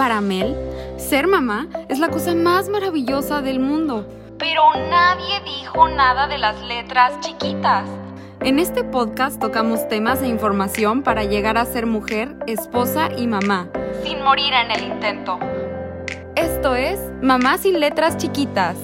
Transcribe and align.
Para 0.00 0.22
Mel, 0.22 0.56
ser 0.96 1.26
mamá 1.26 1.68
es 1.90 1.98
la 1.98 2.08
cosa 2.08 2.34
más 2.34 2.70
maravillosa 2.70 3.42
del 3.42 3.60
mundo. 3.60 4.06
Pero 4.38 4.62
nadie 4.88 5.42
dijo 5.44 5.90
nada 5.90 6.26
de 6.26 6.38
las 6.38 6.58
letras 6.62 7.20
chiquitas. 7.20 7.86
En 8.40 8.58
este 8.58 8.82
podcast 8.82 9.38
tocamos 9.38 9.86
temas 9.88 10.22
e 10.22 10.28
información 10.28 11.02
para 11.02 11.24
llegar 11.24 11.58
a 11.58 11.66
ser 11.66 11.84
mujer, 11.84 12.34
esposa 12.46 13.10
y 13.14 13.26
mamá, 13.26 13.68
sin 14.02 14.22
morir 14.22 14.54
en 14.54 14.70
el 14.70 14.84
intento. 14.84 15.38
Esto 16.34 16.74
es 16.74 16.98
Mamá 17.20 17.58
sin 17.58 17.78
letras 17.78 18.16
chiquitas. 18.16 18.78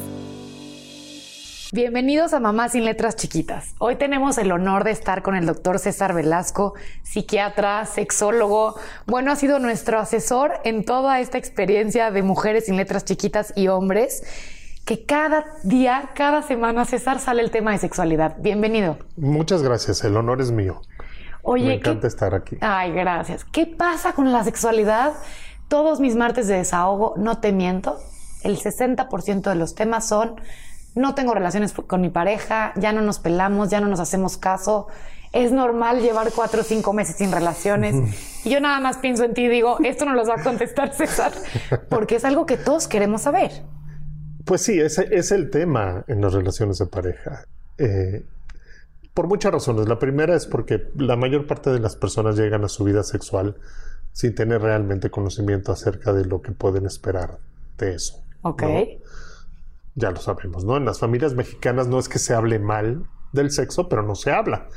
Bienvenidos 1.73 2.33
a 2.33 2.39
Mamá 2.39 2.69
sin 2.69 2.85
Letras 2.85 3.17
Chiquitas. 3.17 3.75
Hoy 3.79 3.97
tenemos 3.97 4.39
el 4.39 4.53
honor 4.53 4.85
de 4.85 4.93
estar 4.93 5.23
con 5.23 5.35
el 5.35 5.47
doctor 5.47 5.81
César 5.81 6.15
Velasco, 6.15 6.75
psiquiatra, 7.03 7.85
sexólogo. 7.87 8.77
Bueno, 9.07 9.33
ha 9.33 9.37
sido 9.37 9.59
nuestro 9.59 9.99
asesor 9.99 10.53
en 10.63 10.85
toda 10.85 11.19
esta 11.19 11.39
experiencia 11.39 12.13
de 12.13 12.23
mujeres 12.23 12.67
sin 12.67 12.77
letras 12.77 13.05
chiquitas 13.05 13.53
y 13.57 13.67
hombres, 13.67 14.23
que 14.85 15.05
cada 15.05 15.45
día, 15.65 16.11
cada 16.15 16.43
semana, 16.43 16.85
César, 16.85 17.19
sale 17.19 17.43
el 17.43 17.51
tema 17.51 17.73
de 17.73 17.79
sexualidad. 17.79 18.37
Bienvenido. 18.39 18.99
Muchas 19.17 19.65
gracias, 19.65 20.05
el 20.05 20.17
honor 20.17 20.41
es 20.41 20.53
mío. 20.53 20.83
Oye, 21.43 21.67
Me 21.67 21.75
encanta 21.75 22.07
estar 22.07 22.33
aquí. 22.33 22.59
Ay, 22.61 22.93
gracias. 22.93 23.45
¿Qué 23.45 23.67
pasa 23.67 24.13
con 24.13 24.31
la 24.31 24.45
sexualidad? 24.45 25.15
Todos 25.67 25.99
mis 25.99 26.15
martes 26.15 26.47
de 26.47 26.59
desahogo, 26.59 27.15
no 27.17 27.41
te 27.41 27.51
miento, 27.51 27.99
el 28.45 28.57
60% 28.57 29.43
de 29.43 29.55
los 29.57 29.75
temas 29.75 30.07
son 30.07 30.37
no 30.97 31.15
tengo 31.15 31.35
relaciones 31.35 31.73
con 31.75 32.01
mi 32.01 32.09
pareja, 32.09 32.73
ya 32.77 32.91
no 32.93 33.03
nos 33.03 33.19
pelamos, 33.19 33.69
ya 33.69 33.81
no 33.81 33.87
nos 33.87 34.01
hacemos 34.01 34.39
caso. 34.39 34.89
Es 35.33 35.53
normal 35.53 36.01
llevar 36.01 36.33
cuatro 36.35 36.63
o 36.63 36.65
cinco 36.65 36.95
meses 36.95 37.17
sin 37.17 37.31
relaciones. 37.31 37.95
Y 38.45 38.51
yo 38.51 38.61
nada 38.61 38.81
más 38.81 38.97
pienso 38.97 39.25
en 39.25 39.35
ti 39.35 39.43
y 39.43 39.49
digo, 39.49 39.77
esto 39.85 40.07
no 40.07 40.15
los 40.15 40.27
va 40.27 40.37
a 40.37 40.43
contestar 40.43 40.95
César, 40.95 41.33
porque 41.91 42.17
es 42.17 42.25
algo 42.25 42.47
que 42.47 42.57
todos 42.57 42.89
queremos 42.89 43.23
saber. 43.23 43.51
Pues 44.47 44.63
sí, 44.63 44.81
ese 44.81 45.09
es 45.11 45.33
el 45.33 45.51
tema 45.51 46.05
en 46.09 46.23
las 46.23 46.33
relaciones 46.33 46.79
de 46.79 46.87
pareja. 46.87 47.45
Eh, 47.77 48.25
por 49.13 49.27
muchas 49.27 49.53
razones. 49.53 49.89
La 49.89 49.99
primera 49.99 50.35
es 50.35 50.47
porque 50.47 50.89
la 50.97 51.17
mayor 51.17 51.47
parte 51.47 51.71
de 51.71 51.81
las 51.81 51.95
personas 51.97 52.39
llegan 52.39 52.65
a 52.65 52.69
su 52.69 52.85
vida 52.85 53.03
sexual 53.03 53.57
sin 54.13 54.35
tener 54.35 54.63
realmente 54.63 55.11
conocimiento 55.11 55.73
acerca 55.73 56.15
de 56.15 56.25
lo 56.25 56.41
que 56.41 56.53
pueden 56.53 56.87
esperar 56.87 57.37
de 57.77 57.95
eso. 57.95 58.23
Ok 58.41 58.63
ya 59.97 60.11
lo 60.11 60.19
sabemos, 60.19 60.65
¿no? 60.65 60.77
En 60.77 60.85
las 60.85 61.01
familias 61.01 61.35
mexicanas 61.35 61.89
no 61.89 61.99
es 61.99 62.09
que 62.09 62.19
se 62.19 62.35
hable 62.35 62.59
mal 62.59 63.09
del 63.33 63.51
sexo, 63.51 63.89
pero 63.89 64.03
no 64.03 64.15
se 64.15 64.31
habla. 64.31 64.69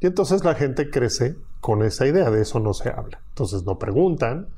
Y 0.00 0.06
entonces 0.06 0.44
la 0.44 0.54
gente 0.54 0.90
crece 0.90 1.36
con 1.60 1.82
esa 1.82 2.06
idea 2.06 2.30
de 2.30 2.42
eso 2.42 2.60
no 2.60 2.74
se 2.74 2.90
habla. 2.90 3.20
Entonces 3.30 3.64
no 3.64 3.78
preguntan. 3.78 4.48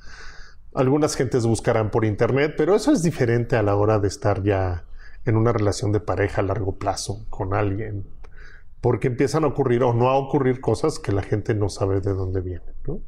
Algunas 0.74 1.14
gentes 1.14 1.46
buscarán 1.46 1.90
por 1.90 2.04
internet, 2.04 2.54
pero 2.56 2.74
eso 2.74 2.92
es 2.92 3.02
diferente 3.02 3.56
a 3.56 3.62
la 3.62 3.76
hora 3.76 4.00
de 4.00 4.08
estar 4.08 4.42
ya 4.42 4.84
en 5.24 5.36
una 5.36 5.52
relación 5.52 5.92
de 5.92 6.00
pareja 6.00 6.40
a 6.40 6.44
largo 6.44 6.76
plazo 6.76 7.24
con 7.30 7.54
alguien. 7.54 8.04
Porque 8.80 9.06
empiezan 9.06 9.44
a 9.44 9.48
ocurrir 9.48 9.84
o 9.84 9.94
no 9.94 10.08
a 10.08 10.16
ocurrir 10.16 10.60
cosas 10.60 10.98
que 10.98 11.12
la 11.12 11.22
gente 11.22 11.54
no 11.54 11.68
sabe 11.68 12.00
de 12.00 12.12
dónde 12.12 12.40
vienen, 12.40 12.74
¿no? 12.86 13.00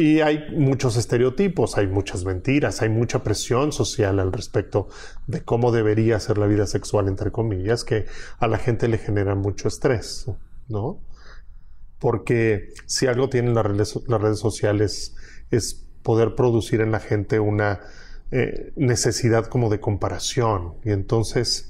Y 0.00 0.22
hay 0.22 0.46
muchos 0.56 0.96
estereotipos, 0.96 1.76
hay 1.76 1.86
muchas 1.86 2.24
mentiras, 2.24 2.80
hay 2.80 2.88
mucha 2.88 3.22
presión 3.22 3.70
social 3.70 4.18
al 4.18 4.32
respecto 4.32 4.88
de 5.26 5.42
cómo 5.42 5.72
debería 5.72 6.18
ser 6.20 6.38
la 6.38 6.46
vida 6.46 6.66
sexual, 6.66 7.06
entre 7.06 7.30
comillas, 7.30 7.84
que 7.84 8.06
a 8.38 8.46
la 8.46 8.56
gente 8.56 8.88
le 8.88 8.96
genera 8.96 9.34
mucho 9.34 9.68
estrés, 9.68 10.24
¿no? 10.68 11.02
Porque 11.98 12.72
si 12.86 13.08
algo 13.08 13.28
tienen 13.28 13.54
las 13.54 13.66
redes, 13.66 14.00
las 14.08 14.22
redes 14.22 14.38
sociales 14.38 15.14
es 15.50 15.84
poder 16.02 16.34
producir 16.34 16.80
en 16.80 16.92
la 16.92 17.00
gente 17.00 17.38
una 17.38 17.80
eh, 18.30 18.72
necesidad 18.76 19.48
como 19.48 19.68
de 19.68 19.80
comparación. 19.80 20.76
Y 20.82 20.92
entonces 20.92 21.68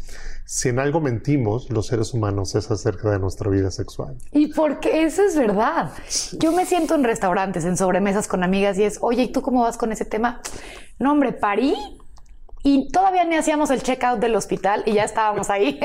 si 0.52 0.68
en 0.68 0.80
algo 0.80 1.00
mentimos 1.00 1.70
los 1.70 1.86
seres 1.86 2.12
humanos 2.12 2.56
es 2.56 2.72
acerca 2.72 3.08
de 3.12 3.20
nuestra 3.20 3.48
vida 3.48 3.70
sexual. 3.70 4.16
Y 4.32 4.48
porque 4.48 5.04
eso 5.04 5.22
es 5.22 5.36
verdad. 5.36 5.92
Yo 6.40 6.50
me 6.50 6.66
siento 6.66 6.96
en 6.96 7.04
restaurantes, 7.04 7.64
en 7.64 7.76
sobremesas 7.76 8.26
con 8.26 8.42
amigas 8.42 8.76
y 8.76 8.82
es, 8.82 8.98
oye, 9.00 9.22
¿y 9.22 9.28
tú 9.28 9.42
cómo 9.42 9.62
vas 9.62 9.78
con 9.78 9.92
ese 9.92 10.04
tema? 10.04 10.40
No, 10.98 11.12
hombre, 11.12 11.30
parí 11.30 11.76
y 12.64 12.90
todavía 12.90 13.24
ni 13.26 13.36
hacíamos 13.36 13.70
el 13.70 13.80
check-out 13.84 14.18
del 14.18 14.34
hospital 14.34 14.82
y 14.86 14.94
ya 14.94 15.04
estábamos 15.04 15.50
ahí 15.50 15.78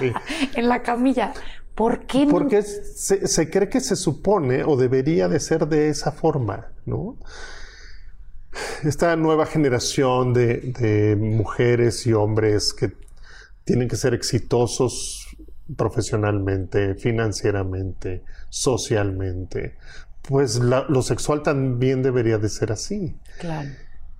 en 0.56 0.68
la 0.68 0.82
camilla. 0.82 1.32
¿Por 1.74 2.00
qué 2.00 2.26
no? 2.26 2.32
Porque 2.32 2.60
se, 2.60 3.50
cree 3.50 3.70
que 3.70 3.80
se 3.80 3.96
supone 3.96 4.62
o 4.62 4.76
debería 4.76 5.26
de 5.26 5.40
ser 5.40 5.66
de 5.68 5.88
esa 5.88 6.12
forma, 6.12 6.66
¿no? 6.84 7.16
Esta 8.84 9.16
nueva 9.16 9.46
generación 9.46 10.34
de, 10.34 10.58
de 10.78 11.16
mujeres 11.16 12.06
y 12.06 12.12
hombres 12.12 12.74
que 12.74 13.00
tienen 13.64 13.88
que 13.88 13.96
ser 13.96 14.14
exitosos 14.14 15.28
profesionalmente, 15.76 16.94
financieramente, 16.94 18.22
socialmente. 18.48 19.76
Pues 20.22 20.58
lo 20.60 21.02
sexual 21.02 21.42
también 21.42 22.02
debería 22.02 22.38
de 22.38 22.48
ser 22.48 22.72
así. 22.72 23.16
Claro. 23.40 23.70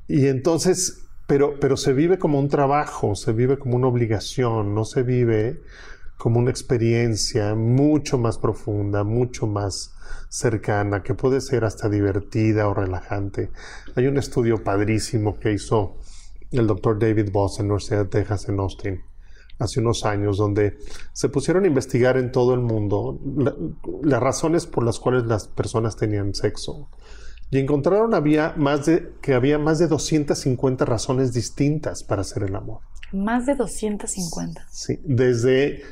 Y 0.09 0.27
entonces, 0.27 1.05
pero, 1.27 1.59
pero 1.61 1.77
se 1.77 1.93
vive 1.93 2.19
como 2.19 2.39
un 2.39 2.49
trabajo, 2.49 3.15
se 3.15 3.33
vive 3.33 3.59
como 3.59 3.77
una 3.77 3.87
obligación, 3.87 4.75
no 4.75 4.85
se 4.85 5.03
vive 5.03 5.61
como 6.17 6.39
una 6.39 6.51
experiencia 6.51 7.55
mucho 7.55 8.19
más 8.19 8.39
profunda, 8.39 9.05
mucho 9.05 9.47
más 9.47 9.95
cercana, 10.29 11.03
que 11.03 11.15
puede 11.15 11.41
ser 11.41 11.65
hasta 11.65 11.89
divertida 11.89 12.69
o 12.69 12.75
relajante. 12.75 13.51
Hay 13.97 14.07
un 14.07 14.19
estudio 14.19 14.63
padrísimo 14.63 15.39
que 15.39 15.53
hizo 15.53 15.99
el 16.51 16.67
doctor 16.67 16.99
David 16.99 17.31
Boss 17.33 17.59
en 17.59 17.67
la 17.67 17.75
Universidad 17.75 18.05
de 18.05 18.11
Texas 18.11 18.49
en 18.49 18.61
Austin, 18.61 19.03
hace 19.63 19.81
unos 19.81 20.05
años, 20.05 20.37
donde 20.39 20.79
se 21.13 21.29
pusieron 21.29 21.65
a 21.65 21.67
investigar 21.67 22.17
en 22.17 22.33
todo 22.33 22.55
el 22.55 22.61
mundo 22.61 23.19
las 24.03 24.21
razones 24.21 24.67
por 24.67 24.85
las 24.85 24.99
cuales 24.99 25.25
las 25.25 25.49
personas 25.49 25.97
tenían 25.97 26.35
sexo. 26.35 26.89
Y 27.51 27.59
encontraron 27.59 28.15
había 28.15 28.55
más 28.57 28.87
de, 28.87 29.13
que 29.21 29.35
había 29.35 29.59
más 29.59 29.79
de 29.79 29.87
250 29.87 30.85
razones 30.85 31.33
distintas 31.33 32.03
para 32.03 32.23
hacer 32.23 32.45
el 32.45 32.57
amor. 32.57 32.81
Más 33.13 33.45
de 33.45 33.55
250. 33.55 34.67
Sí, 34.71 34.99
desde 35.05 35.83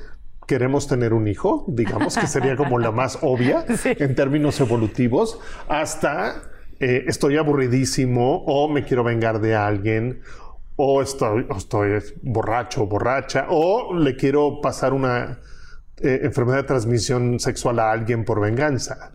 queremos 0.47 0.89
tener 0.89 1.13
un 1.13 1.29
hijo, 1.29 1.65
digamos 1.69 2.17
que 2.17 2.27
sería 2.27 2.57
como 2.57 2.79
la 2.79 2.91
más 2.91 3.19
obvia 3.23 3.65
en 3.85 4.15
términos 4.15 4.59
evolutivos, 4.59 5.39
hasta 5.69 6.43
eh, 6.81 7.05
estoy 7.07 7.37
aburridísimo 7.37 8.43
o 8.47 8.69
me 8.69 8.83
quiero 8.83 9.05
vengar 9.05 9.41
de 9.41 9.55
alguien 9.55 10.23
o 10.83 11.03
estoy, 11.03 11.47
estoy 11.55 12.03
borracho 12.23 12.85
o 12.85 12.87
borracha, 12.87 13.47
o 13.51 13.95
le 13.95 14.17
quiero 14.17 14.61
pasar 14.63 14.95
una 14.95 15.41
eh, 15.99 16.21
enfermedad 16.23 16.59
de 16.59 16.65
transmisión 16.65 17.39
sexual 17.39 17.79
a 17.79 17.93
alguien 17.93 18.25
por 18.25 18.41
venganza. 18.41 19.13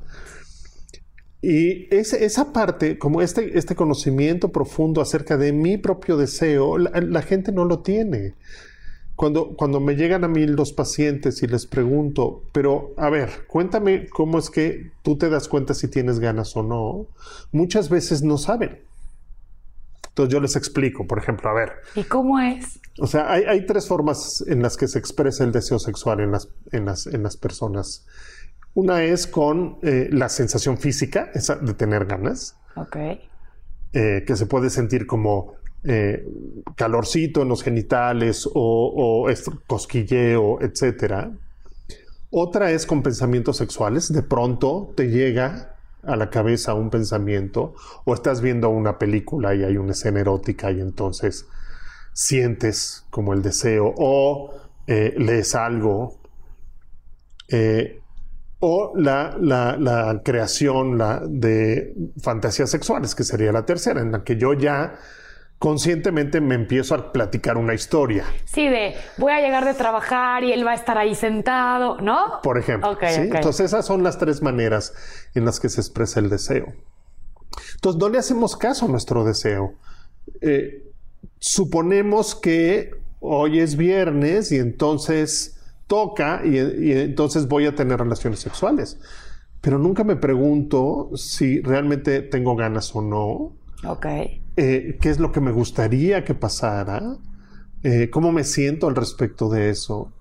Y 1.41 1.87
esa 1.93 2.53
parte, 2.53 2.99
como 2.99 3.21
este, 3.21 3.57
este 3.57 3.75
conocimiento 3.75 4.51
profundo 4.51 5.01
acerca 5.01 5.37
de 5.37 5.53
mi 5.53 5.77
propio 5.77 6.17
deseo, 6.17 6.77
la, 6.77 7.21
gente 7.21 7.51
no 7.51 7.65
lo 7.65 7.79
tiene. 7.79 8.33
Cuando, 9.15 9.55
cuando 9.55 9.79
me 9.79 9.95
llegan 9.95 10.23
a 10.23 10.27
mí 10.27 10.45
los 10.45 10.73
pacientes 10.73 11.41
y 11.41 11.47
les 11.47 11.65
pregunto, 11.65 12.43
pero 12.51 12.93
a 12.97 13.09
ver, 13.09 13.45
cuéntame 13.47 14.07
cómo 14.09 14.37
es 14.37 14.49
que 14.49 14.91
tú 15.03 15.17
te 15.17 15.29
das 15.29 15.47
cuenta 15.47 15.73
si 15.73 15.87
tienes 15.87 16.19
ganas 16.19 16.55
o 16.55 16.63
no, 16.63 17.07
muchas 17.51 17.89
veces 17.89 18.21
no 18.23 18.37
saben. 18.37 18.84
Entonces 20.15 20.31
yo 20.33 20.39
les 20.39 20.55
explico, 20.55 21.05
por 21.05 21.19
ejemplo, 21.19 21.49
a 21.49 21.53
ver. 21.53 21.73
¿Y 21.93 22.03
cómo 22.05 22.39
es? 22.39 22.79
O 22.99 23.05
sea, 23.05 23.29
hay, 23.29 23.65
tres 23.65 23.85
formas 23.85 24.41
en 24.47 24.61
las 24.61 24.77
que 24.77 24.87
se 24.87 24.97
expresa 24.97 25.43
el 25.43 25.51
deseo 25.51 25.77
sexual 25.77 26.21
en 26.21 26.31
las, 26.31 26.47
en 26.71 26.85
las, 26.85 27.05
en 27.05 27.21
las 27.21 27.35
personas. 27.35 28.07
Una 28.73 29.03
es 29.03 29.27
con 29.27 29.77
eh, 29.81 30.07
la 30.09 30.29
sensación 30.29 30.77
física, 30.77 31.31
esa 31.33 31.57
de 31.57 31.73
tener 31.73 32.05
ganas. 32.05 32.55
Ok. 32.77 32.95
Eh, 33.91 34.23
que 34.25 34.37
se 34.37 34.45
puede 34.45 34.69
sentir 34.69 35.05
como 35.05 35.55
eh, 35.83 36.25
calorcito 36.77 37.41
en 37.41 37.49
los 37.49 37.61
genitales 37.61 38.47
o, 38.53 39.25
o 39.27 39.29
cosquilleo, 39.67 40.61
etc. 40.61 41.27
Otra 42.29 42.71
es 42.71 42.85
con 42.85 43.03
pensamientos 43.03 43.57
sexuales. 43.57 44.13
De 44.13 44.23
pronto 44.23 44.93
te 44.95 45.09
llega 45.09 45.74
a 46.05 46.15
la 46.15 46.29
cabeza 46.29 46.73
un 46.73 46.89
pensamiento 46.89 47.73
o 48.05 48.13
estás 48.13 48.41
viendo 48.41 48.69
una 48.69 48.97
película 48.97 49.55
y 49.55 49.63
hay 49.63 49.77
una 49.77 49.91
escena 49.91 50.19
erótica 50.19 50.71
y 50.71 50.79
entonces 50.79 51.47
sientes 52.13 53.05
como 53.09 53.33
el 53.33 53.41
deseo 53.41 53.93
o 53.97 54.53
eh, 54.87 55.13
lees 55.17 55.55
algo 55.55 56.19
eh, 57.47 58.01
o 58.59 58.93
la, 58.95 59.35
la 59.39 60.21
creación 60.23 60.97
la, 60.97 61.21
de 61.27 61.93
fantasías 62.21 62.69
sexuales, 62.69 63.13
que 63.13 63.23
sería 63.23 63.51
la 63.51 63.65
tercera, 63.65 64.01
en 64.01 64.11
la 64.11 64.23
que 64.23 64.37
yo 64.37 64.53
ya 64.53 64.97
conscientemente 65.65 66.41
me 66.41 66.53
empiezo 66.53 66.93
a 66.93 67.11
platicar 67.11 67.57
una 67.57 67.73
historia. 67.73 68.23
Sí, 68.43 68.69
de 68.69 68.93
voy 69.17 69.31
a 69.31 69.41
llegar 69.41 69.65
de 69.65 69.73
trabajar 69.73 70.43
y 70.43 70.53
él 70.53 70.63
va 70.63 70.73
a 70.73 70.75
estar 70.75 70.95
ahí 70.95 71.15
sentado, 71.15 71.99
¿no? 72.01 72.39
Por 72.43 72.59
ejemplo. 72.59 72.95
Entonces 73.01 73.65
esas 73.65 73.83
son 73.83 74.03
las 74.03 74.19
tres 74.19 74.43
maneras 74.43 74.93
en 75.33 75.43
las 75.43 75.59
que 75.59 75.69
se 75.69 75.81
expresa 75.81 76.19
el 76.19 76.29
deseo. 76.29 76.67
Entonces 77.73 77.99
no 77.99 78.09
le 78.09 78.19
hacemos 78.19 78.55
caso 78.55 78.85
a 78.85 78.89
nuestro 78.89 79.23
deseo. 79.23 79.73
Eh, 80.39 80.83
suponemos 81.39 82.35
que 82.35 82.91
hoy 83.19 83.59
es 83.59 83.75
viernes 83.75 84.51
y 84.51 84.57
entonces 84.57 85.59
toca 85.87 86.41
y, 86.45 86.59
entonces 86.59 87.47
voy 87.47 87.65
a 87.65 87.73
tener 87.73 87.97
relaciones 87.97 88.39
sexuales. 88.39 88.99
Pero 89.61 89.79
nunca 89.79 90.03
me 90.03 90.15
pregunto 90.15 91.09
si 91.15 91.59
realmente 91.61 92.21
tengo 92.21 92.55
ganas 92.55 92.95
o 92.95 93.01
no. 93.01 93.64
Ok. 93.83 94.05
Eh, 94.57 94.97
¿Qué 95.01 95.09
es 95.09 95.19
lo 95.19 95.31
que 95.31 95.41
me 95.41 95.51
gustaría 95.51 96.23
que 96.23 96.33
pasara? 96.33 97.17
Eh, 97.83 98.09
¿Cómo 98.09 98.31
me 98.31 98.43
siento 98.43 98.87
al 98.87 98.95
respecto 98.95 99.49
de 99.49 99.69
eso? 99.69 100.13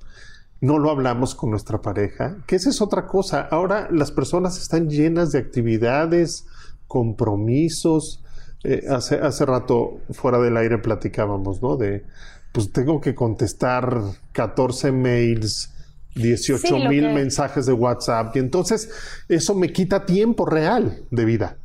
No 0.61 0.79
lo 0.79 0.91
hablamos 0.91 1.35
con 1.35 1.51
nuestra 1.51 1.81
pareja, 1.83 2.39
que 2.47 2.57
esa 2.57 2.71
es 2.71 2.81
otra 2.81 3.07
cosa. 3.07 3.43
Ahora 3.43 3.89
las 3.91 4.11
personas 4.11 4.61
están 4.61 4.89
llenas 4.89 5.33
de 5.33 5.39
actividades, 5.39 6.47
compromisos. 6.87 8.23
Eh, 8.65 8.85
hace, 8.89 9.17
hace 9.17 9.45
rato 9.45 10.01
fuera 10.11 10.39
del 10.39 10.57
aire 10.57 10.79
platicábamos, 10.79 11.63
¿no? 11.63 11.77
De, 11.77 12.05
pues 12.53 12.73
tengo 12.73 13.01
que 13.01 13.15
contestar 13.15 14.01
14 14.33 14.93
mails, 14.93 15.71
18 16.15 16.89
mil 16.89 17.13
mensajes 17.13 17.67
de 17.67 17.73
WhatsApp 17.73 18.35
y 18.37 18.39
entonces 18.39 18.91
eso 19.29 19.55
me 19.55 19.73
quita 19.73 20.07
tiempo 20.07 20.47
real 20.47 21.03
de 21.11 21.25
vida. 21.25 21.59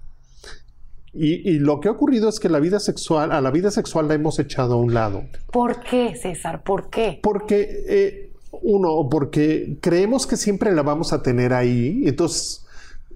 Y, 1.14 1.60
lo 1.60 1.80
que 1.80 1.88
ha 1.88 1.92
ocurrido 1.92 2.30
es 2.30 2.40
que 2.40 2.50
la 2.50 2.60
vida 2.60 2.80
sexual, 2.80 3.32
a 3.32 3.42
la 3.42 3.52
vida 3.52 3.72
sexual 3.72 4.08
la 4.08 4.14
hemos 4.14 4.38
echado 4.40 4.76
a 4.76 4.78
un 4.78 4.94
lado. 4.94 5.24
¿Por 5.52 5.82
qué, 5.82 6.16
César? 6.16 6.64
¿Por 6.64 6.90
qué? 6.90 7.20
Porque, 7.24 7.84
eh, 7.88 8.32
uno, 8.62 9.08
porque 9.10 9.78
creemos 9.82 10.28
que 10.28 10.38
siempre 10.38 10.72
la 10.72 10.84
vamos 10.84 11.12
a 11.12 11.24
tener 11.24 11.54
ahí. 11.54 12.04
Entonces, 12.06 12.66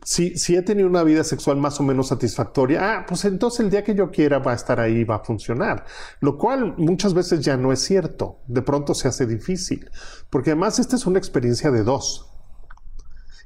si, 0.03 0.37
si, 0.37 0.55
he 0.55 0.61
tenido 0.63 0.87
una 0.87 1.03
vida 1.03 1.23
sexual 1.23 1.57
más 1.57 1.79
o 1.79 1.83
menos 1.83 2.07
satisfactoria, 2.07 2.79
ah, 2.81 3.05
pues 3.07 3.25
entonces 3.25 3.61
el 3.61 3.69
día 3.69 3.83
que 3.83 3.95
yo 3.95 4.11
quiera 4.11 4.39
va 4.39 4.51
a 4.51 4.55
estar 4.55 4.79
ahí, 4.79 5.03
va 5.03 5.15
a 5.15 5.23
funcionar. 5.23 5.85
Lo 6.19 6.37
cual 6.37 6.75
muchas 6.77 7.13
veces 7.13 7.41
ya 7.41 7.57
no 7.57 7.71
es 7.71 7.79
cierto. 7.79 8.39
De 8.47 8.61
pronto 8.61 8.95
se 8.95 9.07
hace 9.07 9.25
difícil. 9.27 9.89
Porque 10.29 10.51
además 10.51 10.79
esta 10.79 10.95
es 10.95 11.05
una 11.05 11.19
experiencia 11.19 11.71
de 11.71 11.83
dos. 11.83 12.32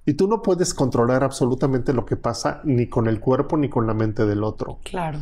Y 0.07 0.13
tú 0.13 0.29
no 0.29 0.41
puedes 0.41 0.73
controlar 0.73 1.21
absolutamente 1.25 1.91
lo 1.91 2.05
que 2.05 2.15
pasa 2.15 2.61
ni 2.63 2.87
con 2.87 3.07
el 3.07 3.19
cuerpo 3.19 3.57
ni 3.57 3.67
con 3.67 3.85
la 3.85 3.93
mente 3.93 4.25
del 4.25 4.41
otro. 4.41 4.79
Claro. 4.83 5.19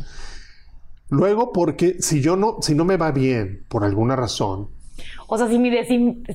Luego, 1.08 1.52
porque 1.52 1.96
si 2.00 2.20
yo 2.20 2.36
no, 2.36 2.58
si 2.60 2.76
no 2.76 2.84
me 2.84 2.96
va 2.96 3.10
bien 3.10 3.64
por 3.68 3.82
alguna 3.82 4.14
razón, 4.14 4.68
o 5.26 5.36
sea, 5.36 5.48
si 5.48 5.58
mi, 5.58 5.72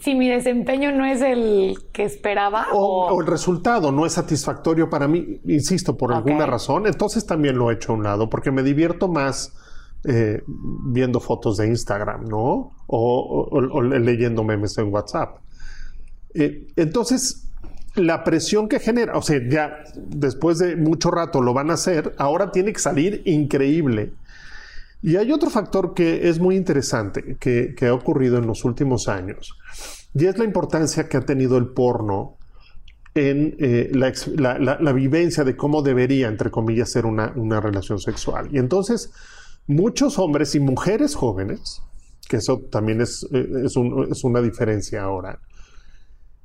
si 0.01 0.15
mi 0.15 0.27
desempeño 0.27 0.92
no 0.92 1.06
es 1.06 1.21
el 1.21 1.77
que 1.94 2.03
esperaba. 2.03 2.68
O, 2.74 3.21
el 3.21 3.25
resultado 3.25 3.94
no 3.94 4.06
es 4.06 4.12
satisfactorio 4.12 4.89
para 4.89 5.07
mí, 5.07 5.39
insisto, 5.45 5.95
por 5.95 6.13
alguna 6.13 6.45
razón, 6.45 6.88
entonces 6.88 7.25
también 7.25 7.57
lo 7.57 7.71
he 7.71 7.75
hecho 7.75 7.94
a 7.94 7.95
un 7.95 8.03
lado, 8.03 8.30
porque 8.30 8.51
me 8.51 8.63
divierto 8.63 9.07
más 9.07 9.53
eh, 10.03 10.44
viendo 10.48 11.21
fotos 11.21 11.56
de 11.56 11.68
Instagram, 11.68 12.25
¿no? 12.25 12.74
O, 12.88 13.81
leyendo 13.81 14.44
memes 14.44 14.77
en 14.77 14.94
WhatsApp. 14.94 15.38
Eh, 16.33 16.68
entonces, 16.75 17.50
la 17.95 18.23
presión 18.23 18.69
que 18.69 18.79
genera, 18.79 19.17
o 19.17 19.21
sea, 19.21 19.39
ya 19.47 19.83
después 19.95 20.59
de 20.59 20.75
mucho 20.75 21.11
rato 21.11 21.41
lo 21.41 21.53
van 21.53 21.71
a 21.71 21.73
hacer, 21.73 22.13
ahora 22.17 22.51
tiene 22.51 22.71
que 22.73 22.79
salir 22.79 23.21
increíble. 23.25 24.13
Y 25.01 25.15
hay 25.15 25.31
otro 25.31 25.49
factor 25.49 25.93
que 25.93 26.29
es 26.29 26.39
muy 26.39 26.55
interesante 26.55 27.35
que, 27.39 27.75
ha 27.88 27.93
ocurrido 27.93 28.38
en 28.38 28.47
los 28.47 28.63
últimos 28.65 29.07
años, 29.07 29.57
y 30.13 30.25
es 30.25 30.38
la 30.38 30.45
importancia 30.45 31.09
que 31.09 31.17
ha 31.17 31.21
tenido 31.21 31.57
el 31.57 31.67
porno 31.67 32.38
en 33.13 33.55
eh, 33.59 33.91
la, 33.93 34.93
vivencia 34.93 35.43
de 35.43 35.57
cómo 35.57 35.81
debería, 35.81 36.27
entre 36.27 36.49
comillas, 36.49 36.91
ser 36.91 37.05
una, 37.05 37.59
relación 37.59 37.99
sexual. 37.99 38.47
Y 38.51 38.59
entonces, 38.59 39.11
muchos 39.67 40.17
hombres 40.19 40.55
y 40.55 40.59
mujeres 40.59 41.15
jóvenes, 41.15 41.81
que 42.29 42.38
eso 42.38 42.59
también 42.71 43.01
es, 43.01 43.27
eh, 43.33 43.65
es, 43.65 44.23
una 44.23 44.41
diferencia 44.41 45.03
ahora, 45.03 45.39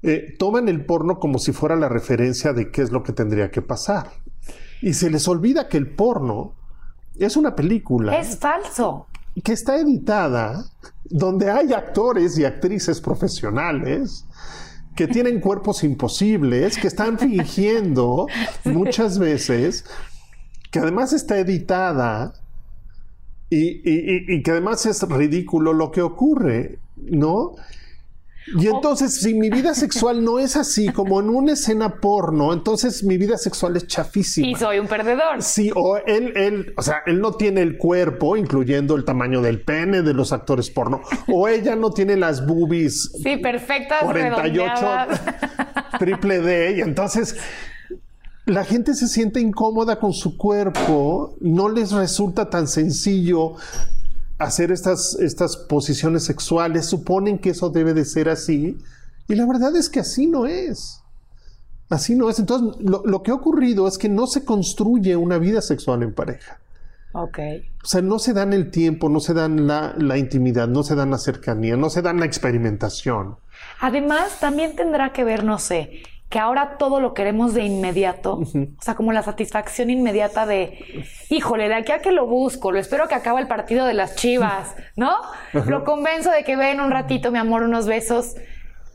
eh, 0.02 0.34
toman 0.38 0.68
el 0.68 0.84
porno 0.84 1.18
como 1.18 1.38
si 1.38 1.52
fuera 1.52 1.76
la 1.76 1.88
referencia 1.88 2.52
de 2.52 2.70
qué 2.70 2.82
es 2.82 2.90
lo 2.90 3.02
que 3.02 3.12
tendría 3.12 3.50
que 3.50 3.62
pasar. 3.62 4.10
Y 4.82 4.94
se 4.94 5.10
les 5.10 5.26
olvida 5.26 5.68
que 5.68 5.78
el 5.78 5.90
porno 5.90 6.54
es 7.18 7.36
una 7.36 7.54
película. 7.56 8.16
Es 8.18 8.38
falso. 8.38 9.06
Que 9.42 9.52
está 9.52 9.76
editada 9.76 10.64
donde 11.04 11.50
hay 11.50 11.72
actores 11.72 12.38
y 12.38 12.44
actrices 12.44 13.00
profesionales 13.00 14.24
que 14.94 15.06
tienen 15.06 15.40
cuerpos 15.40 15.84
imposibles, 15.84 16.78
que 16.78 16.88
están 16.88 17.18
fingiendo 17.18 18.26
muchas 18.64 19.18
veces, 19.18 19.84
que 20.70 20.78
además 20.78 21.12
está 21.12 21.38
editada 21.38 22.32
y, 23.48 23.80
y, 23.84 24.42
que 24.42 24.50
además 24.50 24.86
es 24.86 25.02
ridículo 25.02 25.72
lo 25.72 25.92
que 25.92 26.02
ocurre, 26.02 26.80
¿no? 26.96 27.54
Y 28.54 28.68
entonces, 28.68 29.20
si 29.20 29.34
mi 29.34 29.50
vida 29.50 29.74
sexual 29.74 30.24
no 30.24 30.38
es 30.38 30.56
así, 30.56 30.88
como 30.88 31.20
en 31.20 31.28
una 31.28 31.52
escena 31.52 32.00
porno, 32.00 32.52
entonces 32.52 33.02
mi 33.02 33.16
vida 33.16 33.36
sexual 33.38 33.76
es 33.76 33.86
chafísima. 33.86 34.46
Y 34.46 34.54
soy 34.54 34.78
un 34.78 34.86
perdedor. 34.86 35.42
Sí, 35.42 35.70
o 35.74 35.96
él, 35.96 36.32
él, 36.36 36.74
o 36.76 36.82
sea, 36.82 37.02
él 37.06 37.20
no 37.20 37.32
tiene 37.32 37.62
el 37.62 37.76
cuerpo, 37.76 38.36
incluyendo 38.36 38.94
el 38.94 39.04
tamaño 39.04 39.40
del 39.42 39.62
pene 39.62 40.02
de 40.02 40.14
los 40.14 40.32
actores 40.32 40.70
porno, 40.70 41.02
o 41.28 41.48
ella 41.48 41.74
no 41.76 41.90
tiene 41.90 42.16
las 42.16 42.46
boobies. 42.46 43.12
Sí, 43.22 43.36
perfectas. 43.38 44.02
48 44.02 44.74
triple 45.98 46.40
D, 46.40 46.76
y 46.78 46.80
entonces 46.80 47.36
la 48.46 48.64
gente 48.64 48.94
se 48.94 49.08
siente 49.08 49.40
incómoda 49.40 49.98
con 49.98 50.12
su 50.12 50.36
cuerpo, 50.36 51.36
no 51.40 51.68
les 51.68 51.90
resulta 51.90 52.48
tan 52.48 52.68
sencillo 52.68 53.54
hacer 54.38 54.72
estas, 54.72 55.14
estas 55.14 55.56
posiciones 55.56 56.24
sexuales, 56.24 56.86
suponen 56.86 57.38
que 57.38 57.50
eso 57.50 57.70
debe 57.70 57.94
de 57.94 58.04
ser 58.04 58.28
así, 58.28 58.76
y 59.28 59.34
la 59.34 59.46
verdad 59.46 59.74
es 59.76 59.88
que 59.88 60.00
así 60.00 60.26
no 60.26 60.46
es. 60.46 61.02
Así 61.88 62.14
no 62.14 62.28
es. 62.28 62.38
Entonces, 62.38 62.80
lo, 62.80 63.22
que 63.22 63.30
ha 63.30 63.34
ocurrido 63.34 63.86
es 63.86 63.98
que 63.98 64.08
no 64.08 64.26
se 64.26 64.44
construye 64.44 65.16
una 65.16 65.38
vida 65.38 65.60
sexual 65.62 66.02
en 66.02 66.14
pareja. 66.14 66.58
Ok. 67.12 67.38
O 67.82 67.86
sea, 67.86 68.02
no 68.02 68.18
se 68.18 68.32
dan 68.32 68.52
el 68.52 68.70
tiempo, 68.70 69.08
no 69.08 69.20
se 69.20 69.34
dan 69.34 69.66
la, 69.66 69.94
la, 69.96 70.18
intimidad, 70.18 70.68
no 70.68 70.82
se 70.82 70.94
dan 70.94 71.10
la 71.10 71.18
cercanía, 71.18 71.76
no 71.76 71.88
se 71.88 72.02
dan 72.02 72.20
la 72.20 72.26
experimentación. 72.26 73.36
Además, 73.80 74.38
también 74.40 74.76
tendrá 74.76 75.12
que 75.12 75.24
ver, 75.24 75.44
no 75.44 75.58
sé, 75.58 76.02
que 76.36 76.40
ahora 76.40 76.76
todo 76.76 77.00
lo 77.00 77.14
queremos 77.14 77.54
de 77.54 77.64
inmediato, 77.64 78.34
o 78.34 78.82
sea, 78.82 78.94
como 78.94 79.10
la 79.14 79.22
satisfacción 79.22 79.88
inmediata 79.88 80.44
de, 80.44 81.06
híjole, 81.30 81.66
de 81.66 81.76
aquí 81.76 81.92
a 81.92 82.00
que 82.00 82.12
lo 82.12 82.26
busco, 82.26 82.72
lo 82.72 82.78
espero 82.78 83.08
que 83.08 83.14
acabe 83.14 83.40
el 83.40 83.48
partido 83.48 83.86
de 83.86 83.94
las 83.94 84.16
chivas, 84.16 84.76
¿no? 84.96 85.12
Lo 85.54 85.82
convenzo 85.84 86.30
de 86.30 86.44
que 86.44 86.54
ven 86.56 86.78
un 86.78 86.90
ratito, 86.90 87.32
mi 87.32 87.38
amor, 87.38 87.62
unos 87.62 87.86
besos. 87.86 88.34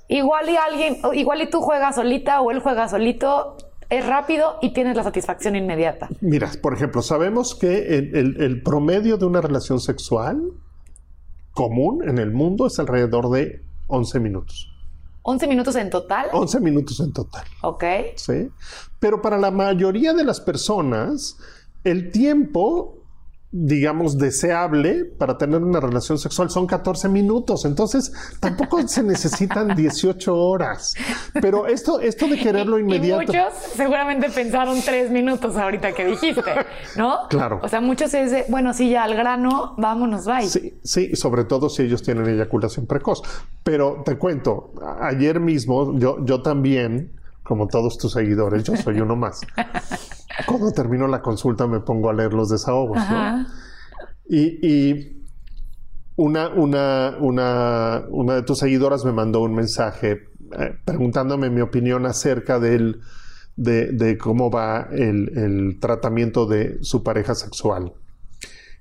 Igual 0.07 0.51
y 0.51 0.55
alguien, 0.55 0.97
igual 1.13 1.41
y 1.41 1.49
tú 1.49 1.61
juegas 1.61 1.95
solita 1.95 2.41
o 2.41 2.51
él 2.51 2.59
juega 2.59 2.87
solito, 2.87 3.57
es 3.89 4.05
rápido 4.05 4.59
y 4.61 4.71
tienes 4.73 4.95
la 4.95 5.01
satisfacción 5.01 5.55
inmediata. 5.55 6.09
Mira, 6.19 6.47
por 6.61 6.75
ejemplo, 6.75 7.01
sabemos 7.01 7.55
que 7.55 7.97
el, 7.97 8.39
el 8.39 8.61
promedio 8.61 9.17
de 9.17 9.25
una 9.25 9.41
relación 9.41 9.79
sexual 9.79 10.43
común 11.53 12.07
en 12.07 12.19
el 12.19 12.33
mundo 12.33 12.67
es 12.67 12.77
alrededor 12.77 13.31
de 13.31 13.63
11 13.87 14.19
minutos. 14.19 14.71
11 15.23 15.47
minutos 15.47 15.75
en 15.75 15.89
total. 15.89 16.27
11 16.31 16.59
minutos 16.59 16.99
en 16.99 17.13
total. 17.13 17.45
Ok. 17.61 17.83
Sí. 18.15 18.49
Pero 18.99 19.21
para 19.21 19.37
la 19.37 19.51
mayoría 19.51 20.13
de 20.13 20.23
las 20.23 20.39
personas, 20.39 21.37
el 21.83 22.11
tiempo 22.11 23.00
digamos, 23.51 24.17
deseable 24.17 25.03
para 25.03 25.37
tener 25.37 25.61
una 25.61 25.81
relación 25.81 26.17
sexual 26.17 26.49
son 26.49 26.67
14 26.67 27.09
minutos. 27.09 27.65
Entonces, 27.65 28.13
tampoco 28.39 28.81
se 28.87 29.03
necesitan 29.03 29.75
18 29.75 30.33
horas. 30.33 30.95
Pero 31.41 31.67
esto, 31.67 31.99
esto 31.99 32.27
de 32.27 32.39
quererlo 32.39 32.79
inmediato. 32.79 33.23
Y 33.23 33.25
muchos 33.27 33.53
seguramente 33.75 34.29
pensaron 34.29 34.81
tres 34.81 35.11
minutos 35.11 35.57
ahorita 35.57 35.91
que 35.93 36.05
dijiste, 36.05 36.43
¿no? 36.95 37.27
Claro. 37.29 37.59
O 37.61 37.67
sea, 37.67 37.81
muchos 37.81 38.13
es 38.13 38.31
de, 38.31 38.45
bueno, 38.47 38.73
sí, 38.73 38.89
ya 38.89 39.03
al 39.03 39.15
grano, 39.15 39.75
vámonos, 39.77 40.25
bye. 40.25 40.47
Sí, 40.47 40.73
sí, 40.83 41.15
sobre 41.15 41.43
todo 41.43 41.69
si 41.69 41.83
ellos 41.83 42.01
tienen 42.01 42.27
eyaculación 42.27 42.85
precoz. 42.85 43.21
Pero 43.63 44.01
te 44.05 44.17
cuento, 44.17 44.71
ayer 45.01 45.39
mismo 45.39 45.97
yo, 45.99 46.23
yo 46.23 46.41
también, 46.41 47.11
como 47.43 47.67
todos 47.67 47.97
tus 47.97 48.13
seguidores, 48.13 48.63
yo 48.63 48.77
soy 48.77 49.01
uno 49.01 49.15
más. 49.15 49.41
Cuando 50.45 50.71
termino 50.71 51.07
la 51.07 51.21
consulta 51.21 51.67
me 51.67 51.79
pongo 51.79 52.09
a 52.09 52.13
leer 52.13 52.33
los 52.33 52.49
desahogos, 52.49 52.97
¿no? 53.09 53.45
Y, 54.29 55.17
una, 56.15 56.49
una, 56.49 57.17
una, 57.19 58.03
una, 58.09 58.35
de 58.35 58.43
tus 58.43 58.59
seguidoras 58.59 59.03
me 59.03 59.11
mandó 59.11 59.41
un 59.41 59.55
mensaje 59.55 60.27
eh, 60.57 60.75
preguntándome 60.85 61.49
mi 61.49 61.61
opinión 61.61 62.05
acerca 62.05 62.59
del, 62.59 63.01
de, 63.55 64.17
cómo 64.17 64.49
va 64.49 64.87
el, 64.91 65.77
tratamiento 65.79 66.45
de 66.45 66.83
su 66.83 67.03
pareja 67.03 67.35
sexual. 67.35 67.93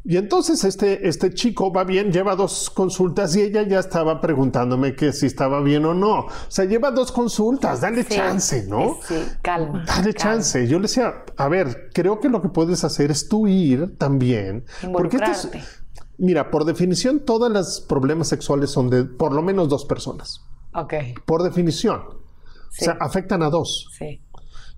Y 0.02 0.16
entonces 0.16 0.64
este, 0.64 1.06
este 1.06 1.34
chico 1.34 1.70
va 1.72 1.84
bien, 1.84 2.10
lleva 2.10 2.34
dos 2.34 2.70
consultas 2.70 3.36
y 3.36 3.42
ella 3.42 3.62
ya 3.62 3.80
estaba 3.80 4.20
preguntándome 4.20 4.96
que 4.96 5.12
si 5.12 5.26
estaba 5.26 5.60
bien 5.60 5.84
o 5.84 5.92
no. 5.92 6.20
O 6.20 6.30
sea, 6.48 6.64
lleva 6.64 6.90
dos 6.90 7.12
consultas, 7.12 7.82
dale 7.82 8.06
chance, 8.06 8.66
¿no? 8.66 8.96
Sí, 9.06 9.16
calma. 9.42 9.84
Dale 9.86 10.14
chance. 10.14 10.66
Yo 10.66 10.78
le 10.78 10.82
decía, 10.82 11.24
a 11.36 11.48
ver, 11.48 11.90
creo 11.92 12.18
que 12.18 12.30
lo 12.30 12.40
que 12.40 12.48
puedes 12.48 12.82
hacer 12.82 13.10
es 13.10 13.28
tú 13.28 13.46
ir 13.46 13.98
también. 13.98 14.64
Porque 14.90 15.18
esto 15.18 15.50
es, 15.52 15.82
mira, 16.16 16.50
por 16.50 16.64
definición, 16.64 17.20
todos 17.20 17.50
los 17.50 17.82
problemas 17.82 18.28
sexuales 18.28 18.70
son 18.70 18.88
de 18.88 19.04
por 19.04 19.32
lo 19.32 19.42
menos 19.42 19.68
dos 19.68 19.84
personas. 19.84 20.40
Ok. 20.72 20.94
Por 21.26 21.42
definición. 21.42 22.00
O 22.00 22.72
sea, 22.72 22.96
afectan 23.00 23.42
a 23.42 23.50
dos. 23.50 23.88
Sí. 23.98 24.22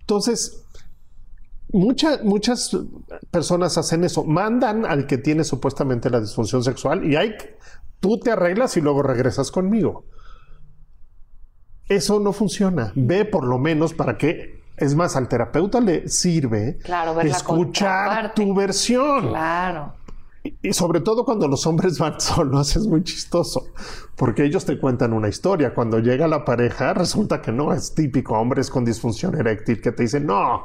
Entonces, 0.01 0.62
muchas 1.73 2.77
personas 3.31 3.79
hacen 3.79 4.05
eso, 4.05 4.25
mandan 4.25 4.87
al 4.87 5.07
que 5.07 5.19
tiene 5.19 5.45
supuestamente 5.45 6.11
la 6.11 6.21
disfunción 6.21 6.63
sexual 6.63 7.11
y 7.11 7.17
hay, 7.17 7.35
tú 8.01 8.19
te 8.19 8.31
arreglas 8.31 8.77
y 8.77 8.81
luego 8.81 9.03
regresas 9.03 9.51
conmigo. 9.51 10.05
Eso 11.89 12.21
no 12.21 12.33
funciona. 12.33 12.93
Ve 12.95 13.25
por 13.25 13.45
lo 13.45 13.59
menos 13.59 13.93
para 13.93 14.17
que, 14.17 14.63
es 14.77 14.95
más, 14.95 15.17
al 15.17 15.29
terapeuta 15.29 15.81
le 15.81 16.09
sirve 16.09 16.79
escuchar 17.25 18.35
tu 18.35 18.55
versión. 18.55 19.29
Claro. 19.29 19.95
Y 20.61 20.73
sobre 20.73 21.01
todo 21.01 21.25
cuando 21.25 21.47
los 21.47 21.67
hombres 21.67 21.99
van 21.99 22.21
solos 22.21 22.75
es 22.77 22.87
muy 22.87 23.05
chistoso, 23.05 23.67
porque 24.17 24.45
ellos 24.45 24.65
te 24.65 24.79
cuentan 24.79 25.13
una 25.13 25.29
historia. 25.29 25.75
Cuando 25.75 25.99
llega 25.99 26.27
la 26.27 26.45
pareja, 26.45 26.95
resulta 26.95 27.41
que 27.41 27.53
no, 27.53 27.73
es 27.73 27.95
típico, 27.95 28.39
hombres 28.39 28.71
con 28.71 28.85
disfunción 28.85 29.39
eréctil 29.39 29.81
que 29.81 29.93
te 29.93 30.05
dicen, 30.05 30.27
no, 30.27 30.65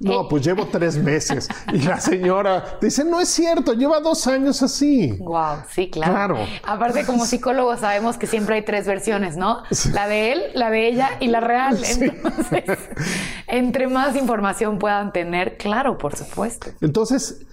no, 0.00 0.28
pues 0.28 0.44
llevo 0.44 0.66
tres 0.72 0.96
meses. 0.96 1.48
Y 1.72 1.78
la 1.82 2.00
señora 2.00 2.78
dice, 2.80 3.04
no 3.04 3.20
es 3.20 3.28
cierto, 3.28 3.74
lleva 3.74 4.00
dos 4.00 4.26
años 4.26 4.62
así. 4.62 5.12
Wow, 5.18 5.62
sí, 5.70 5.90
claro. 5.90 6.34
claro. 6.34 6.38
Aparte, 6.64 7.04
como 7.04 7.26
psicólogos 7.26 7.80
sabemos 7.80 8.16
que 8.16 8.26
siempre 8.26 8.56
hay 8.56 8.64
tres 8.64 8.86
versiones, 8.86 9.36
¿no? 9.36 9.62
La 9.92 10.08
de 10.08 10.32
él, 10.32 10.42
la 10.54 10.70
de 10.70 10.88
ella 10.88 11.10
y 11.20 11.28
la 11.28 11.40
real. 11.40 11.78
Entonces, 11.84 12.64
entre 13.46 13.88
más 13.88 14.16
información 14.16 14.78
puedan 14.78 15.12
tener, 15.12 15.56
claro, 15.56 15.98
por 15.98 16.16
supuesto. 16.16 16.70
Entonces, 16.80 17.46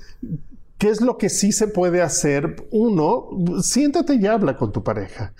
¿Qué 0.77 0.89
es 0.89 0.99
lo 0.99 1.17
que 1.17 1.29
sí 1.29 1.53
se 1.53 1.69
puede 1.69 2.01
hacer? 2.01 2.67
Uno, 2.69 3.29
siéntate 3.61 4.15
y 4.15 4.27
habla 4.27 4.57
con 4.57 4.73
tu 4.73 4.83
pareja. 4.83 5.33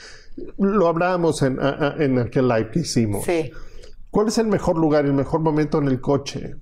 Lo 0.58 0.88
hablábamos 0.88 1.42
en, 1.42 1.60
en 2.00 2.20
aquel 2.20 2.48
live 2.48 2.72
que 2.72 2.80
hicimos. 2.80 3.26
Sí. 3.26 3.52
¿Cuál 4.12 4.30
es 4.30 4.38
el 4.38 4.48
mejor 4.48 4.78
lugar, 4.78 5.06
el 5.06 5.14
mejor 5.14 5.42
momento 5.42 5.78
en 5.80 5.90
el 5.90 6.00
coche? 6.00 6.56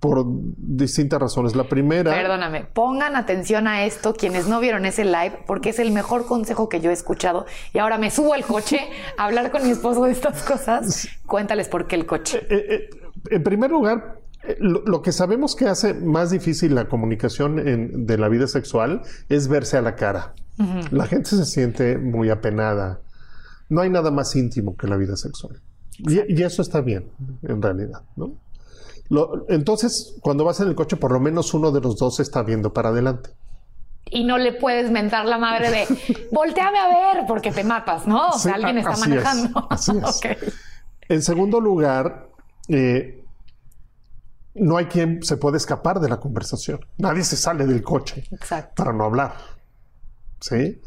Por 0.00 0.24
distintas 0.26 1.20
razones. 1.20 1.56
La 1.56 1.64
primera. 1.64 2.12
Perdóname, 2.12 2.64
pongan 2.64 3.16
atención 3.16 3.66
a 3.66 3.84
esto 3.84 4.14
quienes 4.14 4.46
no 4.46 4.60
vieron 4.60 4.86
ese 4.86 5.04
live, 5.04 5.40
porque 5.46 5.70
es 5.70 5.78
el 5.78 5.90
mejor 5.90 6.26
consejo 6.26 6.68
que 6.68 6.80
yo 6.80 6.90
he 6.90 6.92
escuchado. 6.92 7.46
Y 7.72 7.78
ahora 7.78 7.98
me 7.98 8.10
subo 8.10 8.34
al 8.34 8.44
coche 8.44 8.80
a 9.16 9.24
hablar 9.24 9.50
con 9.50 9.64
mi 9.64 9.70
esposo 9.70 10.04
de 10.04 10.12
estas 10.12 10.42
cosas. 10.42 11.08
Cuéntales 11.26 11.68
por 11.68 11.86
qué 11.86 11.96
el 11.96 12.06
coche. 12.06 12.46
Eh, 12.48 12.66
eh, 12.70 12.90
en 13.30 13.42
primer 13.42 13.70
lugar, 13.70 14.20
lo, 14.60 15.02
que 15.02 15.12
sabemos 15.12 15.56
que 15.56 15.66
hace 15.66 15.94
más 15.94 16.30
difícil 16.30 16.74
la 16.74 16.88
comunicación 16.88 18.06
de 18.06 18.18
la 18.18 18.28
vida 18.28 18.46
sexual 18.46 19.02
es 19.28 19.48
verse 19.48 19.76
a 19.76 19.82
la 19.82 19.96
cara. 19.96 20.34
La 20.90 21.06
gente 21.06 21.30
se 21.30 21.44
siente 21.44 21.98
muy 21.98 22.30
apenada. 22.30 23.00
No 23.68 23.80
hay 23.80 23.90
nada 23.90 24.10
más 24.10 24.34
íntimo 24.34 24.76
que 24.76 24.86
la 24.86 24.96
vida 24.96 25.16
sexual. 25.16 25.60
Y, 25.98 26.42
eso 26.42 26.62
está 26.62 26.80
bien, 26.80 27.10
en 27.42 27.60
realidad, 27.60 28.02
¿no? 28.16 28.32
Entonces, 29.48 30.16
cuando 30.20 30.44
vas 30.44 30.60
en 30.60 30.68
el 30.68 30.74
coche, 30.74 30.96
por 30.96 31.12
lo 31.12 31.20
menos 31.20 31.54
uno 31.54 31.70
de 31.70 31.80
los 31.80 31.96
dos 31.96 32.20
está 32.20 32.42
viendo 32.42 32.72
para 32.72 32.90
adelante. 32.90 33.30
Y 34.10 34.24
no 34.24 34.38
le 34.38 34.52
puedes 34.52 34.90
mentar 34.90 35.26
la 35.26 35.38
madre 35.38 35.70
de 35.70 36.28
volteame 36.32 36.78
a 36.78 36.88
ver 36.88 37.26
porque 37.26 37.52
te 37.52 37.64
matas, 37.64 38.06
¿no? 38.06 38.28
O 38.28 38.38
sea, 38.38 38.54
alguien 38.54 38.78
está 38.78 38.96
manejando. 38.96 39.66
así 39.70 39.92
es. 39.96 40.20
En 41.10 41.22
segundo 41.22 41.58
lugar, 41.58 42.28
eh, 42.68 43.24
no 44.54 44.76
hay 44.76 44.86
quien 44.86 45.22
se 45.22 45.38
pueda 45.38 45.56
escapar 45.56 46.00
de 46.00 46.08
la 46.10 46.20
conversación. 46.20 46.80
Nadie 46.98 47.24
se 47.24 47.36
sale 47.36 47.66
del 47.66 47.82
coche 47.82 48.24
para 48.76 48.92
no 48.92 49.04
hablar. 49.04 49.34
¿Sí? 50.40 50.80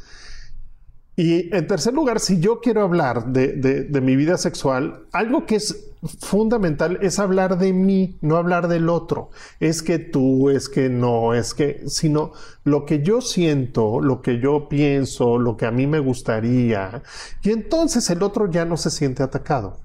Y 1.21 1.55
en 1.55 1.67
tercer 1.67 1.93
lugar, 1.93 2.19
si 2.19 2.39
yo 2.39 2.61
quiero 2.61 2.81
hablar 2.81 3.27
de, 3.27 4.01
mi 4.01 4.15
vida 4.15 4.39
sexual, 4.39 5.05
algo 5.11 5.45
que 5.45 5.57
es 5.57 5.91
fundamental 6.19 6.97
es 7.03 7.19
hablar 7.19 7.59
de 7.59 7.73
mí, 7.73 8.17
no 8.21 8.37
hablar 8.37 8.67
del 8.67 8.89
otro. 8.89 9.29
Es 9.59 9.83
que 9.83 9.99
tú, 9.99 10.49
es 10.49 10.67
que 10.67 10.89
no, 10.89 11.35
es 11.35 11.53
que, 11.53 11.83
sino 11.85 12.31
lo 12.63 12.87
que 12.87 13.03
yo 13.03 13.21
siento, 13.21 14.01
lo 14.01 14.23
que 14.23 14.39
yo 14.39 14.67
pienso, 14.67 15.37
lo 15.37 15.57
que 15.57 15.67
a 15.67 15.71
mí 15.71 15.85
me 15.85 15.99
gustaría. 15.99 17.03
Y 17.43 17.51
entonces 17.51 18.09
el 18.09 18.23
otro 18.23 18.49
ya 18.49 18.65
no 18.65 18.75
se 18.75 18.89
siente 18.89 19.21
atacado 19.21 19.77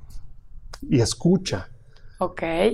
y 0.88 1.02
escucha. 1.02 1.68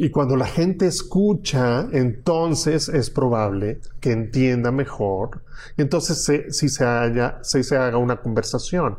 Y 0.00 0.10
cuando 0.10 0.36
la 0.36 0.46
gente 0.46 0.86
escucha, 0.86 1.88
entonces 1.92 2.88
es 2.88 3.10
probable 3.10 3.80
que 4.00 4.12
entienda 4.12 4.70
mejor. 4.70 5.42
Entonces 5.76 6.24
si 6.50 6.68
se, 6.68 6.84
haya, 6.84 7.38
si 7.42 7.64
se 7.64 7.76
haga 7.76 7.98
una 7.98 8.20
conversación. 8.20 8.98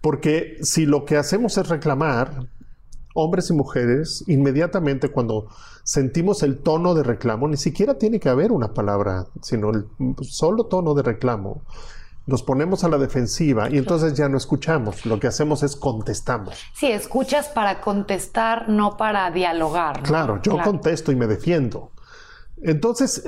Porque 0.00 0.58
si 0.62 0.86
lo 0.86 1.04
que 1.04 1.16
hacemos 1.16 1.58
es 1.58 1.68
reclamar, 1.68 2.48
hombres 3.14 3.50
y 3.50 3.54
mujeres, 3.54 4.24
inmediatamente 4.26 5.08
cuando 5.08 5.48
sentimos 5.82 6.42
el 6.42 6.58
tono 6.58 6.94
de 6.94 7.02
reclamo, 7.02 7.48
ni 7.48 7.56
siquiera 7.56 7.94
tiene 7.94 8.20
que 8.20 8.28
haber 8.28 8.52
una 8.52 8.74
palabra, 8.74 9.26
sino 9.42 9.70
el 9.70 9.86
solo 10.22 10.66
tono 10.66 10.94
de 10.94 11.02
reclamo, 11.02 11.62
nos 12.26 12.42
ponemos 12.42 12.84
a 12.84 12.88
la 12.88 12.98
defensiva 12.98 13.68
y 13.70 13.78
entonces 13.78 14.14
ya 14.14 14.28
no 14.28 14.36
escuchamos. 14.36 15.04
Lo 15.06 15.20
que 15.20 15.26
hacemos 15.26 15.62
es 15.62 15.76
contestamos. 15.76 16.58
Sí, 16.72 16.86
escuchas 16.90 17.48
para 17.48 17.80
contestar, 17.80 18.68
no 18.68 18.96
para 18.96 19.30
dialogar. 19.30 20.02
Claro, 20.02 20.40
yo 20.42 20.58
contesto 20.62 21.12
y 21.12 21.16
me 21.16 21.26
defiendo. 21.26 21.90
Entonces, 22.62 23.22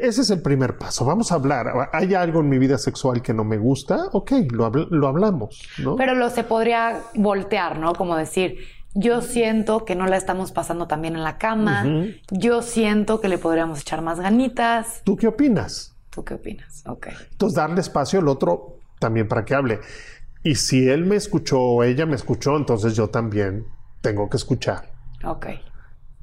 ese 0.00 0.20
es 0.20 0.30
el 0.30 0.42
primer 0.42 0.76
paso. 0.76 1.04
Vamos 1.04 1.32
a 1.32 1.36
hablar. 1.36 1.90
¿Hay 1.92 2.14
algo 2.14 2.40
en 2.40 2.48
mi 2.50 2.58
vida 2.58 2.76
sexual 2.76 3.22
que 3.22 3.32
no 3.32 3.42
me 3.44 3.56
gusta? 3.56 4.08
Ok, 4.12 4.32
lo, 4.50 4.68
lo 4.68 5.08
hablamos. 5.08 5.62
¿no? 5.78 5.96
Pero 5.96 6.14
lo 6.14 6.28
se 6.28 6.44
podría 6.44 7.00
voltear, 7.14 7.78
¿no? 7.78 7.94
Como 7.94 8.16
decir, 8.16 8.58
yo 8.94 9.22
siento 9.22 9.86
que 9.86 9.94
no 9.94 10.06
la 10.06 10.18
estamos 10.18 10.52
pasando 10.52 10.86
tan 10.86 11.00
bien 11.00 11.16
en 11.16 11.22
la 11.22 11.38
cama. 11.38 11.86
Yo 12.30 12.60
siento 12.60 13.20
que 13.20 13.28
le 13.28 13.38
podríamos 13.38 13.80
echar 13.80 14.02
más 14.02 14.20
ganitas. 14.20 15.00
¿Tú 15.04 15.16
qué 15.16 15.28
opinas? 15.28 15.91
¿Tú 16.12 16.24
qué 16.24 16.34
opinas? 16.34 16.84
Ok. 16.86 17.08
Entonces, 17.30 17.56
darle 17.56 17.80
espacio 17.80 18.20
al 18.20 18.28
otro 18.28 18.78
también 18.98 19.26
para 19.28 19.44
que 19.44 19.54
hable. 19.54 19.80
Y 20.44 20.56
si 20.56 20.88
él 20.88 21.06
me 21.06 21.16
escuchó 21.16 21.60
o 21.60 21.82
ella 21.82 22.04
me 22.04 22.16
escuchó, 22.16 22.56
entonces 22.56 22.94
yo 22.94 23.08
también 23.08 23.66
tengo 24.02 24.28
que 24.28 24.36
escuchar. 24.36 24.92
Ok. 25.24 25.46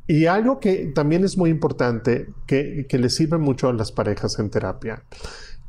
Y 0.05 0.25
algo 0.25 0.59
que 0.59 0.91
también 0.93 1.23
es 1.23 1.37
muy 1.37 1.49
importante, 1.49 2.27
que, 2.45 2.85
que 2.87 2.97
le 2.99 3.09
sirve 3.09 3.37
mucho 3.37 3.67
a 3.67 3.73
las 3.73 3.91
parejas 3.91 4.37
en 4.39 4.49
terapia, 4.49 5.03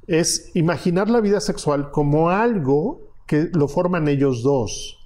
es 0.07 0.51
imaginar 0.55 1.09
la 1.09 1.21
vida 1.21 1.41
sexual 1.41 1.91
como 1.91 2.31
algo 2.31 3.15
que 3.27 3.49
lo 3.53 3.69
forman 3.69 4.09
ellos 4.09 4.43
dos, 4.43 4.99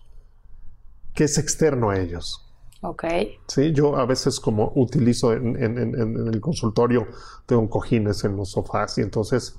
que 1.14 1.24
es 1.24 1.36
externo 1.38 1.90
a 1.90 1.98
ellos. 1.98 2.43
Ok. 2.84 3.04
Sí, 3.46 3.72
yo 3.72 3.96
a 3.96 4.04
veces 4.04 4.38
como 4.38 4.70
utilizo 4.74 5.32
en, 5.32 5.56
el 5.56 6.40
consultorio, 6.40 7.06
tengo 7.46 7.68
cojines 7.70 8.24
en 8.24 8.36
los 8.36 8.50
sofás 8.50 8.98
y 8.98 9.00
entonces, 9.00 9.58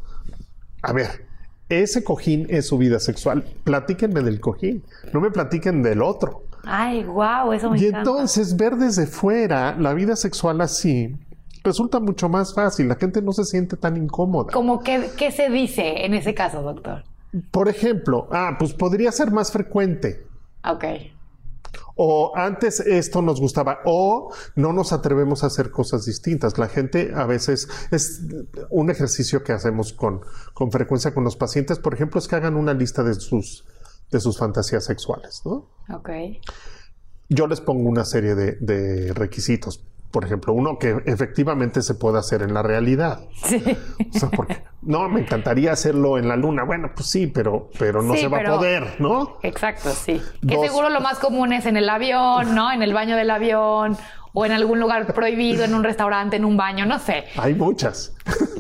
a 0.84 0.94
ver, 0.94 1.26
ese 1.68 2.04
cojín 2.04 2.46
es 2.50 2.68
su 2.68 2.78
vida 2.78 3.00
sexual. 3.00 3.44
Platíquenme 3.64 4.22
del 4.22 4.40
cojín, 4.40 4.84
no 5.12 5.22
me 5.22 5.32
platiquen 5.32 5.82
del 5.82 6.04
otro. 6.04 6.44
Ay, 6.66 7.04
wow, 7.04 7.52
eso 7.52 7.72
me 7.72 7.80
Y 7.80 7.86
entonces 7.86 8.56
ver 8.58 8.76
desde 8.76 9.08
fuera 9.08 9.76
la 9.76 9.96
vida 9.96 10.16
sexual 10.16 10.62
así 10.62 11.16
resulta 11.64 12.00
mucho 12.00 12.30
más 12.30 12.54
fácil. 12.54 12.88
La 12.88 12.96
gente 12.96 13.24
no 13.24 13.32
se 13.32 13.44
siente 13.44 13.76
tan 13.76 13.98
incómoda. 13.98 14.54
¿Cómo 14.54 14.82
que, 14.82 15.10
qué 15.18 15.32
se 15.32 15.50
dice 15.50 16.06
en 16.06 16.14
ese 16.14 16.36
caso, 16.36 16.62
doctor? 16.62 17.04
Por 17.50 17.70
ejemplo, 17.70 18.28
ah, 18.32 18.56
pues 18.60 18.72
podría 18.74 19.12
ser 19.12 19.32
más 19.32 19.52
frecuente. 19.52 20.28
Ok 20.64 20.86
o 21.96 22.34
antes 22.36 22.80
esto 22.82 23.22
nos 23.22 23.40
gustaba, 23.40 23.80
o 23.86 24.34
no 24.56 24.74
nos 24.74 24.92
atrevemos 24.92 25.44
a 25.44 25.48
hacer 25.48 25.72
cosas 25.72 26.06
distintas. 26.06 26.58
La 26.58 26.68
gente 26.68 27.14
a 27.16 27.26
veces 27.26 27.68
es 27.92 28.22
un 28.70 28.90
ejercicio 28.90 29.44
que 29.44 29.54
hacemos 29.54 29.94
con, 29.94 30.22
con 30.54 30.72
frecuencia 30.72 31.14
con 31.14 31.24
los 31.24 31.36
pacientes, 31.36 31.80
por 31.80 31.94
ejemplo, 31.94 32.20
es 32.20 32.28
que 32.28 32.36
hagan 32.36 32.56
una 32.56 32.74
lista 32.74 33.04
de 33.04 33.14
sus, 33.16 33.66
de 34.12 34.20
sus 34.20 34.38
fantasías 34.38 34.84
sexuales, 34.84 35.42
¿no? 35.46 35.70
Ok. 35.94 36.10
Yo 37.30 37.48
les 37.48 37.62
pongo 37.62 37.90
una 37.90 38.06
serie 38.06 38.36
de, 38.36 38.58
de 38.60 39.14
requisitos 39.14 39.84
por 40.12 40.24
ejemplo, 40.24 40.54
uno 40.54 40.80
que 40.80 41.02
efectivamente 41.06 41.82
se 41.82 41.96
puede 41.96 42.20
hacer 42.20 42.42
en 42.42 42.54
la 42.54 42.64
realidad. 42.64 43.20
Sí. 43.44 43.62
O 44.16 44.20
sea, 44.20 44.30
porque, 44.30 44.64
no, 44.82 45.10
me 45.10 45.22
encantaría 45.22 45.72
hacerlo 45.72 46.18
en 46.18 46.28
la 46.28 46.36
luna. 46.36 46.64
Bueno, 46.64 46.92
pues 46.96 47.08
sí, 47.08 47.28
pero, 47.28 47.70
pero 47.78 48.02
no 48.02 48.16
se 48.16 48.28
va 48.28 48.40
a 48.40 48.44
poder, 48.44 48.96
¿no? 49.00 49.38
Exacto, 49.44 49.90
sí. 49.92 50.22
Que 50.48 50.58
seguro 50.60 50.90
lo 50.90 51.02
más 51.02 51.20
común 51.20 51.54
es 51.54 51.66
en 51.66 51.78
el 51.78 51.90
avión, 51.90 52.56
¿no? 52.56 52.72
En 52.72 52.82
el 52.82 52.94
baño 52.94 53.16
del 53.18 53.30
avión 53.30 53.98
o 54.36 54.46
en 54.46 54.52
algún 54.52 54.80
lugar 54.80 55.12
prohibido, 55.14 55.64
en 55.64 55.74
un 55.74 55.84
restaurante, 55.84 56.36
en 56.36 56.46
un 56.46 56.58
baño, 56.58 56.86
no 56.86 57.00
sé. 57.00 57.24
Hay 57.38 57.56
muchas. 57.56 58.14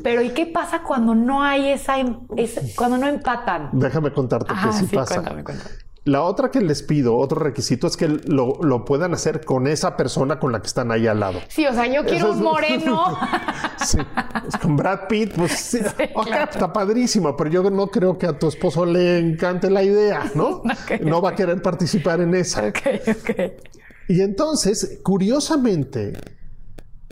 Pero 0.03 0.21
¿y 0.21 0.29
qué 0.29 0.45
pasa 0.45 0.81
cuando 0.81 1.13
no 1.13 1.43
hay 1.43 1.69
esa, 1.69 1.99
em, 1.99 2.17
esa 2.37 2.61
cuando 2.77 2.97
no 2.97 3.07
empatan? 3.07 3.69
Déjame 3.73 4.11
contarte 4.11 4.53
qué 4.53 4.73
sí, 4.73 4.95
pasa. 4.95 5.15
Cuéntame, 5.15 5.43
cuéntame. 5.43 5.84
La 6.05 6.21
otra 6.21 6.51
que 6.51 6.61
les 6.61 6.83
pido, 6.83 7.17
otro 7.17 7.39
requisito, 7.39 7.87
es 7.87 7.97
que 7.97 8.07
lo, 8.07 8.59
lo, 8.61 8.85
puedan 8.85 9.15
hacer 9.15 9.43
con 9.43 9.65
esa 9.65 9.97
persona 9.97 10.39
con 10.39 10.51
la 10.51 10.61
que 10.61 10.67
están 10.67 10.91
ahí 10.91 11.07
al 11.07 11.19
lado. 11.19 11.39
Sí, 11.47 11.65
o 11.65 11.73
sea, 11.73 11.87
yo 11.87 12.05
quiero 12.05 12.31
un 12.31 12.43
moreno. 12.43 13.17
sí, 13.83 13.97
pues 14.43 14.55
con 14.61 14.77
Brad 14.77 15.07
Pitt, 15.09 15.33
pues 15.33 15.51
sí, 15.53 15.79
está 15.79 16.71
padrísimo, 16.71 17.35
pero 17.35 17.49
yo 17.49 17.67
no 17.71 17.87
creo 17.87 18.19
que 18.19 18.27
a 18.27 18.37
tu 18.37 18.47
esposo 18.47 18.85
le 18.85 19.17
encante 19.17 19.71
la 19.71 19.81
idea, 19.81 20.31
¿no? 20.35 20.61
no 21.01 21.23
va 21.23 21.31
a 21.31 21.35
querer 21.35 21.59
participar 21.63 22.21
en 22.21 22.35
esa. 22.35 22.67
Ok, 22.67 22.79
ok. 23.07 23.51
Y 24.07 24.21
entonces, 24.21 24.99
curiosamente, 25.01 26.13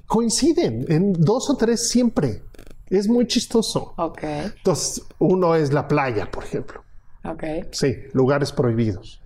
coinciden 0.06 0.86
en 0.88 1.14
dos 1.14 1.50
o 1.50 1.58
tres 1.58 1.90
siempre. 1.90 2.44
Es 2.92 3.08
muy 3.08 3.26
chistoso. 3.26 3.96
Ok. 3.98 4.22
Entonces, 4.22 5.02
uno 5.18 5.56
es 5.56 5.74
la 5.74 5.88
playa, 5.88 6.30
por 6.30 6.44
ejemplo. 6.44 6.84
Ok. 7.24 7.44
Sí, 7.72 7.96
lugares 8.14 8.52
prohibidos. 8.52 9.22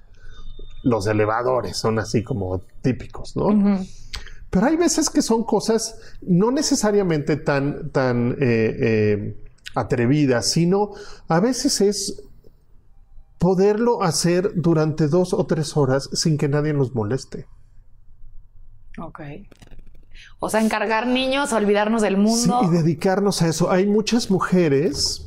Los 0.84 1.08
elevadores 1.08 1.78
son 1.78 2.00
así 2.00 2.24
como 2.24 2.62
típicos, 2.82 3.36
¿no? 3.36 3.80
Pero 4.50 4.66
hay 4.66 4.78
veces 4.78 5.10
que 5.10 5.22
son 5.22 5.44
cosas 5.44 6.00
no 6.22 6.52
necesariamente 6.52 7.36
tan, 7.36 7.90
tan 7.92 8.34
eh, 8.34 8.78
eh, 8.80 9.38
atrevidas, 9.76 10.50
sino 10.50 10.92
a 11.28 11.40
veces 11.40 11.82
es 11.82 12.24
poderlo 13.38 14.04
hacer 14.04 14.52
durante 14.56 15.08
dos 15.08 15.34
o 15.34 15.46
tres 15.46 15.76
horas 15.76 16.10
sin 16.14 16.38
que 16.38 16.48
nadie 16.48 16.74
nos 16.74 16.96
moleste. 16.96 17.46
Ok. 19.00 19.22
O 20.40 20.50
sea, 20.50 20.62
encargar 20.62 21.08
niños, 21.08 21.54
olvidarnos 21.54 22.02
del 22.02 22.18
mundo. 22.18 22.60
Sí, 22.62 22.68
y 22.68 22.70
dedicarnos 22.70 23.42
a 23.42 23.48
eso. 23.48 23.70
Hay 23.70 23.86
muchas 23.86 24.32
mujeres 24.32 25.27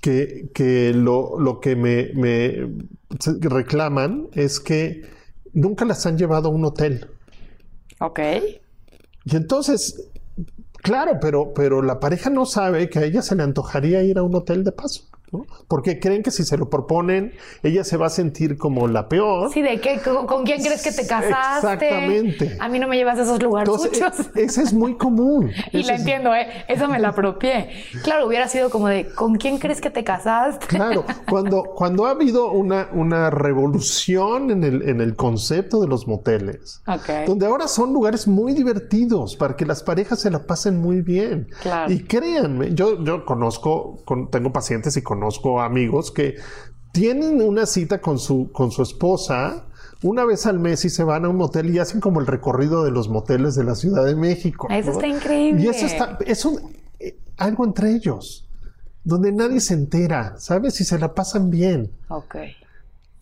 que, 0.00 0.50
que 0.54 0.92
lo, 0.92 1.38
lo, 1.38 1.60
que 1.60 1.76
me, 1.76 2.10
me, 2.14 2.70
reclaman 3.40 4.28
es 4.32 4.60
que 4.60 5.02
nunca 5.52 5.84
las 5.84 6.04
han 6.06 6.18
llevado 6.18 6.48
a 6.48 6.52
un 6.52 6.64
hotel. 6.64 7.08
Ok. 8.00 8.20
Y 9.24 9.36
entonces, 9.36 10.08
claro, 10.82 11.18
pero, 11.20 11.52
pero 11.54 11.82
la 11.82 12.00
pareja 12.00 12.30
no 12.30 12.46
sabe 12.46 12.90
que 12.90 12.98
a 12.98 13.04
ella 13.04 13.22
se 13.22 13.36
le 13.36 13.42
antojaría 13.42 14.02
ir 14.02 14.18
a 14.18 14.22
un 14.22 14.34
hotel 14.34 14.64
de 14.64 14.72
paso. 14.72 15.04
Porque 15.68 15.98
creen 15.98 16.22
que 16.22 16.30
si 16.30 16.44
se 16.44 16.56
lo 16.56 16.70
proponen, 16.70 17.32
ella 17.62 17.84
se 17.84 17.96
va 17.96 18.06
a 18.06 18.10
sentir 18.10 18.56
como 18.56 18.86
la 18.86 19.08
peor. 19.08 19.52
Sí, 19.52 19.60
de 19.60 19.80
qué, 19.80 20.00
con, 20.00 20.44
quién 20.44 20.62
crees 20.62 20.82
que 20.82 20.92
te 20.92 21.06
casaste. 21.06 21.88
Exactamente. 21.88 22.56
A 22.60 22.68
mí 22.68 22.78
no 22.78 22.88
me 22.88 22.96
llevas 22.96 23.18
a 23.18 23.22
esos 23.22 23.42
lugares. 23.42 23.68
E, 24.34 24.44
ese 24.44 24.62
es 24.62 24.72
muy 24.72 24.96
común. 24.96 25.50
y 25.72 25.82
la 25.82 25.96
entiendo, 25.96 26.34
¿eh? 26.34 26.46
Eso 26.68 26.88
me 26.88 26.98
la 26.98 27.08
apropié. 27.08 27.70
Claro, 28.02 28.26
hubiera 28.26 28.48
sido 28.48 28.70
como 28.70 28.88
de 28.88 29.08
¿con 29.14 29.36
quién 29.36 29.58
crees 29.58 29.80
que 29.80 29.90
te 29.90 30.04
casaste? 30.04 30.66
Claro, 30.66 31.04
cuando, 31.28 31.64
cuando 31.74 32.06
ha 32.06 32.10
habido 32.10 32.52
una, 32.52 32.88
una 32.92 33.30
revolución 33.30 34.50
en 34.50 34.62
el, 34.64 34.88
en 34.88 35.00
el 35.00 35.16
concepto 35.16 35.80
de 35.80 35.88
los 35.88 36.06
moteles, 36.06 36.82
donde 37.26 37.46
ahora 37.46 37.68
son 37.68 37.92
lugares 37.92 38.28
muy 38.28 38.52
divertidos 38.52 39.36
para 39.36 39.56
que 39.56 39.66
las 39.66 39.82
parejas 39.82 40.20
se 40.20 40.30
la 40.30 40.46
pasen 40.46 40.78
muy 40.78 41.02
bien. 41.02 41.48
Claro. 41.62 41.92
Y 41.92 42.04
créanme, 42.04 42.74
yo, 42.74 43.02
yo 43.02 43.24
conozco, 43.24 44.04
tengo 44.30 44.52
pacientes 44.52 44.96
y 44.96 45.02
conozco 45.02 45.15
conozco 45.16 45.62
amigos 45.62 46.10
que 46.10 46.36
tienen 46.92 47.40
una 47.40 47.64
cita 47.64 48.00
con 48.00 48.18
su, 48.18 48.52
con 48.52 48.70
su 48.70 48.82
esposa 48.82 49.66
una 50.02 50.26
vez 50.26 50.44
al 50.44 50.58
mes 50.58 50.84
y 50.84 50.90
se 50.90 51.04
van 51.04 51.24
a 51.24 51.30
un 51.30 51.36
motel 51.36 51.74
y 51.74 51.78
hacen 51.78 52.00
como 52.00 52.20
el 52.20 52.26
recorrido 52.26 52.84
de 52.84 52.90
los 52.90 53.08
moteles 53.08 53.54
de 53.54 53.64
la 53.64 53.74
Ciudad 53.74 54.04
de 54.04 54.14
México. 54.14 54.68
Eso 54.70 54.90
está 54.90 55.06
increíble. 55.06 55.62
Y 55.62 55.68
eso 55.68 55.86
está, 55.86 56.18
es 56.26 56.46
eh, 57.00 57.18
algo 57.38 57.64
entre 57.64 57.92
ellos, 57.92 58.46
donde 59.04 59.32
nadie 59.32 59.60
se 59.60 59.72
entera, 59.72 60.34
¿sabes? 60.38 60.74
Si 60.74 60.84
se 60.84 60.98
la 60.98 61.14
pasan 61.14 61.50
bien. 61.50 61.90
Ok. 62.08 62.36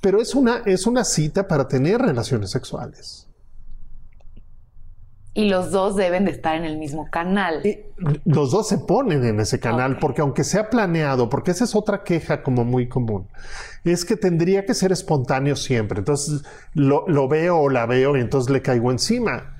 Pero 0.00 0.20
es 0.20 0.34
una, 0.34 0.58
es 0.66 0.86
una 0.86 1.04
cita 1.04 1.46
para 1.46 1.68
tener 1.68 2.00
relaciones 2.00 2.50
sexuales 2.50 3.28
y 5.34 5.48
los 5.48 5.72
dos 5.72 5.96
deben 5.96 6.24
de 6.24 6.30
estar 6.30 6.54
en 6.54 6.64
el 6.64 6.78
mismo 6.78 7.10
canal. 7.10 7.60
los 8.24 8.52
dos 8.52 8.68
se 8.68 8.78
ponen 8.78 9.24
en 9.24 9.40
ese 9.40 9.58
canal 9.58 9.98
porque 9.98 10.20
aunque 10.20 10.44
sea 10.44 10.70
planeado, 10.70 11.28
porque 11.28 11.50
esa 11.50 11.64
es 11.64 11.74
otra 11.74 12.04
queja 12.04 12.42
como 12.42 12.64
muy 12.64 12.88
común, 12.88 13.26
es 13.84 14.04
que 14.04 14.16
tendría 14.16 14.64
que 14.64 14.74
ser 14.74 14.92
espontáneo 14.92 15.56
siempre. 15.56 15.98
Entonces 15.98 16.44
lo, 16.72 17.06
lo 17.08 17.26
veo 17.26 17.58
o 17.58 17.68
la 17.68 17.84
veo 17.86 18.16
y 18.16 18.20
entonces 18.20 18.50
le 18.50 18.62
caigo 18.62 18.92
encima. 18.92 19.50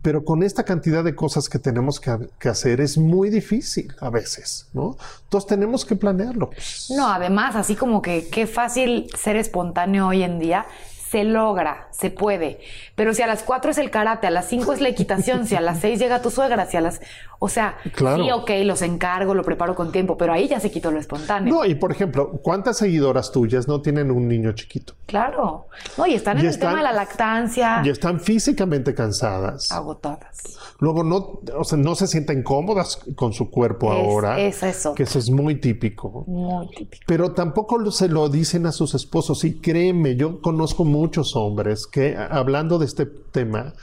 Pero 0.00 0.24
con 0.24 0.42
esta 0.42 0.64
cantidad 0.64 1.02
de 1.02 1.14
cosas 1.14 1.48
que 1.48 1.58
tenemos 1.58 1.98
que, 1.98 2.14
que, 2.38 2.50
hacer 2.50 2.82
es 2.82 2.98
muy 2.98 3.30
difícil 3.30 3.94
a 4.00 4.10
veces, 4.10 4.68
¿no? 4.74 4.98
Entonces 5.22 5.48
tenemos 5.48 5.86
que 5.86 5.96
planearlo. 5.96 6.50
No, 6.90 7.10
además, 7.10 7.56
así 7.56 7.74
como 7.74 8.02
que 8.02 8.28
qué 8.28 8.46
fácil 8.46 9.06
ser 9.16 9.36
espontáneo 9.36 10.08
hoy 10.08 10.22
en 10.22 10.38
día 10.38 10.66
se 11.14 11.22
logra, 11.22 11.86
se 11.92 12.10
puede. 12.10 12.58
Pero 12.96 13.14
si 13.14 13.22
a 13.22 13.28
las 13.28 13.44
4 13.44 13.70
es 13.70 13.78
el 13.78 13.92
karate, 13.92 14.26
a 14.26 14.32
las 14.32 14.48
5 14.48 14.72
es 14.72 14.80
la 14.80 14.88
equitación, 14.88 15.46
si 15.46 15.54
a 15.54 15.60
las 15.60 15.78
6 15.80 16.00
llega 16.00 16.20
tu 16.20 16.32
suegra, 16.32 16.66
si 16.66 16.76
a 16.76 16.80
las... 16.80 17.00
O 17.38 17.48
sea, 17.48 17.76
sí, 17.84 18.30
ok, 18.32 18.50
los 18.64 18.80
encargo, 18.82 19.34
lo 19.34 19.44
preparo 19.44 19.74
con 19.74 19.92
tiempo, 19.92 20.16
pero 20.16 20.32
ahí 20.32 20.48
ya 20.48 20.58
se 20.60 20.70
quitó 20.70 20.90
lo 20.90 20.98
espontáneo. 20.98 21.54
No, 21.54 21.64
y 21.66 21.74
por 21.74 21.92
ejemplo, 21.92 22.40
¿cuántas 22.42 22.78
seguidoras 22.78 23.32
tuyas 23.32 23.68
no 23.68 23.80
tienen 23.82 24.10
un 24.10 24.26
niño 24.26 24.52
chiquito? 24.52 24.94
Claro. 25.06 25.66
No, 25.98 26.06
y 26.06 26.14
están 26.14 26.38
en 26.38 26.46
el 26.46 26.58
tema 26.58 26.76
de 26.76 26.82
la 26.82 26.92
lactancia. 26.92 27.82
Y 27.84 27.90
están 27.90 28.18
físicamente 28.18 28.94
cansadas. 28.94 29.70
Agotadas. 29.70 30.58
Luego 30.80 31.04
no, 31.04 31.40
o 31.56 31.64
sea, 31.64 31.78
no 31.78 31.94
se 31.94 32.06
sienten 32.06 32.42
cómodas 32.42 32.98
con 33.14 33.32
su 33.32 33.50
cuerpo 33.50 33.92
ahora. 33.92 34.40
Es 34.40 34.62
eso. 34.62 34.94
Que 34.94 35.04
eso 35.04 35.18
es 35.18 35.30
muy 35.30 35.56
típico. 35.56 36.24
Muy 36.26 36.68
típico. 36.70 37.04
Pero 37.06 37.32
tampoco 37.32 37.90
se 37.90 38.08
lo 38.08 38.28
dicen 38.28 38.66
a 38.66 38.72
sus 38.72 38.94
esposos. 38.94 39.44
Y 39.44 39.60
créeme, 39.60 40.16
yo 40.16 40.40
conozco 40.40 40.84
muchos 41.04 41.36
hombres 41.36 41.86
que 41.86 42.16
hablando 42.16 42.78
de 42.78 42.86
este 42.86 43.04
tema, 43.04 43.74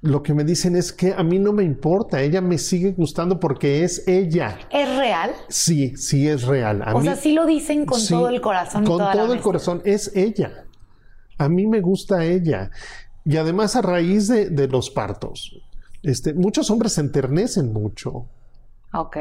lo 0.00 0.22
que 0.22 0.32
me 0.32 0.44
dicen 0.44 0.76
es 0.76 0.94
que 0.94 1.12
a 1.12 1.22
mí 1.22 1.38
no 1.38 1.52
me 1.52 1.62
importa, 1.62 2.22
ella 2.22 2.40
me 2.40 2.56
sigue 2.56 2.92
gustando 2.92 3.38
porque 3.38 3.84
es 3.84 4.08
ella. 4.08 4.58
¿Es 4.70 4.88
real? 4.96 5.32
Sí, 5.50 5.94
sí 5.96 6.26
es 6.26 6.44
real. 6.44 6.82
o 6.94 7.02
sea, 7.02 7.16
sí 7.16 7.32
lo 7.32 7.44
dicen 7.44 7.84
con 7.84 8.00
todo 8.06 8.30
el 8.30 8.40
corazón. 8.40 8.84
Con 8.86 8.98
todo 8.98 9.34
el 9.34 9.40
corazón, 9.40 9.82
es 9.84 10.10
ella. 10.16 10.64
A 11.36 11.50
mí 11.50 11.66
me 11.66 11.82
gusta 11.82 12.24
ella. 12.24 12.70
Y 13.26 13.36
además 13.36 13.76
a 13.76 13.82
raíz 13.82 14.28
de, 14.28 14.68
los 14.68 14.90
partos, 14.90 15.52
este, 16.02 16.32
muchos 16.32 16.70
hombres 16.70 16.92
se 16.92 17.02
enternecen 17.02 17.74
mucho. 17.74 18.24
Ok. 18.94 19.16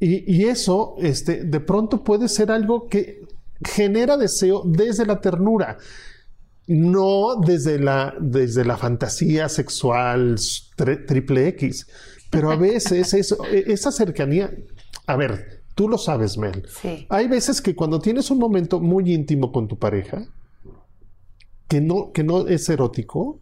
Y, 0.00 0.34
y, 0.34 0.44
eso, 0.44 0.94
este, 0.98 1.44
de 1.44 1.60
pronto 1.60 2.02
puede 2.02 2.28
ser 2.28 2.50
algo 2.50 2.88
que 2.88 3.20
genera 3.62 4.16
deseo 4.16 4.62
desde 4.64 5.04
la 5.04 5.20
ternura 5.20 5.76
no 6.66 7.36
desde 7.36 7.78
la, 7.78 8.14
desde 8.20 8.64
la 8.64 8.76
fantasía 8.76 9.48
sexual 9.48 10.36
triple 10.76 11.48
X, 11.48 11.86
pero 12.30 12.50
a 12.50 12.56
veces 12.56 13.14
esa 13.52 13.92
cercanía, 13.92 14.50
a 15.06 15.16
ver, 15.16 15.62
tú 15.74 15.88
lo 15.88 15.98
sabes, 15.98 16.38
Mel. 16.38 16.66
Sí. 16.80 17.06
Hay 17.10 17.28
veces 17.28 17.60
que 17.60 17.74
cuando 17.74 18.00
tienes 18.00 18.30
un 18.30 18.38
momento 18.38 18.80
muy 18.80 19.12
íntimo 19.12 19.52
con 19.52 19.68
tu 19.68 19.78
pareja, 19.78 20.24
que 21.68 21.80
no, 21.80 22.12
que 22.12 22.22
no 22.22 22.46
es 22.46 22.68
erótico, 22.68 23.40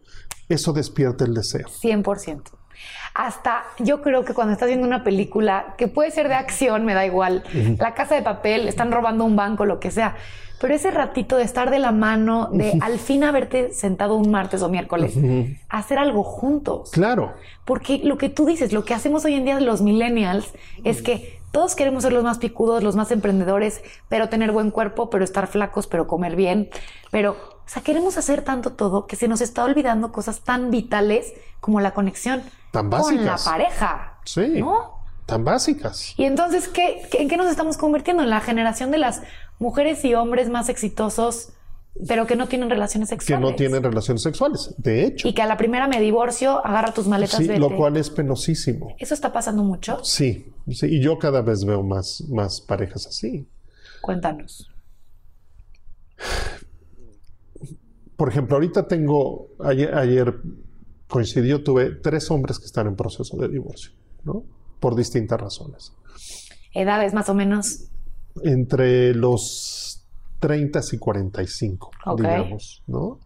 eso 0.49 0.73
despierta 0.73 1.25
el 1.25 1.33
deseo. 1.33 1.67
100%. 1.67 2.43
Hasta 3.13 3.63
yo 3.79 4.01
creo 4.01 4.23
que 4.23 4.33
cuando 4.33 4.53
estás 4.53 4.67
viendo 4.67 4.87
una 4.87 5.03
película 5.03 5.75
que 5.77 5.87
puede 5.87 6.11
ser 6.11 6.29
de 6.29 6.35
acción, 6.35 6.85
me 6.85 6.93
da 6.93 7.05
igual, 7.05 7.43
la 7.77 7.93
casa 7.93 8.15
de 8.15 8.21
papel, 8.21 8.67
están 8.67 8.91
robando 8.91 9.25
un 9.25 9.35
banco, 9.35 9.65
lo 9.65 9.79
que 9.79 9.91
sea, 9.91 10.15
pero 10.61 10.75
ese 10.75 10.91
ratito 10.91 11.37
de 11.37 11.43
estar 11.43 11.71
de 11.71 11.79
la 11.79 11.91
mano, 11.91 12.49
de 12.53 12.77
al 12.81 12.99
fin 12.99 13.23
haberte 13.23 13.73
sentado 13.73 14.15
un 14.15 14.29
martes 14.29 14.61
o 14.61 14.69
miércoles, 14.69 15.17
hacer 15.69 15.97
algo 15.97 16.23
juntos. 16.23 16.91
Claro. 16.91 17.33
Porque 17.65 17.99
lo 18.03 18.19
que 18.19 18.29
tú 18.29 18.45
dices, 18.45 18.71
lo 18.71 18.85
que 18.85 18.93
hacemos 18.93 19.25
hoy 19.25 19.33
en 19.33 19.45
día 19.45 19.59
los 19.59 19.81
millennials 19.81 20.53
es 20.83 21.01
que 21.01 21.41
todos 21.51 21.75
queremos 21.75 22.03
ser 22.03 22.13
los 22.13 22.23
más 22.23 22.37
picudos, 22.37 22.83
los 22.83 22.95
más 22.95 23.11
emprendedores, 23.11 23.81
pero 24.07 24.29
tener 24.29 24.51
buen 24.51 24.69
cuerpo, 24.69 25.09
pero 25.09 25.23
estar 25.23 25.47
flacos, 25.47 25.87
pero 25.87 26.05
comer 26.05 26.35
bien. 26.35 26.69
Pero, 27.09 27.31
o 27.31 27.67
sea, 27.69 27.81
queremos 27.81 28.17
hacer 28.17 28.43
tanto 28.43 28.73
todo 28.73 29.07
que 29.07 29.15
se 29.15 29.27
nos 29.27 29.41
está 29.41 29.63
olvidando 29.63 30.11
cosas 30.11 30.41
tan 30.41 30.69
vitales 30.69 31.33
como 31.59 31.81
la 31.81 31.95
conexión 31.95 32.43
tan 32.71 32.89
básicas. 32.89 33.17
con 33.17 33.25
la 33.25 33.37
pareja. 33.57 34.19
Sí. 34.25 34.59
¿No? 34.59 35.00
Tan 35.31 35.45
básicas. 35.45 36.13
Y 36.17 36.25
entonces, 36.25 36.67
¿qué, 36.67 37.07
¿en 37.13 37.29
qué 37.29 37.37
nos 37.37 37.49
estamos 37.49 37.77
convirtiendo? 37.77 38.21
En 38.21 38.29
la 38.29 38.41
generación 38.41 38.91
de 38.91 38.97
las 38.97 39.21
mujeres 39.59 40.03
y 40.03 40.13
hombres 40.13 40.49
más 40.49 40.67
exitosos, 40.67 41.53
pero 42.05 42.27
que 42.27 42.35
no 42.35 42.49
tienen 42.49 42.69
relaciones 42.69 43.07
sexuales. 43.07 43.45
Que 43.45 43.51
no 43.51 43.55
tienen 43.55 43.81
relaciones 43.81 44.23
sexuales, 44.23 44.75
de 44.77 45.05
hecho. 45.05 45.29
Y 45.29 45.33
que 45.33 45.41
a 45.41 45.45
la 45.45 45.55
primera 45.55 45.87
me 45.87 46.01
divorcio, 46.01 46.65
agarra 46.65 46.93
tus 46.93 47.07
maletas. 47.07 47.37
Sí, 47.37 47.47
lo 47.47 47.73
cual 47.77 47.95
es 47.95 48.09
penosísimo. 48.09 48.93
¿Eso 48.99 49.13
está 49.13 49.31
pasando 49.31 49.63
mucho? 49.63 50.03
Sí, 50.03 50.51
sí, 50.69 50.87
y 50.87 50.99
yo 51.01 51.17
cada 51.17 51.41
vez 51.41 51.63
veo 51.63 51.81
más, 51.81 52.25
más 52.27 52.59
parejas 52.59 53.07
así. 53.07 53.47
Cuéntanos. 54.01 54.69
Por 58.17 58.27
ejemplo, 58.27 58.57
ahorita 58.57 58.85
tengo, 58.85 59.47
ayer, 59.63 59.95
ayer 59.95 60.41
coincidió, 61.07 61.63
tuve 61.63 61.91
tres 61.91 62.29
hombres 62.31 62.59
que 62.59 62.65
están 62.65 62.87
en 62.87 62.97
proceso 62.97 63.37
de 63.37 63.47
divorcio, 63.47 63.93
¿no? 64.25 64.43
Por 64.81 64.95
distintas 64.95 65.39
razones. 65.39 65.93
¿Edades 66.73 67.13
más 67.13 67.29
o 67.29 67.33
menos? 67.33 67.85
Entre 68.43 69.13
los 69.13 70.05
30 70.41 70.81
y 70.91 70.97
45, 70.97 71.91
digamos, 72.17 72.83
¿no? 72.87 73.19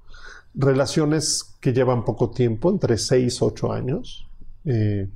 Relaciones 0.54 1.58
que 1.60 1.74
llevan 1.74 2.04
poco 2.04 2.30
tiempo, 2.30 2.70
entre 2.70 2.98
6 2.98 3.34
y 3.34 3.44
8 3.44 3.72
años. 3.72 4.28
Eh, 4.66 5.08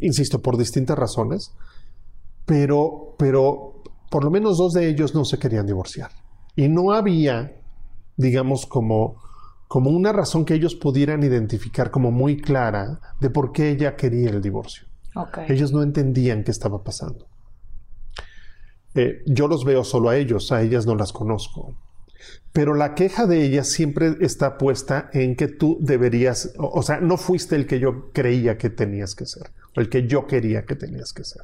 insisto, 0.00 0.40
por 0.40 0.56
distintas 0.56 0.98
razones, 0.98 1.54
pero, 2.46 3.14
pero 3.18 3.82
por 4.10 4.24
lo 4.24 4.30
menos 4.30 4.58
dos 4.58 4.72
de 4.72 4.88
ellos 4.88 5.14
no 5.14 5.24
se 5.24 5.38
querían 5.38 5.66
divorciar. 5.66 6.10
Y 6.56 6.68
no 6.68 6.92
había, 6.92 7.60
digamos, 8.16 8.66
como, 8.66 9.16
como 9.68 9.90
una 9.90 10.12
razón 10.12 10.44
que 10.44 10.54
ellos 10.54 10.74
pudieran 10.74 11.22
identificar 11.22 11.90
como 11.90 12.10
muy 12.10 12.40
clara 12.40 13.00
de 13.20 13.30
por 13.30 13.52
qué 13.52 13.70
ella 13.70 13.96
quería 13.96 14.30
el 14.30 14.40
divorcio. 14.40 14.86
Ellos 15.48 15.72
no 15.72 15.82
entendían 15.82 16.44
qué 16.44 16.50
estaba 16.50 16.82
pasando. 16.82 17.26
Eh, 18.94 19.22
yo 19.26 19.48
los 19.48 19.64
veo 19.64 19.84
solo 19.84 20.08
a 20.08 20.16
ellos, 20.16 20.52
a 20.52 20.62
ellas 20.62 20.86
no 20.86 20.94
las 20.94 21.12
conozco. 21.12 21.76
Pero 22.52 22.74
la 22.74 22.94
queja 22.94 23.26
de 23.26 23.44
ellas 23.44 23.68
siempre 23.68 24.16
está 24.20 24.56
puesta 24.58 25.10
en 25.12 25.34
que 25.34 25.48
tú 25.48 25.76
deberías, 25.80 26.52
o, 26.56 26.82
sea, 26.82 27.00
no 27.00 27.16
fuiste 27.16 27.56
el 27.56 27.66
que 27.66 27.80
yo 27.80 28.12
creía 28.12 28.56
que 28.56 28.70
tenías 28.70 29.14
que 29.14 29.26
ser, 29.26 29.50
o 29.76 29.80
el 29.80 29.88
que 29.88 30.06
yo 30.06 30.26
quería 30.26 30.64
que 30.64 30.76
tenías 30.76 31.12
que 31.12 31.24
ser. 31.24 31.42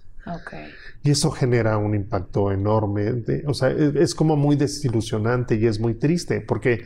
Y 1.02 1.11
eso 1.11 1.30
genera 1.30 1.78
un 1.78 1.94
impacto 1.94 2.52
enorme. 2.52 3.24
o 3.46 3.54
sea, 3.54 3.70
es, 3.70 4.14
como 4.14 4.37
muy 4.37 4.54
desilusionante 4.54 5.56
y 5.56 5.66
es 5.66 5.80
muy 5.80 5.94
triste, 5.94 6.40
porque 6.40 6.85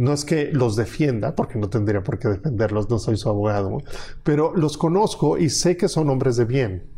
no 0.00 0.14
es 0.14 0.24
que 0.24 0.50
los 0.50 0.76
defienda, 0.76 1.36
porque 1.36 1.58
no 1.58 1.68
tendría 1.68 2.02
por 2.02 2.18
qué 2.18 2.28
defenderlos, 2.28 2.88
no 2.88 2.98
soy 2.98 3.18
su 3.18 3.28
abogado, 3.28 3.82
pero 4.22 4.56
los 4.56 4.78
conozco 4.78 5.36
y 5.36 5.50
sé 5.50 5.76
que 5.76 5.88
son 5.88 6.08
hombres 6.08 6.36
de 6.36 6.46
bien. 6.46 6.90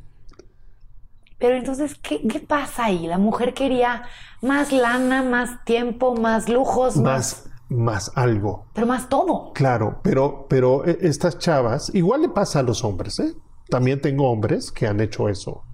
Pero 1.40 1.56
entonces, 1.56 1.96
¿qué, 2.00 2.20
pasa 2.46 2.84
ahí? 2.84 3.08
La 3.08 3.18
mujer 3.18 3.54
quería 3.54 4.04
más 4.40 4.70
lana, 4.70 5.24
más 5.24 5.64
tiempo, 5.64 6.14
más 6.14 6.48
lujos, 6.48 6.96
más... 6.96 7.48
Más, 7.68 8.12
algo. 8.14 8.66
Pero 8.74 8.86
más 8.86 9.08
todo. 9.08 9.52
Claro, 9.52 9.98
pero, 10.04 10.46
pero 10.48 10.86
e, 10.86 10.98
estas 11.00 11.38
chavas, 11.38 11.92
igual 11.94 12.22
le 12.22 12.28
pasa 12.28 12.60
a 12.60 12.62
los 12.62 12.84
hombres, 12.84 13.18
¿eh? 13.18 13.34
También 13.68 14.00
tengo 14.00 14.30
hombres 14.30 14.70
que 14.70 14.86
han 14.86 15.00
hecho 15.00 15.28
eso. 15.28 15.64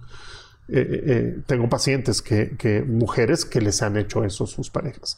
Eh, 0.69 0.79
eh, 0.79 1.03
eh, 1.05 1.35
tengo 1.45 1.69
pacientes 1.69 2.23
que, 2.23 2.55
que, 2.57 2.81
mujeres 2.81 3.45
que 3.45 3.61
les 3.61 3.83
han 3.83 3.97
hecho 3.97 4.23
eso 4.23 4.45
a 4.45 4.47
sus 4.47 4.71
parejas. 4.71 5.17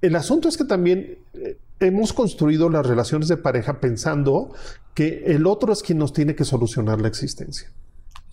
El 0.00 0.16
asunto 0.16 0.48
es 0.48 0.56
que 0.56 0.64
también 0.64 1.18
hemos 1.80 2.12
construido 2.12 2.68
las 2.68 2.86
relaciones 2.86 3.28
de 3.28 3.36
pareja 3.36 3.80
pensando 3.80 4.54
que 4.94 5.24
el 5.26 5.46
otro 5.46 5.72
es 5.72 5.82
quien 5.82 5.98
nos 5.98 6.12
tiene 6.12 6.34
que 6.34 6.44
solucionar 6.44 7.00
la 7.00 7.08
existencia. 7.08 7.70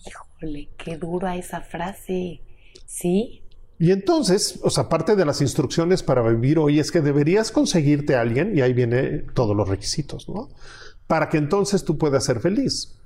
Híjole, 0.06 0.68
qué 0.76 0.96
dura 0.96 1.36
esa 1.36 1.60
frase. 1.60 2.40
¿Sí? 2.86 3.42
Y 3.78 3.90
entonces, 3.90 4.58
o 4.62 4.70
sea, 4.70 4.88
parte 4.88 5.16
de 5.16 5.24
las 5.24 5.40
instrucciones 5.40 6.02
para 6.02 6.22
vivir 6.22 6.58
hoy 6.58 6.80
es 6.80 6.90
que 6.90 7.02
deberías 7.02 7.50
conseguirte 7.50 8.14
a 8.14 8.22
alguien, 8.22 8.56
y 8.56 8.62
ahí 8.62 8.72
vienen 8.72 9.26
todos 9.34 9.54
los 9.54 9.68
requisitos, 9.68 10.28
¿no? 10.28 10.48
Para 11.06 11.28
que 11.28 11.36
entonces 11.36 11.84
tú 11.84 11.98
puedas 11.98 12.24
ser 12.24 12.40
feliz. 12.40 12.96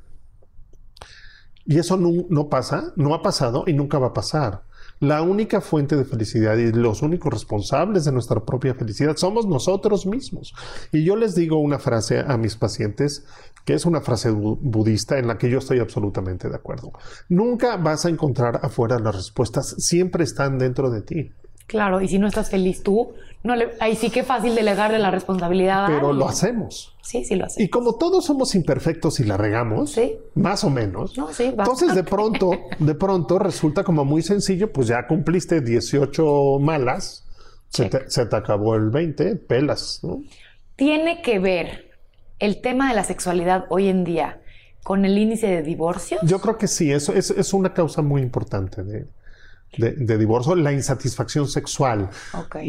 Y 1.66 1.78
eso 1.78 1.96
no, 1.96 2.10
no 2.28 2.48
pasa, 2.48 2.92
no 2.96 3.14
ha 3.14 3.22
pasado 3.22 3.64
y 3.66 3.72
nunca 3.72 3.98
va 3.98 4.08
a 4.08 4.14
pasar. 4.14 4.62
La 5.00 5.22
única 5.22 5.62
fuente 5.62 5.96
de 5.96 6.04
felicidad 6.04 6.58
y 6.58 6.72
los 6.72 7.00
únicos 7.00 7.32
responsables 7.32 8.04
de 8.04 8.12
nuestra 8.12 8.44
propia 8.44 8.74
felicidad 8.74 9.16
somos 9.16 9.46
nosotros 9.46 10.04
mismos. 10.04 10.52
Y 10.92 11.04
yo 11.04 11.16
les 11.16 11.34
digo 11.34 11.58
una 11.58 11.78
frase 11.78 12.20
a 12.20 12.36
mis 12.36 12.54
pacientes 12.56 13.24
que 13.64 13.72
es 13.72 13.86
una 13.86 14.02
frase 14.02 14.30
budista 14.30 15.18
en 15.18 15.26
la 15.26 15.38
que 15.38 15.48
yo 15.48 15.58
estoy 15.58 15.78
absolutamente 15.78 16.50
de 16.50 16.56
acuerdo. 16.56 16.92
Nunca 17.30 17.78
vas 17.78 18.04
a 18.04 18.10
encontrar 18.10 18.60
afuera 18.62 18.98
las 18.98 19.16
respuestas, 19.16 19.74
siempre 19.78 20.22
están 20.22 20.58
dentro 20.58 20.90
de 20.90 21.00
ti. 21.00 21.32
Claro, 21.70 22.00
y 22.00 22.08
si 22.08 22.18
no 22.18 22.26
estás 22.26 22.50
feliz 22.50 22.82
tú, 22.82 23.12
no 23.44 23.54
le, 23.54 23.70
ahí 23.78 23.94
sí 23.94 24.10
que 24.10 24.24
fácil 24.24 24.56
delegarle 24.56 24.98
la 24.98 25.12
responsabilidad. 25.12 25.86
Pero 25.86 26.12
lo 26.12 26.28
hacemos. 26.28 26.96
Sí, 27.00 27.24
sí 27.24 27.36
lo 27.36 27.46
hacemos. 27.46 27.64
Y 27.64 27.70
como 27.70 27.94
todos 27.94 28.24
somos 28.24 28.56
imperfectos 28.56 29.20
y 29.20 29.24
la 29.24 29.36
regamos, 29.36 29.96
más 30.34 30.64
o 30.64 30.70
menos, 30.70 31.16
no, 31.16 31.32
sí, 31.32 31.44
entonces 31.44 31.94
de 31.94 32.02
pronto, 32.16 32.50
de 32.76 32.94
pronto 32.96 33.38
resulta 33.38 33.84
como 33.84 34.04
muy 34.04 34.20
sencillo, 34.22 34.72
pues 34.72 34.88
ya 34.88 35.06
cumpliste 35.06 35.60
18 35.60 36.58
malas, 36.58 37.24
se 37.68 37.88
te, 37.88 38.36
acabó 38.36 38.74
el 38.74 38.90
20, 38.90 39.36
pelas. 39.36 40.00
¿no? 40.02 40.24
Tiene 40.74 41.22
que 41.22 41.38
ver 41.38 41.88
el 42.40 42.60
tema 42.60 42.88
de 42.88 42.96
la 42.96 43.04
sexualidad 43.04 43.66
hoy 43.68 43.86
en 43.86 44.02
día 44.02 44.40
con 44.82 45.04
el 45.04 45.16
índice 45.16 45.46
de 45.46 45.62
divorcios. 45.62 46.20
Yo 46.24 46.40
creo 46.40 46.58
que 46.58 46.66
sí, 46.66 46.90
eso 46.90 47.12
es, 47.12 47.30
es 47.30 47.54
una 47.54 47.72
causa 47.72 48.02
muy 48.02 48.22
importante 48.22 48.82
de, 48.82 49.06
de, 49.76 50.18
divorcio, 50.18 50.54
la 50.56 50.72
insatisfacción 50.72 51.48
sexual, 51.48 52.10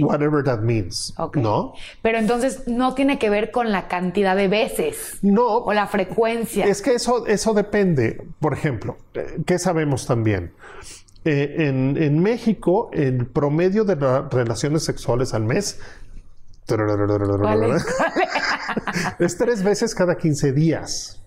whatever 0.01 0.43
that 0.43 0.59
means, 0.59 1.13
¿no? 1.35 1.73
Pero 2.01 2.19
entonces 2.19 2.67
no 2.67 2.93
tiene 2.93 3.17
que 3.17 3.29
ver 3.29 3.51
con 3.51 3.71
la 3.71 3.87
cantidad 3.87 4.35
de 4.35 4.47
veces, 4.47 5.17
no, 5.21 5.57
o 5.57 5.73
la 5.73 5.87
frecuencia. 5.87 6.65
Es 6.65 6.81
que 6.81 6.93
eso, 6.93 7.25
eso 7.25 7.53
depende. 7.53 8.23
Por 8.39 8.53
ejemplo, 8.53 8.97
eh, 9.13 9.41
¿qué 9.45 9.57
sabemos 9.57 10.05
también? 10.05 10.53
Eh, 11.23 11.67
en, 11.67 12.19
México, 12.19 12.89
el 12.93 13.27
promedio 13.27 13.83
de 13.83 13.93
relaciones 14.31 14.83
sexuales 14.83 15.35
al 15.35 15.43
mes 15.43 15.79
es 19.19 19.37
tres 19.37 19.63
veces 19.63 19.93
cada 19.93 20.15
15 20.15 20.53
días. 20.53 21.21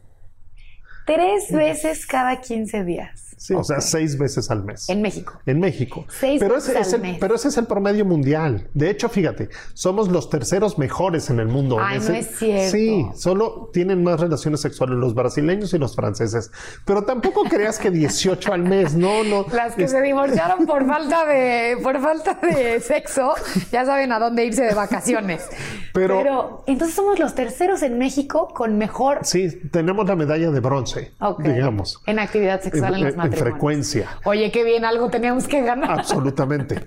Tres 1.07 1.53
veces 1.53 2.07
cada 2.07 2.41
15 2.41 2.85
días. 2.85 3.24
O 3.57 3.65
sea, 3.65 3.81
seis 3.81 4.19
veces 4.19 4.51
al 4.51 4.65
mes. 4.65 4.89
En 4.89 5.03
México. 5.03 5.41
En 5.47 5.61
México. 5.61 6.07
Seis 6.09 6.41
pero 6.41 6.55
veces 6.55 6.77
ese, 6.77 6.97
al 6.97 7.03
mes. 7.03 7.19
Pero 7.21 7.35
ese 7.35 7.49
es 7.49 7.57
el 7.57 7.67
promedio 7.67 8.05
mundial. 8.05 8.69
De 8.75 8.91
hecho, 8.91 9.09
fíjate, 9.09 9.49
somos 9.75 10.09
los 10.09 10.31
terceros 10.31 10.79
mejores 10.79 11.31
en 11.31 11.41
el 11.41 11.49
mundo. 11.49 11.79
Ay, 11.81 11.99
no 12.01 12.15
es 12.15 12.39
cierto. 12.39 12.71
Sí, 12.71 13.07
solo 13.15 13.71
tienen 13.73 14.03
más 14.03 14.21
relaciones 14.21 14.61
sexuales 14.61 14.97
los 14.99 15.15
brasileños 15.15 15.75
y 15.75 15.79
los 15.79 15.95
franceses. 15.95 16.51
Pero 16.85 17.05
tampoco 17.05 17.45
creas 17.45 17.79
que 17.79 17.91
18 17.91 18.53
al 18.53 18.63
mes. 18.63 18.95
No, 18.95 19.25
no. 19.25 19.47
Las 19.53 19.75
que 19.75 19.89
se 19.89 20.01
divorciaron 20.01 20.67
por 20.67 20.87
falta 20.87 21.25
de, 21.27 21.77
por 21.83 22.01
falta 22.01 22.35
de 22.35 22.81
sexo, 22.81 23.35
ya 23.73 23.85
saben 23.85 24.13
a 24.13 24.19
dónde 24.19 24.45
irse 24.45 24.65
de 24.65 24.75
vacaciones. 24.75 25.49
Pero, 25.93 26.65
entonces 26.67 26.95
somos 26.95 27.19
los 27.19 27.35
terceros 27.35 27.83
en 27.83 27.99
México 27.99 28.49
con 28.55 28.79
mejor. 28.79 29.21
Sí, 29.23 29.49
tenemos 29.71 30.07
la 30.07 30.17
medalla 30.17 30.51
de 30.51 30.61
bronce, 30.61 31.13
digamos. 31.39 32.03
En 32.07 32.19
actividad 32.19 32.61
sexual 32.61 32.95
en, 32.95 33.05
los 33.05 33.17
En 33.25 33.33
frecuencia. 33.33 34.09
Oye, 34.25 34.51
qué 34.51 34.65
bien, 34.65 34.85
algo 34.85 35.09
teníamos 35.11 35.47
que 35.47 35.63
ganar. 35.63 35.91
Absolutamente. 35.91 36.85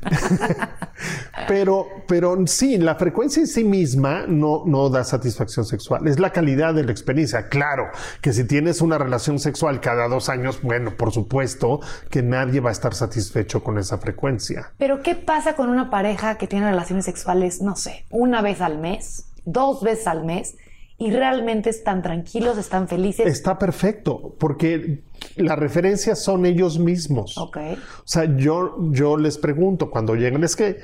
pero, 1.47 1.87
pero 2.07 2.35
sí, 2.47 2.77
la 2.77 2.95
frecuencia 2.95 3.41
en 3.41 3.47
sí 3.47 3.63
misma 3.63 4.25
no, 4.27 4.63
no 4.65 4.89
da 4.89 5.03
satisfacción 5.03 5.65
sexual. 5.65 6.07
Es 6.07 6.19
la 6.19 6.31
calidad 6.31 6.73
de 6.73 6.83
la 6.83 6.91
experiencia. 6.91 7.49
Claro 7.49 7.89
que 8.21 8.33
si 8.33 8.43
tienes 8.45 8.81
una 8.81 8.97
relación 8.97 9.39
sexual 9.39 9.81
cada 9.81 10.07
dos 10.07 10.29
años, 10.29 10.61
bueno, 10.61 10.95
por 10.95 11.11
supuesto 11.11 11.81
que 12.09 12.21
nadie 12.21 12.59
va 12.59 12.69
a 12.69 12.73
estar 12.73 12.93
satisfecho 12.93 13.63
con 13.63 13.77
esa 13.77 13.97
frecuencia. 13.97 14.71
Pero, 14.77 15.01
¿qué 15.01 15.15
pasa 15.15 15.55
con 15.55 15.69
una 15.69 15.89
pareja 15.89 16.37
que 16.37 16.47
tiene 16.47 16.69
relaciones 16.69 17.05
sexuales, 17.05 17.61
no 17.61 17.75
sé, 17.75 18.05
una 18.09 18.41
vez 18.41 18.61
al 18.61 18.77
mes? 18.77 19.27
dos 19.47 19.81
veces 19.81 20.07
al 20.07 20.25
mes, 20.25 20.57
y 20.99 21.11
realmente 21.11 21.69
están 21.69 22.01
tranquilos, 22.01 22.57
están 22.57 22.87
felices. 22.87 23.27
Está 23.27 23.57
perfecto, 23.57 24.35
porque 24.39 25.03
las 25.35 25.59
referencias 25.59 26.23
son 26.23 26.45
ellos 26.45 26.79
mismos. 26.79 27.37
Ok. 27.37 27.57
O 27.57 28.07
sea, 28.07 28.35
yo, 28.35 28.77
yo 28.91 29.17
les 29.17 29.37
pregunto 29.37 29.89
cuando 29.89 30.15
llegan, 30.15 30.43
es 30.43 30.55
que 30.55 30.79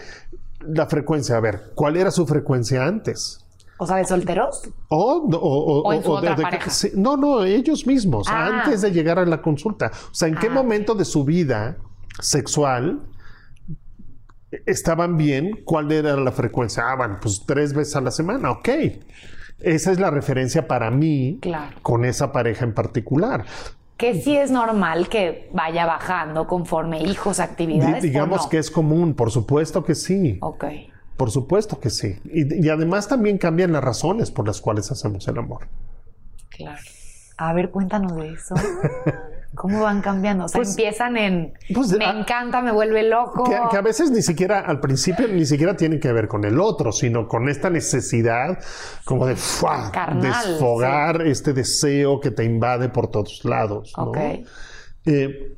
la 0.59 0.87
frecuencia, 0.87 1.37
a 1.37 1.39
ver, 1.39 1.71
¿cuál 1.75 1.97
era 1.97 2.11
su 2.11 2.25
frecuencia 2.25 2.85
antes? 2.85 3.39
O 3.77 3.87
sea, 3.87 3.97
de 3.97 4.05
solteros. 4.05 4.61
O, 4.89 5.27
o, 5.31 5.83
o, 5.87 6.21
de, 6.21 6.35
pareja? 6.35 6.71
no, 6.95 7.17
no, 7.17 7.43
ellos 7.43 7.85
mismos, 7.87 8.27
ah. 8.29 8.63
antes 8.63 8.81
de 8.81 8.91
llegar 8.91 9.19
a 9.19 9.25
la 9.25 9.41
consulta. 9.41 9.91
O 10.11 10.13
sea, 10.13 10.27
¿en 10.27 10.35
qué 10.35 10.47
ah. 10.47 10.51
momento 10.51 10.95
de 10.95 11.05
su 11.05 11.25
vida 11.25 11.77
sexual 12.19 13.01
estaban 14.65 15.17
bien, 15.17 15.61
¿cuál 15.65 15.91
era 15.91 16.15
la 16.15 16.31
frecuencia? 16.31 16.83
Ah, 16.87 16.95
bueno, 16.95 17.17
pues 17.21 17.43
tres 17.45 17.73
veces 17.73 17.95
a 17.95 18.01
la 18.01 18.11
semana, 18.11 18.51
ok. 18.51 18.69
Esa 19.59 19.91
es 19.91 19.99
la 19.99 20.09
referencia 20.09 20.67
para 20.67 20.91
mí 20.91 21.39
con 21.81 22.05
esa 22.05 22.31
pareja 22.31 22.65
en 22.65 22.73
particular. 22.73 23.45
Que 24.03 24.21
sí 24.21 24.35
es 24.35 24.51
normal 24.51 25.07
que 25.07 25.49
vaya 25.53 25.85
bajando 25.85 26.45
conforme 26.45 27.01
hijos, 27.03 27.39
actividades. 27.39 28.03
digamos 28.03 28.47
que 28.47 28.57
es 28.57 28.69
común, 28.69 29.13
por 29.13 29.31
supuesto 29.31 29.85
que 29.85 29.95
sí. 29.95 30.39
Ok. 30.41 30.65
Por 31.15 31.31
supuesto 31.31 31.79
que 31.79 31.89
sí. 31.89 32.19
Y, 32.25 32.65
y, 32.65 32.69
además 32.69 33.07
también 33.07 33.37
cambian 33.37 33.71
las 33.71 33.81
razones 33.81 34.29
por 34.29 34.45
las 34.45 34.59
cuales 34.59 34.91
hacemos 34.91 35.25
el 35.29 35.37
amor. 35.37 35.69
Claro. 36.49 36.81
A 37.37 37.53
ver, 37.53 37.71
cuéntanos 37.71 38.13
de 38.17 38.33
eso. 38.33 38.55
¿Cómo 39.55 39.83
van 39.83 40.01
cambiando? 40.01 40.45
O 40.45 40.47
sea, 40.47 40.59
Pues- 40.59 40.69
empiezan 40.71 41.15
en 41.17 41.53
pues, 41.73 41.91
me 41.97 42.05
a- 42.05 42.19
encanta, 42.19 42.61
me 42.61 42.71
vuelve 42.71 43.03
loco. 43.03 43.43
Que, 43.43 43.57
que 43.69 43.77
a 43.77 43.81
veces 43.81 44.09
ni 44.11 44.21
siquiera, 44.21 44.59
al 44.61 44.79
principio, 44.79 45.27
ni 45.27 45.45
siquiera 45.45 45.75
tiene 45.75 45.99
que 45.99 46.11
ver 46.11 46.27
con 46.27 46.43
el 46.43 46.59
otro, 46.59 46.91
sino 46.91 47.27
con 47.27 47.47
esta 47.49 47.69
necesidad 47.69 48.57
como 49.05 49.25
de 49.27 49.35
¡fua! 49.35 49.91
Carnal, 49.91 50.21
desfogar 50.47 51.21
este 51.27 51.53
deseo 51.53 52.19
que 52.19 52.31
te 52.31 52.43
invade 52.43 52.89
por 52.89 53.09
todos 53.11 53.45
lados. 53.45 53.93
Eh, 55.05 55.55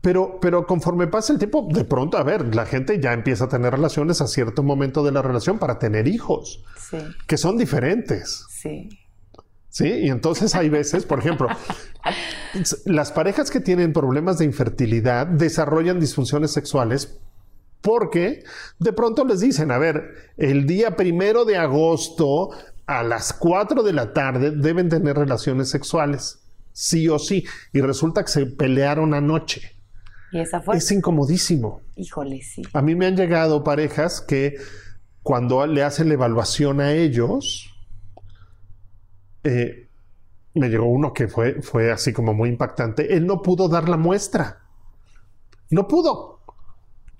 pero, 0.00 0.38
pero 0.40 0.66
conforme 0.66 1.06
pasa 1.06 1.32
el 1.32 1.38
tiempo, 1.38 1.66
de 1.70 1.84
pronto, 1.84 2.18
a 2.18 2.22
ver, 2.22 2.54
la 2.54 2.66
gente 2.66 3.00
ya 3.00 3.12
empieza 3.14 3.44
a 3.44 3.48
tener 3.48 3.72
relaciones 3.72 4.20
a 4.20 4.26
cierto 4.26 4.62
momento 4.62 5.02
de 5.02 5.12
la 5.12 5.22
relación 5.22 5.58
para 5.58 5.78
tener 5.78 6.06
hijos, 6.08 6.62
Sí, 6.78 6.98
que 7.26 7.38
son 7.38 7.56
diferentes. 7.56 8.44
sí. 8.50 8.88
¿Sí? 9.74 9.88
Y 9.88 10.08
entonces 10.08 10.54
hay 10.54 10.68
veces, 10.68 11.04
por 11.04 11.18
ejemplo, 11.18 11.48
las 12.84 13.10
parejas 13.10 13.50
que 13.50 13.58
tienen 13.58 13.92
problemas 13.92 14.38
de 14.38 14.44
infertilidad 14.44 15.26
desarrollan 15.26 15.98
disfunciones 15.98 16.52
sexuales 16.52 17.18
porque 17.80 18.44
de 18.78 18.92
pronto 18.92 19.24
les 19.24 19.40
dicen, 19.40 19.72
a 19.72 19.78
ver, 19.78 20.14
el 20.36 20.64
día 20.68 20.94
primero 20.94 21.44
de 21.44 21.56
agosto 21.56 22.50
a 22.86 23.02
las 23.02 23.32
4 23.32 23.82
de 23.82 23.92
la 23.92 24.12
tarde 24.12 24.52
deben 24.52 24.88
tener 24.88 25.16
relaciones 25.16 25.70
sexuales, 25.70 26.38
sí 26.72 27.08
o 27.08 27.18
sí. 27.18 27.44
Y 27.72 27.80
resulta 27.80 28.22
que 28.22 28.30
se 28.30 28.46
pelearon 28.46 29.12
anoche. 29.12 29.72
Y 30.30 30.38
esa 30.38 30.60
fue. 30.60 30.76
Es 30.76 30.88
incomodísimo. 30.92 31.80
Híjole, 31.96 32.42
sí. 32.42 32.62
A 32.74 32.80
mí 32.80 32.94
me 32.94 33.06
han 33.06 33.16
llegado 33.16 33.64
parejas 33.64 34.20
que 34.20 34.54
cuando 35.24 35.66
le 35.66 35.82
hacen 35.82 36.06
la 36.06 36.14
evaluación 36.14 36.80
a 36.80 36.92
ellos, 36.92 37.73
eh, 39.44 39.88
me 40.54 40.68
llegó 40.68 40.86
uno 40.86 41.12
que 41.12 41.28
fue, 41.28 41.62
fue 41.62 41.92
así 41.92 42.12
como 42.12 42.34
muy 42.34 42.48
impactante. 42.48 43.14
Él 43.14 43.26
no 43.26 43.42
pudo 43.42 43.68
dar 43.68 43.88
la 43.88 43.96
muestra. 43.96 44.62
No 45.70 45.86
pudo. 45.88 46.40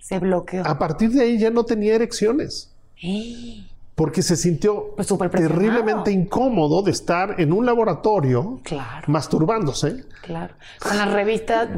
Se 0.01 0.19
bloqueó. 0.19 0.67
A 0.67 0.79
partir 0.79 1.11
de 1.11 1.23
ahí 1.23 1.39
ya 1.39 1.51
no 1.51 1.65
tenía 1.65 1.95
erecciones. 1.95 2.75
¡Eh! 3.03 3.65
Porque 3.95 4.23
se 4.23 4.37
sintió 4.37 4.93
Pues 4.97 5.07
terriblemente 5.31 6.11
incómodo 6.11 6.83
de 6.83 6.91
estar 6.91 7.41
en 7.41 7.53
un 7.53 7.65
laboratorio 7.65 8.59
Claro, 8.65 9.05
masturbándose. 9.07 10.05
claro. 10.23 10.55
Con 10.81 10.97
las 10.97 11.13
revistas, 11.13 11.69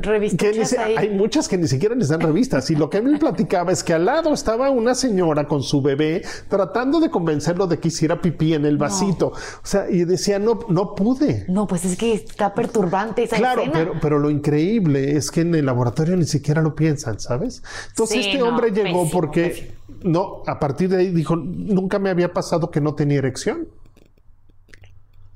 ahí. 0.79 0.95
hay 0.97 1.11
muchas 1.11 1.47
que 1.49 1.59
ni 1.59 1.69
siquiera 1.69 1.95
les 1.95 2.09
dan 2.09 2.21
revistas. 2.21 2.71
Y 2.71 2.75
lo 2.77 2.89
que 2.89 2.99
él 2.99 3.05
me 3.05 3.19
platicaba 3.19 3.71
es 3.73 3.85
que 3.85 3.93
al 3.93 4.07
lado 4.07 4.33
estaba 4.33 4.71
una 4.71 4.95
señora 4.95 5.47
con 5.47 5.63
su 5.63 5.83
bebé 5.83 6.23
tratando 6.49 7.01
de 7.01 7.11
convencerlo 7.11 7.67
de 7.67 7.79
que 7.79 7.89
hiciera 7.89 8.21
pipí 8.21 8.55
en 8.55 8.65
el 8.65 8.79
vasito. 8.79 9.29
O 9.29 9.35
sea, 9.67 9.91
y 9.91 10.05
decía, 10.05 10.39
no, 10.39 10.61
no 10.69 10.95
pude. 10.95 11.45
No, 11.49 11.67
pues 11.67 11.85
es 11.85 11.97
que 11.99 12.15
está 12.15 12.55
perturbante 12.55 13.25
esa 13.25 13.37
Claro, 13.37 13.61
escena. 13.63 13.79
pero, 13.79 13.95
pero 14.01 14.19
lo 14.19 14.31
increíble 14.31 15.17
es 15.17 15.31
que 15.31 15.43
en 15.43 15.55
el 15.55 15.67
laboratorio 15.67 16.17
ni 16.17 16.25
siquiera 16.25 16.63
lo 16.63 16.75
piensan, 16.75 17.21
¿sabes? 17.21 17.63
Entonces 17.91 18.25
Sí, 18.25 18.31
este 18.31 18.39
no, 18.39 18.49
hombre 18.49 18.71
llegó 18.71 19.03
pésimo, 19.03 19.11
porque, 19.13 19.43
pésimo. 19.49 19.69
No, 20.07 20.43
a 20.47 20.59
partir 20.59 20.89
de 20.89 20.99
ahí 20.99 21.11
dijo, 21.11 21.37
nunca 21.37 21.99
me 21.99 22.11
había 22.11 22.33
pasado 22.33 22.71
que 22.71 22.81
no 22.81 22.95
tenía 22.95 23.19
erección. 23.19 23.69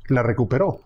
La 0.09 0.23
recuperó. 0.23 0.81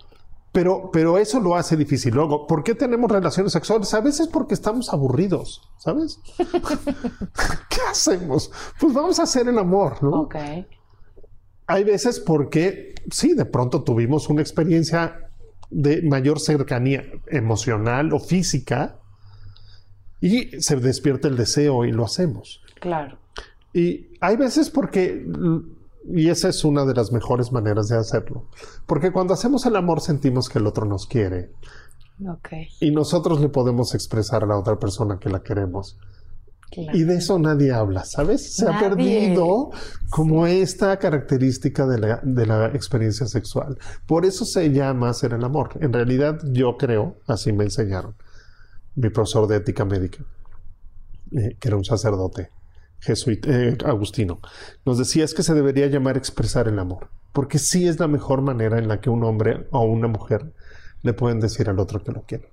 Pero, 0.53 0.91
pero 0.93 1.19
eso 1.19 1.41
lo 1.41 1.57
hace 1.57 1.77
difícil. 1.77 2.15
Luego, 2.15 2.47
¿por 2.47 2.63
qué 2.63 2.75
tenemos 2.75 3.11
relaciones 3.11 3.53
sexuales? 3.53 3.93
A 3.93 4.01
veces 4.01 4.29
porque 4.29 4.55
estamos 4.55 4.93
aburridos, 4.93 5.69
¿sabes? 5.79 6.21
¿Qué 6.37 7.81
hacemos? 7.91 8.51
Pues 8.81 8.95
vamos 8.95 9.19
a 9.19 9.25
hacer 9.25 9.49
el 9.49 9.59
amor, 9.59 10.03
¿no? 10.03 10.23
Ok. 10.23 10.37
Hay 11.67 11.85
veces 11.85 12.21
porque, 12.21 12.95
sí, 13.11 13.35
de 13.35 13.47
pronto 13.47 13.83
tuvimos 13.83 14.29
una 14.29 14.43
experiencia 14.43 15.29
de 15.71 16.03
mayor 16.03 16.39
cercanía 16.39 17.05
emocional 17.27 18.13
o 18.13 18.21
física 18.21 19.01
y 20.21 20.61
se 20.63 20.77
despierta 20.77 21.29
el 21.29 21.37
deseo 21.37 21.85
y 21.85 21.93
lo 21.93 22.05
hacemos. 22.05 22.63
Claro. 22.81 23.24
Y 23.75 24.07
hay 24.21 24.37
veces 24.37 24.71
porque, 24.71 25.27
y 26.07 26.29
esa 26.29 26.49
es 26.49 26.65
una 26.65 26.85
de 26.85 26.95
las 26.95 27.11
mejores 27.11 27.51
maneras 27.51 27.89
de 27.89 27.97
hacerlo, 27.99 28.47
porque 28.87 29.11
cuando 29.11 29.35
hacemos 29.35 29.67
el 29.67 29.75
amor 29.75 30.01
sentimos 30.01 30.49
que 30.49 30.61
el 30.61 30.67
otro 30.69 30.87
nos 30.87 31.07
quiere 31.07 31.51
Ok. 32.29 32.51
y 32.81 32.93
nosotros 32.93 33.41
le 33.41 33.49
podemos 33.49 33.95
expresar 33.97 34.45
a 34.45 34.47
la 34.47 34.57
otra 34.57 34.79
persona 34.79 35.19
que 35.19 35.29
la 35.29 35.43
queremos. 35.43 35.99
Claro. 36.71 36.97
Y 36.97 37.03
de 37.05 37.17
eso 37.17 37.39
nadie 37.39 37.73
habla, 37.73 38.05
¿sabes? 38.05 38.55
Se 38.55 38.69
ha 38.69 38.79
perdido 38.81 39.71
como 40.11 40.47
esta 40.47 40.97
característica 40.99 41.87
de 41.87 41.99
la, 41.99 42.21
de 42.23 42.47
la 42.47 42.67
experiencia 42.69 43.27
sexual. 43.27 43.79
Por 44.07 44.25
eso 44.25 44.45
se 44.45 44.71
llama 44.73 45.11
hacer 45.11 45.35
el 45.35 45.45
amor. 45.45 45.71
En 45.81 45.93
realidad 45.93 46.39
yo 46.53 46.77
creo, 46.77 47.17
así 47.27 47.53
me 47.53 47.65
enseñaron, 47.65 48.15
mi 48.97 49.09
profesor 49.11 49.47
de 49.47 49.57
ética 49.57 49.85
médica, 49.85 50.25
eh, 51.33 51.57
que 51.61 51.69
era 51.69 51.77
un 51.77 51.85
sacerdote 51.85 52.51
jesuita, 53.05 53.49
eh, 53.51 53.77
agustino, 53.85 54.41
nos 54.85 54.99
decía 54.99 55.25
es 55.25 55.35
que 55.35 55.43
se 55.43 55.55
debería 55.55 55.87
llamar 55.87 56.17
expresar 56.17 56.69
el 56.69 56.79
amor, 56.79 57.11
porque 57.33 57.59
sí 57.59 57.87
es 57.87 57.99
la 58.01 58.09
mejor 58.09 58.43
manera 58.43 58.79
en 58.79 58.89
la 58.89 59.01
que 59.01 59.11
un 59.11 59.25
hombre 59.25 59.67
o 59.71 59.81
una 59.83 60.09
mujer 60.09 60.53
le 61.03 61.13
pueden 61.13 61.41
decir 61.41 61.69
al 61.69 61.79
otro 61.79 62.03
que 62.03 62.13
lo 62.13 62.23
quiere 62.23 62.49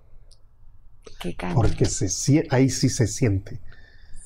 Qué 1.19 1.35
porque 1.55 1.85
se, 1.85 2.47
ahí 2.51 2.69
sí 2.69 2.89
se 2.89 3.07
siente. 3.07 3.59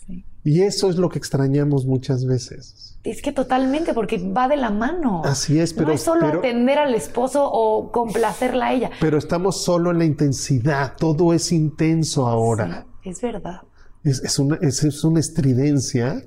Sí. 0.06 0.26
Y 0.44 0.62
eso 0.62 0.90
es 0.90 0.98
lo 0.98 1.10
que 1.10 1.18
extrañamos 1.20 1.86
muchas 1.86 2.26
veces. 2.26 2.98
Es 3.04 3.22
que 3.22 3.32
totalmente, 3.32 3.94
porque 3.94 4.18
va 4.18 4.48
de 4.48 4.58
la 4.58 4.72
mano. 4.72 5.22
Así 5.26 5.60
es, 5.60 5.74
pero- 5.74 5.88
No 5.88 5.94
es 5.94 6.02
solo 6.02 6.22
pero- 6.26 6.40
atender 6.40 6.80
al 6.80 6.94
esposo 6.96 7.50
o 7.50 7.92
complacerla 7.92 8.68
a 8.68 8.74
ella. 8.74 8.92
Pero 9.00 9.18
estamos 9.18 9.64
solo 9.64 9.92
en 9.92 10.00
la 10.00 10.06
intensidad, 10.06 10.96
todo 10.98 11.34
es 11.34 11.52
intenso 11.52 12.28
ahora. 12.28 12.86
Sí, 13.04 13.10
es 13.10 13.22
verdad. 13.22 13.62
Es, 14.06 14.22
es 14.24 14.40
una, 14.40 14.56
es- 14.62 14.84
es 14.84 15.04
una 15.04 15.20
estridencia 15.20 16.24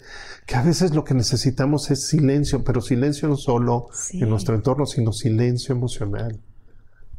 que 0.46 0.56
a 0.56 0.62
veces 0.62 0.94
lo 0.94 1.04
que 1.04 1.14
necesitamos 1.14 1.90
es 1.90 2.06
silencio, 2.06 2.64
pero 2.64 2.80
silencio 2.82 3.28
no 3.28 3.36
solo 3.36 3.88
Sí. 3.92 4.20
en 4.22 4.28
nuestro 4.28 4.54
entorno, 4.54 4.84
sino 4.84 5.12
silencio 5.12 5.74
emocional. 5.74 6.38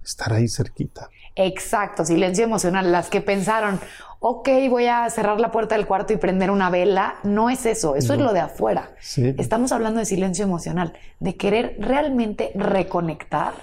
Estar 0.03 0.33
ahí 0.33 0.47
cerquita. 0.47 1.09
Exacto, 1.35 2.05
silencio 2.05 2.43
emocional. 2.43 2.91
Las 2.91 3.09
que 3.09 3.21
pensaron, 3.21 3.79
ok, 4.21 4.49
voy 4.69 4.87
a 4.87 5.09
cerrar 5.09 5.39
la 5.39 5.49
puerta 5.49 5.75
del 5.75 5.85
cuarto 5.85 6.11
y 6.11 6.17
prender 6.17 6.51
una 6.51 6.69
vela, 6.69 7.15
no 7.23 7.49
es 7.49 7.65
eso, 7.65 7.95
eso 7.95 8.13
es 8.13 8.19
lo 8.19 8.33
de 8.33 8.41
afuera. 8.41 8.91
Sí. 8.99 9.33
Estamos 9.37 9.71
hablando 9.71 9.99
de 9.99 10.05
silencio 10.05 10.43
emocional, 10.43 10.93
de 11.19 11.37
querer 11.37 11.77
realmente 11.79 12.51
reconectar 12.53 13.53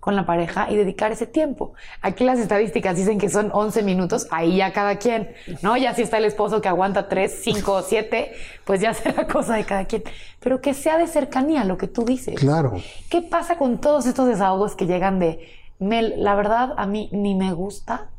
con 0.00 0.16
la 0.16 0.24
pareja 0.24 0.70
y 0.70 0.76
dedicar 0.76 1.12
ese 1.12 1.26
tiempo. 1.26 1.74
Aquí 2.00 2.24
las 2.24 2.38
estadísticas 2.38 2.96
dicen 2.96 3.18
que 3.18 3.28
son 3.28 3.50
11 3.52 3.82
minutos, 3.82 4.26
ahí 4.30 4.56
ya 4.56 4.72
cada 4.72 4.96
quien, 4.96 5.28
¿no? 5.60 5.76
Ya 5.76 5.94
si 5.94 6.00
está 6.00 6.16
el 6.16 6.24
esposo 6.24 6.62
que 6.62 6.68
aguanta 6.68 7.08
3, 7.08 7.40
5, 7.42 7.82
7, 7.82 8.32
pues 8.64 8.80
ya 8.80 8.94
será 8.94 9.26
cosa 9.26 9.56
de 9.56 9.64
cada 9.64 9.84
quien. 9.84 10.02
Pero 10.40 10.62
que 10.62 10.72
sea 10.72 10.96
de 10.96 11.06
cercanía 11.06 11.62
lo 11.64 11.76
que 11.76 11.88
tú 11.88 12.06
dices. 12.06 12.36
Claro. 12.36 12.72
¿Qué 13.10 13.20
pasa 13.20 13.58
con 13.58 13.78
todos 13.82 14.06
estos 14.06 14.26
desahogos 14.28 14.76
que 14.76 14.86
llegan 14.86 15.18
de 15.18 15.63
Mel? 15.78 16.14
La 16.18 16.34
verdad, 16.34 16.74
a 16.76 16.86
mí 16.86 17.08
ni 17.12 17.34
me 17.34 17.52
gusta. 17.52 18.10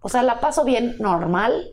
O 0.00 0.08
sea, 0.08 0.22
la 0.22 0.40
paso 0.40 0.64
bien 0.64 0.96
normal 0.98 1.72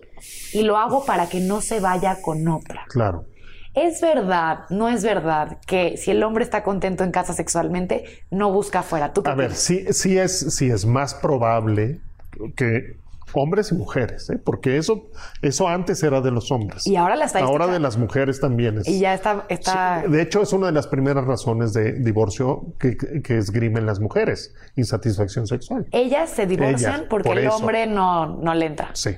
y 0.54 0.64
lo 0.64 0.78
hago 0.78 1.06
para 1.06 1.28
que 1.28 1.40
no 1.40 1.62
se 1.62 1.80
vaya 1.80 2.22
con 2.22 2.48
otra. 2.48 2.86
Claro. 2.90 3.26
Es 3.74 4.02
verdad, 4.02 4.66
no 4.70 4.90
es 4.90 5.04
verdad 5.04 5.60
que 5.66 5.96
si 5.98 6.12
el 6.12 6.24
hombre 6.24 6.44
está 6.44 6.64
contento 6.64 7.04
en 7.04 7.12
casa 7.12 7.34
sexualmente, 7.34 8.24
no 8.32 8.52
busca 8.52 8.80
afuera. 8.80 9.14
¿Tú 9.14 9.24
qué 9.24 9.30
A 9.30 9.36
ver, 9.36 9.56
sí, 9.56 9.86
sí, 9.92 10.18
es, 10.18 10.56
sí 10.56 10.70
es 10.70 10.86
más 10.86 11.14
probable 11.14 12.02
que 12.56 12.98
hombres 13.34 13.72
y 13.72 13.76
mujeres, 13.76 14.30
¿eh? 14.30 14.38
porque 14.44 14.78
eso, 14.78 15.10
eso 15.42 15.68
antes 15.68 16.02
era 16.04 16.22
de 16.22 16.32
los 16.32 16.52
hombres. 16.52 16.86
Y 16.88 16.96
ahora 16.96 17.16
la 17.16 17.26
estadística- 17.26 17.50
Ahora 17.52 17.68
de 17.68 17.80
las 17.80 17.98
mujeres 17.98 18.40
también 18.40 18.78
es. 18.80 18.88
Y 18.88 19.00
ya 19.00 19.14
está, 19.14 19.46
está 19.50 20.04
de 20.08 20.22
hecho, 20.22 20.42
es 20.42 20.54
una 20.54 20.68
de 20.68 20.74
las 20.74 20.88
primeras 20.88 21.26
razones 21.26 21.74
de 21.74 21.94
divorcio 21.94 22.74
que, 22.80 22.98
que 22.98 23.38
esgrimen 23.38 23.86
las 23.86 24.00
mujeres, 24.00 24.54
insatisfacción 24.76 25.48
sexual. 25.48 25.86
ellas 25.92 26.30
se 26.30 26.46
divorcian 26.46 26.94
Ellas, 26.96 27.08
porque 27.10 27.30
por 27.30 27.38
el 27.38 27.48
hombre 27.50 27.88
no, 27.88 28.38
no 28.38 28.54
le 28.54 28.66
entra. 28.66 28.90
Sí, 28.94 29.12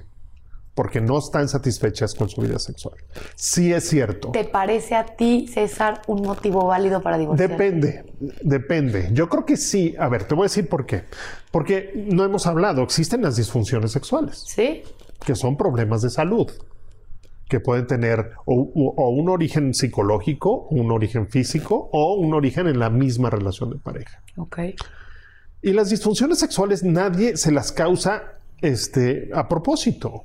porque 0.74 1.02
no 1.02 1.20
están 1.20 1.50
satisfechas 1.50 2.14
con 2.14 2.30
su 2.30 2.42
vida 2.42 2.58
sexual. 2.58 2.96
Sí 3.36 3.74
es 3.74 3.90
cierto. 3.90 4.32
¿Te 4.32 4.46
parece 4.46 4.96
a 4.96 5.06
ti, 5.06 5.48
César, 5.48 6.02
un 6.08 6.22
motivo 6.22 6.66
válido 6.66 7.02
para 7.02 7.18
divorciar? 7.18 7.50
Depende, 7.50 8.06
depende. 8.42 9.10
Yo 9.12 9.28
creo 9.28 9.46
que 9.46 9.58
sí. 9.58 9.96
A 10.00 10.08
ver, 10.08 10.24
te 10.24 10.36
voy 10.36 10.44
a 10.44 10.46
decir 10.46 10.70
por 10.70 10.86
qué. 10.86 11.04
Porque 11.52 11.92
no 12.10 12.24
hemos 12.24 12.48
hablado, 12.48 12.84
existen 12.84 13.22
las 13.22 13.36
disfunciones 13.36 13.92
sexuales, 13.92 14.44
¿Sí? 14.48 14.84
que 15.26 15.36
son 15.36 15.58
problemas 15.58 16.02
de 16.02 16.10
salud, 16.10 16.50
que 17.50 17.60
pueden 17.60 17.86
tener 17.86 18.32
o, 18.46 18.54
un 18.54 19.30
origen 19.30 19.74
psicológico, 19.74 20.68
un 20.70 20.92
origen 20.92 21.28
físico 21.28 21.90
o 21.92 22.16
un 22.16 22.34
origen 22.34 22.68
en 22.68 22.80
la 22.80 22.90
misma 22.90 23.30
relación 23.30 23.72
de 23.72 23.78
pareja. 23.78 24.24
Ok. 24.38 24.60
Y 25.62 25.74
las 25.74 25.90
disfunciones 25.90 26.40
sexuales 26.40 26.84
nadie 26.84 27.38
se 27.38 27.52
las 27.52 27.72
causa 27.72 28.40
este, 28.62 29.30
a 29.34 29.48
propósito. 29.48 30.24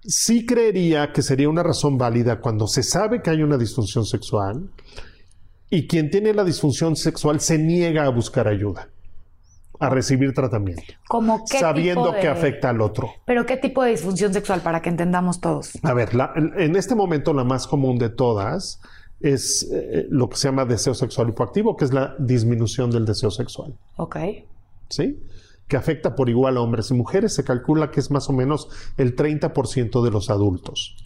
Sí 0.00 0.46
creería 0.46 1.12
que 1.12 1.22
sería 1.22 1.48
una 1.48 1.62
razón 1.62 1.98
válida 1.98 2.40
cuando 2.40 2.66
se 2.66 2.82
sabe 2.82 3.20
que 3.22 3.30
hay 3.30 3.42
una 3.42 3.58
disfunción 3.58 4.04
sexual 4.04 4.70
y 5.70 5.86
quien 5.86 6.10
tiene 6.10 6.32
la 6.32 6.44
disfunción 6.44 6.96
sexual 6.96 7.40
se 7.40 7.58
niega 7.58 8.04
a 8.04 8.08
buscar 8.10 8.48
ayuda. 8.48 8.88
a 9.80 9.88
recibir 9.90 10.34
tratamiento. 10.34 10.82
¿Cómo 11.08 11.44
qué 11.48 11.60
sabiendo 11.60 12.02
tipo 12.06 12.14
de- 12.16 12.20
que 12.20 12.26
afecta 12.26 12.70
al 12.70 12.80
otro. 12.80 13.10
Pero 13.24 13.46
qué 13.46 13.56
tipo 13.56 13.84
de 13.84 13.92
disfunción 13.92 14.32
sexual 14.32 14.60
para 14.60 14.82
que 14.82 14.88
entendamos 14.88 15.40
todos. 15.40 15.70
A 15.84 15.94
ver, 15.94 16.16
la- 16.16 16.32
en 16.56 16.74
este 16.74 16.96
momento 16.96 17.32
la 17.32 17.44
más 17.44 17.68
común 17.68 17.96
de 17.96 18.08
todas 18.10 18.80
es 19.20 19.70
eh, 19.72 20.06
lo 20.10 20.28
que 20.28 20.36
se 20.36 20.48
llama 20.48 20.64
deseo 20.64 20.94
sexual 20.94 21.28
hipoactivo, 21.28 21.76
que 21.76 21.84
es 21.84 21.92
la 21.92 22.16
disminución 22.18 22.90
del 22.90 23.04
deseo 23.06 23.30
sexual. 23.30 23.72
Ok. 23.98 24.16
¿sí? 24.88 25.16
Que 25.68 25.76
afecta 25.76 26.14
por 26.16 26.28
igual 26.30 26.56
a 26.56 26.60
hombres 26.62 26.90
y 26.90 26.94
mujeres. 26.94 27.34
Se 27.34 27.44
calcula 27.44 27.90
que 27.90 28.00
es 28.00 28.10
más 28.10 28.28
o 28.28 28.32
menos 28.32 28.68
el 28.96 29.14
30% 29.14 30.02
de 30.02 30.10
los 30.10 30.30
adultos. 30.30 30.96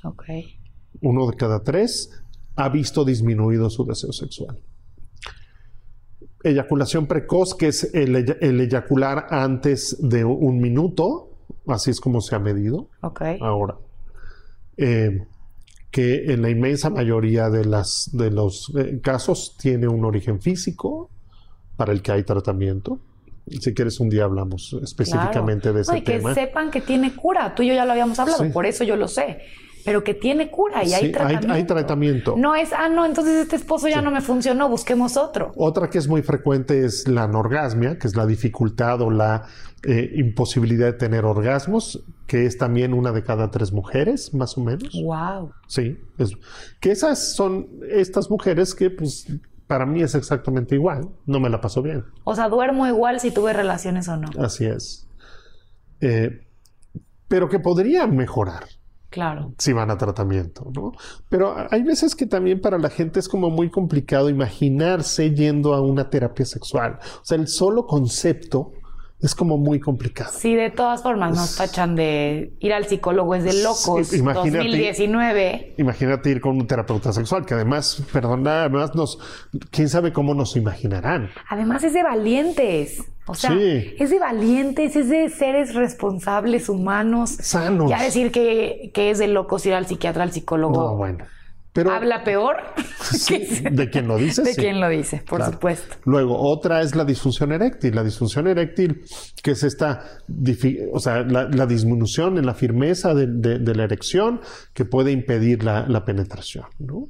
Uno 1.01 1.29
de 1.29 1.37
cada 1.37 1.63
tres 1.65 2.11
ha 2.57 2.69
visto 2.69 3.05
disminuido 3.05 3.69
su 3.71 3.85
deseo 3.85 4.13
sexual. 4.13 4.61
Eyaculación 6.45 7.07
precoz, 7.07 7.55
que 7.55 7.69
es 7.69 7.95
el, 7.95 8.17
eya- 8.17 8.37
el 8.41 8.61
eyacular 8.61 9.27
antes 9.31 9.97
de 10.01 10.25
un 10.25 10.61
minuto, 10.61 11.31
así 11.69 11.91
es 11.91 12.01
como 12.01 12.21
se 12.21 12.35
ha 12.35 12.41
medido 12.41 12.89
Ok. 13.01 13.23
ahora. 13.41 13.77
Eh, 14.77 15.25
que 15.93 16.33
en 16.33 16.43
la 16.43 16.51
inmensa 16.51 16.89
mayoría 16.91 17.51
de, 17.51 17.65
las, 17.65 18.11
de 18.13 18.31
los 18.31 18.73
eh, 18.77 19.01
casos 19.03 19.57
tiene 19.61 19.87
un 19.89 20.05
origen 20.05 20.41
físico 20.41 21.11
para 21.77 21.93
el 21.93 22.01
que 22.03 22.13
hay 22.13 22.23
tratamiento. 22.25 22.99
Si 23.49 23.75
quieres, 23.75 23.99
un 24.01 24.09
día 24.09 24.25
hablamos 24.25 24.77
específicamente 24.83 25.63
Claro. 25.63 25.75
de 25.77 25.81
ese 25.83 25.93
No, 25.93 25.99
y 25.99 26.03
que 26.03 26.13
tema. 26.19 26.35
sepan 26.35 26.71
que 26.71 26.81
tiene 26.81 27.15
cura. 27.15 27.55
Tú 27.55 27.63
y 27.63 27.69
yo 27.69 27.75
ya 27.75 27.85
lo 27.85 27.93
habíamos 27.93 28.19
hablado, 28.19 28.45
Sí. 28.45 28.51
por 28.51 28.67
eso 28.67 28.85
yo 28.85 28.97
lo 28.97 29.09
sé. 29.09 29.39
Pero 29.85 30.05
que 30.05 30.15
tiene 30.15 30.49
cura 30.49 30.85
y 30.85 30.91
Sí, 30.91 30.95
hay 30.95 31.11
tratamiento. 31.11 31.53
hay 31.53 31.65
tratamiento. 31.65 32.35
No 32.39 32.55
es, 32.55 32.73
ah, 32.73 32.89
no, 32.89 33.05
entonces 33.05 33.35
este 33.43 33.57
esposo 33.57 33.89
ya 33.89 34.01
no 34.01 34.13
me 34.13 34.21
funcionó, 34.21 34.69
busquemos 34.69 35.17
otro. 35.17 35.51
Otra 35.57 35.91
que 35.91 35.99
es 35.99 36.07
muy 36.07 36.23
frecuente 36.23 36.85
es 36.85 37.09
la 37.09 37.25
anorgasmia, 37.25 37.99
que 37.99 38.07
es 38.07 38.15
la 38.15 38.25
dificultad 38.27 39.01
o 39.01 39.11
la 39.11 39.47
eh, 39.85 40.13
imposibilidad 40.15 40.87
de 40.87 40.93
tener 40.93 41.25
orgasmos, 41.25 42.05
que 42.29 42.47
es 42.47 42.57
también 42.57 42.95
una 42.95 43.11
de 43.11 43.25
cada 43.25 43.51
tres 43.51 43.73
mujeres, 43.73 44.33
más 44.33 44.57
o 44.57 44.61
menos. 44.61 44.95
Wow. 45.03 45.51
Sí, 45.67 45.99
es- 46.19 46.35
que 46.79 46.93
esas 46.93 47.35
son 47.35 47.67
estas 47.91 48.31
mujeres 48.31 48.77
que, 48.77 48.91
pues, 48.91 49.27
para 49.67 49.87
mí 49.87 50.03
es 50.03 50.15
exactamente 50.15 50.75
igual. 50.75 51.09
No 51.27 51.41
me 51.41 51.49
la 51.51 51.61
paso 51.61 51.83
bien. 51.83 52.05
O 52.25 52.35
sea, 52.35 52.49
duermo 52.49 52.87
igual 52.87 53.21
si 53.21 53.31
tuve 53.31 53.53
relaciones 53.53 54.09
o 54.09 54.17
no. 54.17 54.29
Así 54.39 54.67
es. 54.67 55.09
Eh, 56.01 56.47
pero 57.29 57.49
que 57.49 57.59
podrían 57.61 58.15
mejorar 58.17 58.65
Claro. 59.09 59.53
si 59.59 59.73
van 59.73 59.91
a 59.91 59.97
tratamiento, 59.99 60.71
¿no? 60.75 60.93
Pero 61.29 61.55
hay 61.71 61.83
veces 61.83 62.15
que 62.15 62.27
también 62.27 62.61
para 62.61 62.79
la 62.79 62.91
gente 62.91 63.21
es 63.21 63.29
como 63.29 63.51
muy 63.51 63.71
complicado 63.71 64.29
imaginarse 64.31 65.35
yendo 65.35 65.75
a 65.75 65.81
una 65.81 66.09
terapia 66.11 66.45
sexual. 66.47 66.99
O 67.21 67.25
sea, 67.25 67.37
el 67.39 67.47
solo 67.49 67.87
concepto 67.87 68.73
es 69.23 69.35
como 69.35 69.57
muy 69.57 69.79
complicado. 69.81 70.31
Sí, 70.37 70.55
de 70.55 70.71
todas 70.71 71.03
formas, 71.03 71.37
nos 71.37 71.57
tachan 71.57 71.95
de 71.95 72.53
ir 72.61 72.73
al 72.73 72.87
psicólogo 72.87 73.35
es 73.37 73.45
de 73.45 73.63
locos. 73.63 74.09
Sí, 74.09 74.19
imagínate. 74.19 74.59
2019. 74.59 75.75
Imagínate 75.79 76.31
ir 76.31 76.41
con 76.41 76.57
un 76.59 76.67
terapeuta 76.67 77.13
sexual, 77.13 77.47
que 77.47 77.55
además, 77.55 78.03
perdona, 78.13 78.63
además 78.63 78.95
nos, 78.95 79.19
quién 79.71 79.89
sabe 79.89 80.13
cómo 80.13 80.35
nos 80.35 80.57
imaginarán. 80.57 81.31
Además 81.49 81.85
es 81.85 81.93
de 81.93 82.03
valientes. 82.03 83.03
O 83.29 83.35
sea, 83.35 83.51
Sí. 83.53 83.95
es 83.99 84.11
de 84.11 84.19
valientes, 84.19 84.97
es 84.97 85.09
de 85.09 85.29
seres 85.31 85.75
responsables, 85.75 86.69
humanos. 86.69 87.31
Sanos. 87.41 87.89
Ya 87.89 88.03
decir 88.03 88.33
que, 88.33 88.91
que 88.93 89.11
es 89.11 89.19
de 89.19 89.29
locos 89.29 89.65
ir 89.67 89.75
al 89.75 89.87
psiquiatra, 89.87 90.25
al 90.25 90.33
psicólogo. 90.33 90.75
No, 90.91 90.97
bueno. 90.97 91.25
Pero 91.73 91.91
Habla 91.91 92.23
peor 92.23 92.57
sí, 93.03 93.47
de 93.71 93.89
quien 93.89 94.07
lo 94.07 94.19
dice, 94.19 94.43
de 94.43 94.53
sí. 94.53 94.61
quien 94.61 94.79
lo 94.81 94.89
dice, 94.91 95.23
por 95.27 95.39
Claro. 95.39 95.53
supuesto. 95.55 95.97
Luego, 96.05 96.39
otra 96.39 96.83
es 96.83 96.95
la 96.95 97.05
disfunción 97.07 97.51
eréctil. 97.53 97.95
La 97.95 98.05
disfunción 98.05 98.47
eréctil, 98.47 99.05
que 99.43 99.53
es 99.53 99.63
esta, 99.63 100.05
o 100.93 101.01
sea, 101.01 101.23
la, 101.23 101.49
la 101.49 101.65
disminución 101.67 102.37
en 102.37 102.45
la 102.45 102.53
firmeza 102.55 103.15
de, 103.15 103.27
de- 103.27 103.59
de 103.59 103.75
la 103.75 103.85
erección 103.85 104.41
que 104.75 104.85
puede 104.85 105.13
impedir 105.13 105.65
la, 105.65 105.87
la 105.89 106.05
penetración, 106.05 106.67
¿no? 106.79 107.09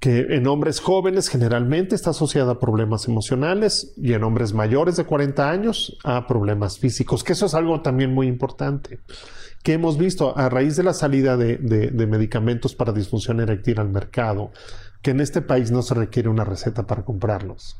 Que 0.00 0.26
en 0.30 0.46
hombres 0.46 0.80
jóvenes 0.80 1.28
generalmente 1.28 1.94
está 1.94 2.10
asociada 2.10 2.52
a 2.52 2.58
problemas 2.60 3.08
emocionales 3.08 3.94
y 3.96 4.12
en 4.12 4.24
hombres 4.24 4.52
mayores 4.52 4.96
de 4.96 5.04
40 5.04 5.48
años 5.50 5.96
a 6.04 6.26
problemas 6.26 6.78
físicos, 6.78 7.24
que 7.24 7.32
eso 7.32 7.46
es 7.46 7.54
algo 7.54 7.80
también 7.80 8.12
muy 8.12 8.26
importante 8.26 8.98
que 9.66 9.72
hemos 9.72 9.98
visto 9.98 10.38
a 10.38 10.48
raíz 10.48 10.76
de 10.76 10.84
la 10.84 10.92
salida 10.94 11.36
de, 11.36 11.56
de- 11.56 11.90
de 11.90 12.06
medicamentos 12.06 12.76
para 12.76 12.92
disfunción 12.92 13.40
eréctil 13.40 13.80
al 13.80 13.88
mercado, 13.88 14.52
que 15.02 15.10
en 15.10 15.18
este 15.20 15.42
país 15.42 15.72
no 15.72 15.82
se 15.82 15.94
requiere 15.94 16.28
una 16.28 16.44
receta 16.44 16.86
para 16.86 17.04
comprarlos. 17.04 17.76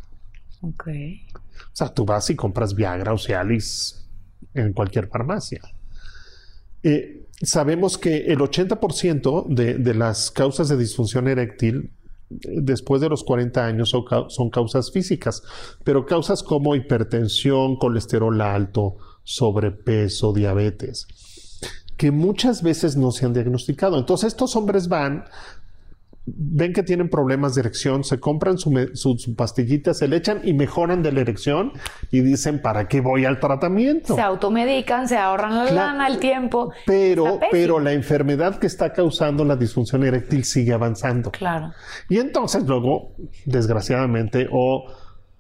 Ok. 0.63 0.89
O 0.89 1.71
sea, 1.73 1.95
tú 1.95 2.05
vas 2.05 2.29
y 2.29 2.35
compras 2.35 2.75
Viagra 2.75 3.13
o 3.13 3.19
Cialis 3.19 4.05
en 4.53 4.73
cualquier 4.73 5.07
farmacia. 5.07 5.61
Eh, 6.83 7.29
sabemos 7.41 7.99
que 7.99 8.33
el 8.33 8.41
80% 8.41 9.47
de, 9.47 9.75
de 9.75 9.95
las 9.95 10.33
causas 10.33 10.69
de 10.69 10.77
disfunción 10.77 11.29
eréctil 11.29 11.93
eh, 12.31 12.37
después 12.63 13.01
de 13.01 13.09
los 13.09 13.23
40 13.23 13.65
años 13.65 13.91
son 13.91 14.51
causas 14.51 14.91
físicas, 14.91 15.45
pero 15.85 16.05
causas 16.05 16.43
como 16.43 16.75
hipertensión, 16.75 17.77
colesterol 17.77 18.41
alto, 18.41 18.97
sobrepeso, 19.23 20.33
diabetes, 20.33 21.07
que 21.97 22.11
muchas 22.11 22.63
veces 22.63 22.97
no 22.97 23.11
se 23.11 23.27
han 23.27 23.33
diagnosticado. 23.33 23.99
Entonces 23.99 24.29
estos 24.29 24.55
hombres 24.57 24.89
van, 24.89 25.25
ven 26.27 26.73
que 26.73 26.83
tienen 26.83 27.09
problemas 27.09 27.55
de 27.55 27.61
erección, 27.61 28.03
se 28.03 28.19
compran 28.19 28.59
su, 28.59 28.71
su- 28.95 29.17
su 29.17 29.35
pastillita, 29.37 29.95
se 29.95 30.09
le 30.09 30.17
echan 30.17 30.41
y 30.45 30.53
mejoran 30.55 31.03
de 31.03 31.13
la 31.13 31.21
erección 31.21 31.73
y 32.11 32.21
dicen, 32.21 32.61
¿para 32.61 32.89
qué 32.89 33.01
voy 33.01 33.25
al 33.25 33.39
tratamiento? 33.39 34.15
Se 34.17 34.21
automedican, 34.21 35.07
se 35.09 35.17
ahorran 35.17 35.55
la 35.57 35.63
Claro. 35.71 35.75
lana, 35.93 36.09
el 36.09 36.19
tiempo. 36.19 36.73
Pero, 36.85 37.39
pero 37.53 37.79
la 37.79 37.93
enfermedad 37.93 38.59
que 38.59 38.67
está 38.67 38.93
causando 38.93 39.45
la 39.45 39.55
disfunción 39.57 40.03
eréctil 40.05 40.45
sigue 40.45 40.73
avanzando. 40.73 41.31
Claro. 41.31 41.73
Y 42.09 42.19
entonces 42.19 42.65
luego, 42.67 43.13
desgraciadamente, 43.45 44.49
o 44.51 44.85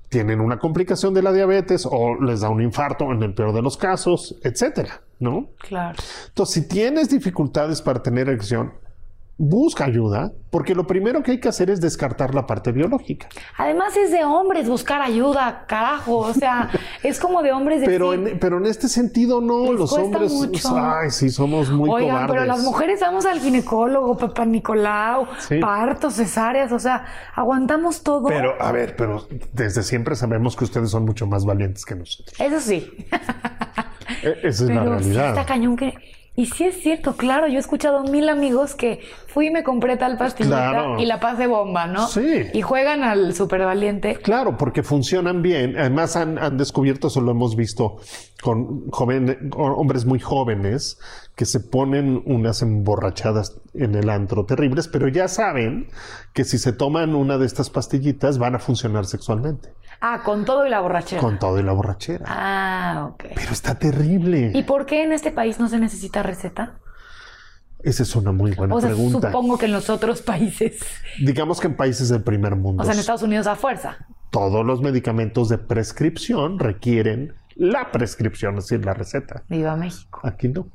tienen 0.09 0.40
una 0.40 0.59
complicación 0.59 1.12
de 1.14 1.23
la 1.23 1.33
diabetes 1.33 1.85
o 1.90 2.14
les 2.23 2.40
da 2.40 2.49
un 2.49 2.62
infarto 2.62 3.11
en 3.12 3.23
el 3.25 3.35
peor 3.35 3.53
de 3.53 3.61
los 3.61 3.77
casos, 3.77 4.37
etcétera, 4.45 5.01
¿no? 5.19 5.49
Claro. 5.59 5.97
Entonces, 6.29 6.55
si 6.55 6.69
tienes 6.69 7.09
dificultades 7.09 7.83
para 7.83 8.03
tener 8.03 8.29
erección, 8.29 8.73
busca 9.39 9.85
ayuda, 9.85 10.33
porque 10.49 10.75
lo 10.75 10.87
primero 10.87 11.23
que 11.23 11.33
hay 11.33 11.41
que 11.41 11.49
hacer 11.51 11.69
es 11.69 11.79
descartar 11.83 12.35
la 12.35 12.47
parte 12.47 12.73
biológica. 12.73 13.29
Además 13.59 13.95
es 13.95 14.11
de 14.11 14.25
hombres 14.25 14.67
buscar 14.67 15.03
ayuda, 15.03 15.67
carajo. 15.69 16.17
O 16.17 16.33
sea, 16.33 16.71
es 17.03 17.21
como 17.21 17.43
de 17.43 17.53
hombres 17.53 17.83
de 17.83 17.87
Pero 17.87 18.15
en, 18.15 18.39
pero 18.39 18.57
en 18.57 18.65
este 18.65 18.89
sentido 18.89 19.43
no, 19.43 19.65
Les 19.73 19.81
los 19.81 19.93
hombres, 19.93 20.33
mucho. 20.33 20.75
ay, 20.75 21.11
sí, 21.11 21.29
somos 21.29 21.69
muy 21.71 21.91
Oigan, 21.91 22.09
cobardes. 22.17 22.31
pero 22.33 22.45
las 22.47 22.63
mujeres 22.63 23.01
vamos 23.01 23.27
al 23.27 23.39
ginecólogo, 23.41 24.17
papá 24.17 24.47
Nicolau, 24.47 25.27
Sí. 25.41 25.59
partos, 25.59 26.15
cesáreas, 26.15 26.73
o 26.73 26.79
sea, 26.79 27.05
aguantamos 27.35 28.03
todo. 28.03 28.29
Pero, 28.29 28.55
a 28.59 28.73
ver, 28.73 28.97
pero 28.97 29.29
desde 29.53 29.83
siempre 29.83 30.17
sabemos 30.17 30.57
que 30.57 30.65
ustedes 30.65 30.89
son 30.91 31.05
mucho 31.05 31.27
más 31.27 31.45
valientes 31.45 31.85
que 31.85 31.95
nosotros. 31.95 32.35
Eso 32.41 32.59
sí. 32.59 32.91
E- 34.23 34.38
Esa 34.42 34.64
es 34.64 34.69
Pero 34.71 34.85
la 34.85 34.99
sí 34.99 35.05
realidad. 35.12 35.29
está 35.31 35.45
cañón 35.47 35.77
que. 35.77 35.95
Y 36.38 36.45
sí 36.45 36.64
es 36.64 36.83
cierto, 36.83 37.16
claro, 37.16 37.47
yo 37.47 37.55
he 37.55 37.59
escuchado 37.61 38.05
mil 38.05 38.29
amigos 38.29 38.75
que 38.75 39.01
fui 39.27 39.47
y 39.47 39.51
me 39.51 39.64
compré 39.64 39.97
tal 39.97 40.19
pastillita 40.19 40.69
Claro. 40.69 41.01
y 41.01 41.07
la 41.07 41.19
pasé 41.19 41.47
bomba, 41.47 41.87
¿no? 41.87 42.07
Sí. 42.09 42.42
Y 42.53 42.61
juegan 42.61 43.05
al 43.05 43.33
super 43.35 43.64
valiente. 43.64 44.16
Claro, 44.16 44.59
porque 44.59 44.83
funcionan 44.83 45.40
bien. 45.40 45.79
Además 45.79 46.14
han, 46.14 46.37
han 46.38 46.59
descubierto, 46.59 47.07
eso 47.09 47.23
lo 47.23 47.31
hemos 47.31 47.57
visto 47.57 47.97
con 48.42 48.90
joven- 48.90 49.49
con 49.49 49.73
hombres 49.73 50.05
muy 50.05 50.19
jóvenes 50.21 50.99
que 51.37 51.47
se 51.47 51.59
ponen 51.61 52.23
unas 52.27 52.61
emborrachadas 52.61 53.59
en 53.73 53.95
el 53.95 54.11
antro 54.11 54.45
terribles, 54.45 54.88
pero 54.88 55.09
ya 55.09 55.29
saben 55.29 55.88
que 56.35 56.45
si 56.45 56.59
se 56.59 56.75
toman 56.75 57.14
una 57.14 57.38
de 57.38 57.47
estas 57.47 57.71
pastillitas 57.71 58.37
van 58.37 58.55
a 58.55 58.59
funcionar 58.59 59.07
sexualmente, 59.07 59.71
Ah, 60.01 60.23
con 60.25 60.45
todo 60.45 60.67
y 60.67 60.71
la 60.71 60.81
borrachera. 60.81 61.21
con 61.21 61.39
todo 61.39 61.59
y 61.59 61.63
la 61.63 61.73
borrachera. 61.73 62.25
Ah, 62.29 63.09
ok. 63.13 63.25
Pero 63.35 63.53
está 63.53 63.75
terrible. 63.79 64.53
¿Y 64.55 64.63
por 64.63 64.87
qué 64.87 65.03
en 65.03 65.13
este 65.13 65.31
país 65.31 65.59
no 65.59 65.69
se 65.69 65.79
necesita 65.79 66.23
receta? 66.23 66.75
Esa 67.83 68.03
es 68.03 68.17
una 68.17 68.33
muy 68.33 68.53
buena 68.53 68.75
O 68.75 68.81
sea, 68.81 68.91
pregunta. 68.91 69.29
supongo 69.31 69.59
que 69.59 69.67
en 69.67 69.73
los 69.73 69.91
otros 69.91 70.23
países. 70.23 70.81
Digamos 71.25 71.61
que 71.61 71.69
en 71.69 71.77
países 71.77 72.09
del 72.09 72.23
primer 72.23 72.57
mundo, 72.57 72.83
O 72.83 72.85
sea, 72.85 72.95
en 72.95 73.01
Estados 73.01 73.23
Unidos 73.23 73.47
a 73.47 73.55
fuerza. 73.57 73.99
todos 74.31 74.65
los 74.67 74.81
medicamentos 74.83 75.49
de 75.49 75.59
prescripción 75.59 76.59
requieren 76.59 77.35
la 77.55 77.91
prescripción, 77.93 78.59
es 78.59 78.65
decir, 78.69 78.85
la 78.85 78.93
receta. 78.95 79.45
Viva 79.49 79.77
México. 79.77 80.21
Aquí 80.25 80.49
no. 80.49 80.67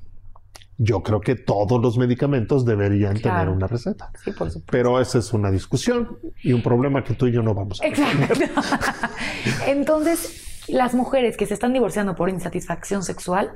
Yo 0.83 1.03
creo 1.03 1.21
que 1.21 1.35
todos 1.35 1.79
los 1.79 1.97
medicamentos 1.97 2.65
deberían 2.65 3.17
Claro. 3.17 3.39
tener 3.41 3.55
una 3.55 3.67
receta. 3.67 4.11
Sí, 4.23 4.31
por 4.31 4.49
supuesto. 4.49 4.71
Pero 4.71 4.99
esa 4.99 5.19
es 5.19 5.31
una 5.31 5.51
discusión 5.51 6.17
y 6.41 6.53
un 6.53 6.63
problema 6.63 7.03
que 7.03 7.13
tú 7.13 7.27
y 7.27 7.31
yo 7.31 7.43
no 7.43 7.53
vamos 7.53 7.79
a 7.81 7.85
Exacto. 7.85 8.33
Entonces, 9.67 10.65
las 10.67 10.93
mujeres 10.95 11.37
que 11.37 11.45
se 11.45 11.53
están 11.53 11.73
divorciando 11.73 12.15
por 12.15 12.29
insatisfacción 12.29 13.03
sexual, 13.03 13.51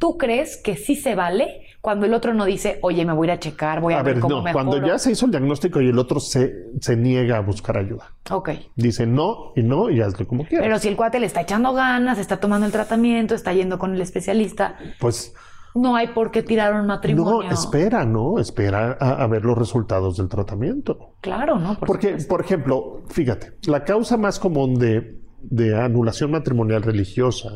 ¿Tú 0.00 0.16
crees 0.16 0.56
que 0.56 0.76
sí 0.76 0.96
se 0.96 1.14
vale 1.14 1.60
cuando 1.82 2.06
el 2.06 2.14
otro 2.14 2.32
no 2.32 2.46
dice, 2.46 2.78
oye, 2.80 3.04
me 3.04 3.12
voy 3.12 3.28
a 3.28 3.32
ir 3.32 3.36
a 3.36 3.38
checar, 3.38 3.82
voy 3.82 3.92
a, 3.92 3.98
A 3.98 4.02
ver, 4.02 4.14
ver, 4.14 4.22
cómo 4.22 4.36
no, 4.36 4.42
me 4.42 4.54
cuando 4.54 4.82
ya 4.82 4.98
se 4.98 5.12
hizo 5.12 5.26
el 5.26 5.30
diagnóstico 5.30 5.78
y 5.82 5.88
el 5.90 5.98
otro 5.98 6.20
se, 6.20 6.54
se 6.80 6.96
niega 6.96 7.36
a 7.36 7.40
buscar 7.40 7.76
ayuda. 7.76 8.10
Ok. 8.30 8.48
Dice 8.76 9.04
no 9.06 9.52
y 9.56 9.62
no 9.62 9.90
y 9.90 10.00
hazle 10.00 10.24
como 10.26 10.46
quieras. 10.46 10.64
Pero 10.66 10.78
si 10.78 10.88
el 10.88 10.96
cuate 10.96 11.20
le 11.20 11.26
está 11.26 11.42
echando 11.42 11.74
ganas, 11.74 12.16
está 12.18 12.38
tomando 12.38 12.64
el 12.64 12.72
tratamiento, 12.72 13.34
está 13.34 13.52
yendo 13.52 13.78
con 13.78 13.94
el 13.94 14.00
especialista, 14.00 14.78
pues 15.00 15.34
no 15.74 15.96
hay 15.96 16.08
por 16.08 16.30
qué 16.30 16.42
tirar 16.42 16.74
un 16.74 16.86
matrimonio. 16.86 17.48
no, 17.48 17.54
espera, 17.54 18.04
¿no? 18.04 18.38
Espera 18.38 18.96
a, 19.00 19.22
a 19.22 19.26
ver 19.26 19.44
los 19.44 19.56
resultados 19.56 20.16
del 20.16 20.28
tratamiento. 20.28 21.14
Claro, 21.20 21.58
¿no? 21.58 21.78
Por 21.78 21.86
Porque, 21.86 22.08
supuesto. 22.08 22.28
por 22.28 22.40
ejemplo, 22.44 23.02
fíjate, 23.08 23.52
la 23.66 23.84
causa 23.84 24.16
más 24.16 24.38
común 24.38 24.74
de, 24.78 25.20
de 25.42 25.74
anulación 25.80 26.30
matrimonial 26.32 26.82
religiosa 26.82 27.50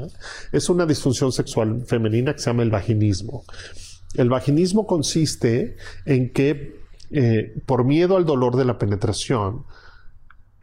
es 0.53 0.69
una 0.69 0.87
disfunción 0.87 1.33
sexual 1.33 1.83
femenina 1.87 2.33
que 2.33 2.39
se 2.39 2.51
llama 2.51 2.62
el 2.62 2.71
vaginismo. 2.71 3.45
El 4.15 4.29
vaginismo 4.29 4.87
consiste 4.87 5.77
en 6.07 6.33
que, 6.33 6.81
eh, 7.11 7.53
por 7.67 7.85
miedo 7.85 8.17
al 8.17 8.25
dolor 8.25 8.57
de 8.57 8.65
la 8.65 8.79
penetración, 8.79 9.65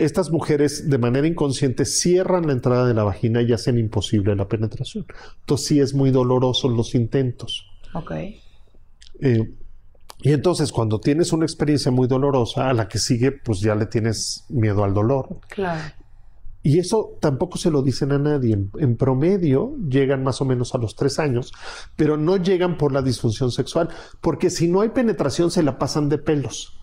estas 0.04 0.32
mujeres 0.32 0.90
de 0.90 0.98
manera 0.98 1.28
inconsciente 1.28 1.86
cierran 1.86 2.48
la 2.48 2.54
entrada 2.54 2.88
de 2.88 2.94
la 2.94 3.04
vagina 3.04 3.42
y 3.42 3.54
hacen 3.54 3.78
imposible 3.78 4.36
la 4.36 4.48
penetración. 4.48 5.06
Entonces 5.42 5.68
sí 5.68 5.80
es 5.80 5.94
muy 5.94 6.12
doloroso 6.12 6.70
los 6.70 6.96
intentos. 6.96 7.68
Ok. 7.94 8.12
Eh, 9.22 9.54
y 10.24 10.34
entonces 10.34 10.72
cuando 10.72 11.00
tienes 11.00 11.34
una 11.34 11.46
experiencia 11.46 11.92
muy 11.92 12.08
dolorosa, 12.08 12.70
a 12.70 12.74
la 12.74 12.88
que 12.88 13.00
sigue, 13.00 13.32
pues 13.32 13.60
ya 13.60 13.76
le 13.76 13.86
tienes 13.86 14.46
miedo 14.50 14.84
al 14.84 14.94
dolor. 14.94 15.40
Claro. 15.50 15.82
Y 16.64 16.78
eso 16.78 17.18
tampoco 17.20 17.58
se 17.58 17.72
lo 17.72 17.82
dicen 17.82 18.12
a 18.12 18.20
nadie. 18.20 18.54
En, 18.54 18.72
en 18.80 18.96
promedio 18.96 19.76
llegan 19.90 20.24
más 20.24 20.42
o 20.42 20.46
menos 20.46 20.76
a 20.76 20.78
los 20.78 20.96
tres 20.96 21.18
años, 21.18 21.52
pero 21.96 22.18
no 22.18 22.38
llegan 22.38 22.78
por 22.78 22.92
la 22.92 23.02
disfunción 23.02 23.52
sexual, 23.52 23.90
porque 24.22 24.50
si 24.50 24.68
no 24.68 24.82
hay 24.82 24.90
penetración 24.90 25.50
se 25.50 25.64
la 25.64 25.80
pasan 25.80 26.08
de 26.10 26.20
pelos. 26.20 26.81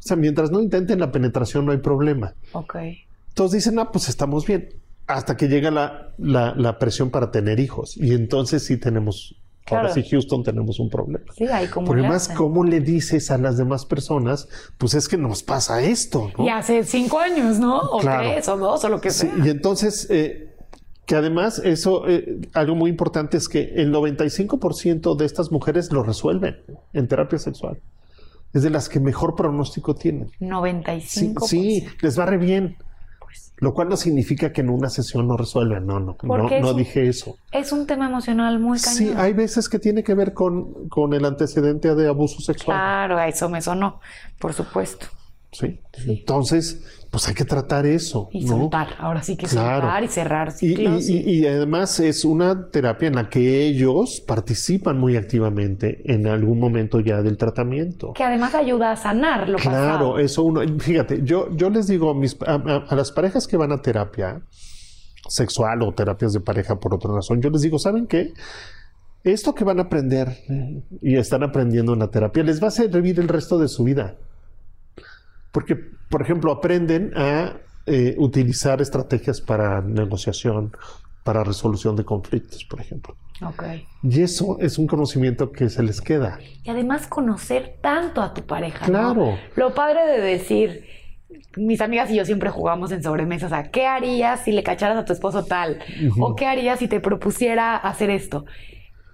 O 0.00 0.02
sea, 0.02 0.16
mientras 0.16 0.50
no 0.50 0.60
intenten 0.60 0.98
la 0.98 1.12
penetración 1.12 1.66
no 1.66 1.72
hay 1.72 1.78
problema. 1.78 2.34
Ok. 2.52 2.76
Entonces 3.28 3.64
dicen, 3.64 3.78
ah, 3.78 3.92
pues 3.92 4.08
estamos 4.08 4.46
bien. 4.46 4.70
Hasta 5.06 5.36
que 5.36 5.48
llega 5.48 5.70
la, 5.70 6.12
la- 6.18 6.54
la 6.56 6.78
presión 6.78 7.10
para 7.10 7.30
tener 7.30 7.60
hijos. 7.60 7.96
Y 7.96 8.14
entonces 8.14 8.64
sí 8.64 8.76
tenemos, 8.76 9.36
ahora 9.66 9.88
Claro. 9.88 9.94
sí 9.94 10.08
Houston 10.10 10.42
tenemos 10.42 10.78
un 10.80 10.88
problema. 10.88 11.24
Sí, 11.36 11.44
ahí 11.46 11.66
como 11.68 11.86
Porque 11.88 12.02
le 12.02 12.08
más, 12.08 12.24
hacen? 12.24 12.36
¿cómo 12.36 12.64
le 12.64 12.80
dices 12.80 13.30
a 13.30 13.38
las 13.38 13.56
demás 13.58 13.84
personas? 13.84 14.48
Pues 14.78 14.94
es 14.94 15.06
que 15.08 15.16
nos 15.18 15.42
pasa 15.42 15.82
esto, 15.82 16.30
¿no? 16.38 16.44
Y 16.44 16.48
hace 16.48 16.82
cinco 16.84 17.18
años, 17.18 17.58
¿no? 17.58 17.78
O 17.78 17.98
Claro. 17.98 18.30
tres, 18.30 18.48
o 18.48 18.56
dos, 18.56 18.84
o 18.84 18.88
lo 18.88 19.00
que 19.00 19.10
Sí, 19.10 19.26
sea. 19.28 19.46
y 19.46 19.50
entonces, 19.50 20.06
eh, 20.10 20.54
que 21.06 21.16
además, 21.16 21.60
eso, 21.64 22.08
eh, 22.08 22.38
algo 22.54 22.74
muy 22.76 22.88
importante 22.90 23.36
es 23.36 23.48
que 23.48 23.72
el 23.76 23.90
95% 23.92 25.16
de 25.16 25.24
estas 25.26 25.50
mujeres 25.50 25.90
lo 25.92 26.02
resuelven 26.04 26.56
en 26.92 27.08
terapia 27.08 27.38
sexual. 27.38 27.78
Es 28.52 28.62
de 28.62 28.70
las 28.70 28.88
que 28.88 29.00
mejor 29.00 29.34
pronóstico 29.34 29.94
tienen. 29.94 30.30
Sí, 30.38 30.44
95%. 30.44 31.46
sí, 31.46 31.86
les 32.00 32.18
va 32.18 32.26
re 32.26 32.38
bien. 32.38 32.76
Lo 33.58 33.74
cual 33.74 33.90
no 33.90 33.96
significa 33.96 34.52
que 34.52 34.62
en 34.62 34.70
una 34.70 34.88
sesión 34.88 35.28
no 35.28 35.36
resuelven. 35.36 35.86
No, 35.86 36.00
no, 36.00 36.16
no, 36.22 36.48
es 36.48 36.62
no 36.62 36.72
dije 36.72 37.06
eso. 37.06 37.36
Es 37.52 37.72
un 37.72 37.86
tema 37.86 38.06
emocional 38.06 38.58
muy 38.58 38.80
cañón. 38.80 38.96
Sí, 38.96 39.12
hay 39.14 39.34
veces 39.34 39.68
que 39.68 39.78
tiene 39.78 40.02
que 40.02 40.14
ver 40.14 40.32
con, 40.32 40.88
con 40.88 41.12
el 41.12 41.24
antecedente 41.26 41.94
de 41.94 42.08
abuso 42.08 42.40
sexual. 42.40 42.76
Claro, 42.76 43.18
a 43.18 43.28
eso 43.28 43.50
me 43.50 43.60
sonó, 43.60 44.00
por 44.38 44.54
supuesto. 44.54 45.06
Sí. 45.52 45.78
Entonces, 46.06 46.82
pues 47.10 47.26
hay 47.26 47.34
que 47.34 47.44
tratar 47.44 47.86
eso. 47.86 48.28
Y 48.32 48.44
¿no? 48.44 48.56
soltar, 48.58 48.88
ahora 48.98 49.20
sí 49.22 49.36
que 49.36 49.46
Claro. 49.46 49.80
soltar 49.82 50.04
y 50.04 50.08
cerrar 50.08 50.52
ciclos. 50.52 51.08
y- 51.08 51.18
y- 51.18 51.38
y 51.40 51.46
además 51.46 51.98
es 51.98 52.24
una 52.24 52.70
terapia 52.70 53.08
en 53.08 53.16
la 53.16 53.28
que 53.28 53.64
ellos 53.66 54.22
participan 54.26 54.98
muy 54.98 55.16
activamente 55.16 56.02
en 56.12 56.28
algún 56.28 56.60
momento 56.60 57.00
ya 57.00 57.20
del 57.22 57.36
tratamiento. 57.36 58.12
que 58.12 58.22
además 58.22 58.54
ayuda 58.54 58.92
a 58.92 58.96
sanar 58.96 59.48
lo 59.48 59.58
Claro, 59.58 59.70
pasado. 59.98 60.18
eso 60.20 60.44
uno, 60.44 60.60
fíjate, 60.78 61.22
yo, 61.24 61.48
yo 61.56 61.68
les 61.70 61.88
digo 61.88 62.10
a, 62.10 62.14
mis, 62.14 62.36
a, 62.46 62.54
a- 62.54 62.84
a 62.88 62.94
las 62.94 63.10
parejas 63.10 63.46
que 63.48 63.56
van 63.56 63.72
a 63.72 63.82
terapia 63.82 64.42
sexual 65.28 65.82
o 65.82 65.92
terapias 65.92 66.32
de 66.32 66.40
pareja 66.40 66.78
por 66.78 66.94
otra 66.94 67.12
razón, 67.12 67.40
yo 67.42 67.50
les 67.50 67.62
digo, 67.62 67.78
¿saben 67.78 68.06
qué? 68.06 68.32
Esto 69.22 69.54
que 69.54 69.64
van 69.64 69.78
a 69.78 69.82
aprender 69.82 70.28
y 71.02 71.16
están 71.16 71.42
aprendiendo 71.42 71.92
en 71.92 71.98
la 71.98 72.08
terapia 72.08 72.42
les 72.42 72.62
va 72.62 72.68
a 72.68 72.70
servir 72.70 73.18
el 73.20 73.28
resto 73.28 73.58
de 73.58 73.68
su 73.68 73.84
vida. 73.84 74.16
Porque, 75.52 75.76
por 75.76 76.22
ejemplo, 76.22 76.52
aprenden 76.52 77.12
a 77.16 77.56
eh, 77.86 78.14
utilizar 78.18 78.80
estrategias 78.80 79.40
para 79.40 79.80
negociación, 79.80 80.72
para 81.24 81.44
resolución 81.44 81.96
de 81.96 82.04
conflictos, 82.04 82.64
por 82.64 82.80
ejemplo. 82.80 83.16
Ok. 83.42 83.64
Y 84.02 84.22
eso 84.22 84.58
es 84.60 84.78
un 84.78 84.86
conocimiento 84.86 85.50
que 85.50 85.68
se 85.68 85.82
les 85.82 86.00
queda. 86.00 86.38
Y 86.62 86.70
además 86.70 87.06
conocer 87.06 87.78
tanto 87.80 88.22
a 88.22 88.34
tu 88.34 88.42
pareja. 88.42 88.86
¿no? 88.86 89.14
Claro. 89.14 89.38
Lo 89.56 89.74
padre 89.74 90.06
de 90.06 90.20
decir, 90.20 90.84
mis 91.56 91.80
amigas 91.80 92.10
y 92.10 92.16
yo 92.16 92.24
siempre 92.24 92.50
jugamos 92.50 92.92
en 92.92 93.02
sobremesas 93.02 93.52
a 93.52 93.70
qué 93.70 93.86
harías 93.86 94.44
si 94.44 94.52
le 94.52 94.62
cacharas 94.62 94.98
a 94.98 95.04
tu 95.04 95.12
esposo 95.12 95.44
tal, 95.44 95.80
o 96.18 96.34
qué 96.36 96.46
harías 96.46 96.78
si 96.78 96.88
te 96.88 97.00
propusiera 97.00 97.76
hacer 97.76 98.10
esto. 98.10 98.44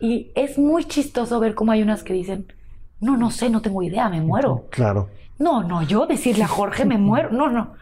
Y 0.01 0.33
es 0.35 0.59
muy 0.59 0.85
chistoso 0.85 1.41
ver 1.41 1.55
cómo 1.55 1.73
hay 1.73 1.83
unas 1.83 2.03
que 2.03 2.13
dicen, 2.13 2.53
no, 3.01 3.17
no 3.17 3.31
sé, 3.31 3.49
no 3.49 3.63
tengo 3.63 3.83
idea, 3.83 4.09
me 4.09 4.21
muero. 4.21 4.67
Claro. 4.71 5.09
No, 5.39 5.63
no, 5.63 5.83
yo 5.83 6.07
decirle 6.07 6.45
a 6.45 6.49
Jorge 6.49 6.85
me 6.85 6.99
muero. 6.99 7.31
No, 7.31 7.49
no. 7.51 7.75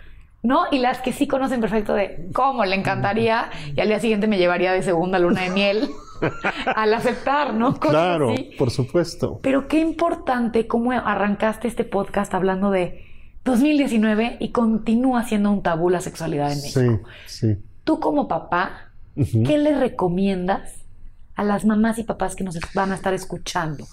No, 0.42 0.64
y 0.70 0.78
las 0.78 0.98
que 1.00 1.12
sí 1.12 1.26
conocen 1.26 1.61
perfecto 1.62 1.94
de 1.94 2.28
cómo 2.34 2.64
le 2.66 2.76
encantaría 2.76 3.48
y 3.74 3.80
al 3.80 3.88
día 3.88 3.98
siguiente 3.98 4.26
me 4.26 4.36
llevaría 4.36 4.72
de 4.72 4.82
segunda 4.82 5.18
luna 5.18 5.40
de 5.42 5.50
miel 5.50 5.88
al 6.76 6.92
aceptar, 6.92 7.55
¿no? 7.55 7.72
Cosas 7.76 7.90
Claro, 7.90 8.32
así. 8.32 8.50
por 8.59 8.70
supuesto. 8.70 9.40
Pero 9.42 9.68
qué 9.68 9.78
importante 9.80 10.66
cómo 10.66 10.92
arrancaste 10.92 11.66
este 11.66 11.84
podcast 11.84 12.34
hablando 12.34 12.70
de 12.70 13.05
2019 13.44 14.36
y 14.40 14.50
continúa 14.52 15.22
siendo 15.24 15.50
un 15.50 15.62
tabú 15.62 15.88
la 15.88 16.00
sexualidad 16.00 16.52
en 16.52 16.59
México. 16.61 17.09
Sí, 17.26 17.55
sí. 17.55 17.62
Tú 17.84 18.00
como 18.00 18.28
papá. 18.28 18.90
¿qué 19.16 19.59
le 19.59 19.78
recomiendas 19.78 20.84
a 21.36 21.44
las 21.44 21.64
mamás 21.64 21.98
y 22.00 22.02
papás 22.05 22.34
que 22.34 22.42
nos 22.42 22.59
van 22.74 22.90
a 22.90 22.96
estar 22.96 23.14
escuchando? 23.14 23.86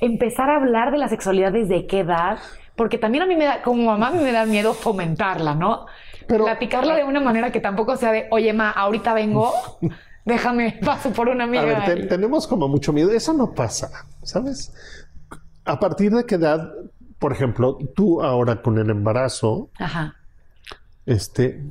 Empezar 0.00 0.50
a 0.50 0.56
hablar 0.56 0.90
de 0.90 0.98
la 0.98 1.06
sexualidad 1.08 1.52
desde 1.52 1.86
qué 1.86 2.00
edad, 2.00 2.38
porque 2.76 2.98
también 2.98 3.22
a 3.22 3.26
mí 3.26 3.36
me 3.36 3.44
da, 3.44 3.62
como 3.62 3.82
mamá, 3.84 4.08
a 4.08 4.12
mí 4.12 4.18
me 4.22 4.32
da 4.32 4.44
miedo 4.46 4.74
fomentarla, 4.74 5.54
¿no? 5.54 5.86
Pero- 6.26 6.44
Platicarla 6.44 6.96
de 6.96 7.04
una 7.04 7.20
manera 7.20 7.50
que 7.52 7.60
tampoco 7.60 7.96
sea 7.96 8.12
de, 8.12 8.26
oye, 8.30 8.52
ma, 8.52 8.70
ahorita 8.70 9.12
vengo, 9.14 9.52
déjame, 10.24 10.78
paso 10.84 11.10
por 11.10 11.28
una 11.28 11.44
amiga. 11.44 11.62
A 11.62 11.66
ver, 11.66 11.84
te- 11.84 12.06
tenemos 12.06 12.46
como 12.46 12.68
mucho 12.68 12.92
miedo. 12.92 13.10
Eso 13.10 13.32
no 13.32 13.52
pasa, 13.52 13.90
¿sabes? 14.22 14.72
A 15.64 15.78
partir 15.78 16.12
de 16.12 16.24
qué 16.24 16.36
edad, 16.36 16.70
por 17.18 17.32
ejemplo, 17.32 17.78
tú 17.94 18.22
ahora 18.22 18.62
con 18.62 18.78
el 18.78 18.88
embarazo, 18.90 19.70
Ajá. 19.78 20.16
este, 21.06 21.62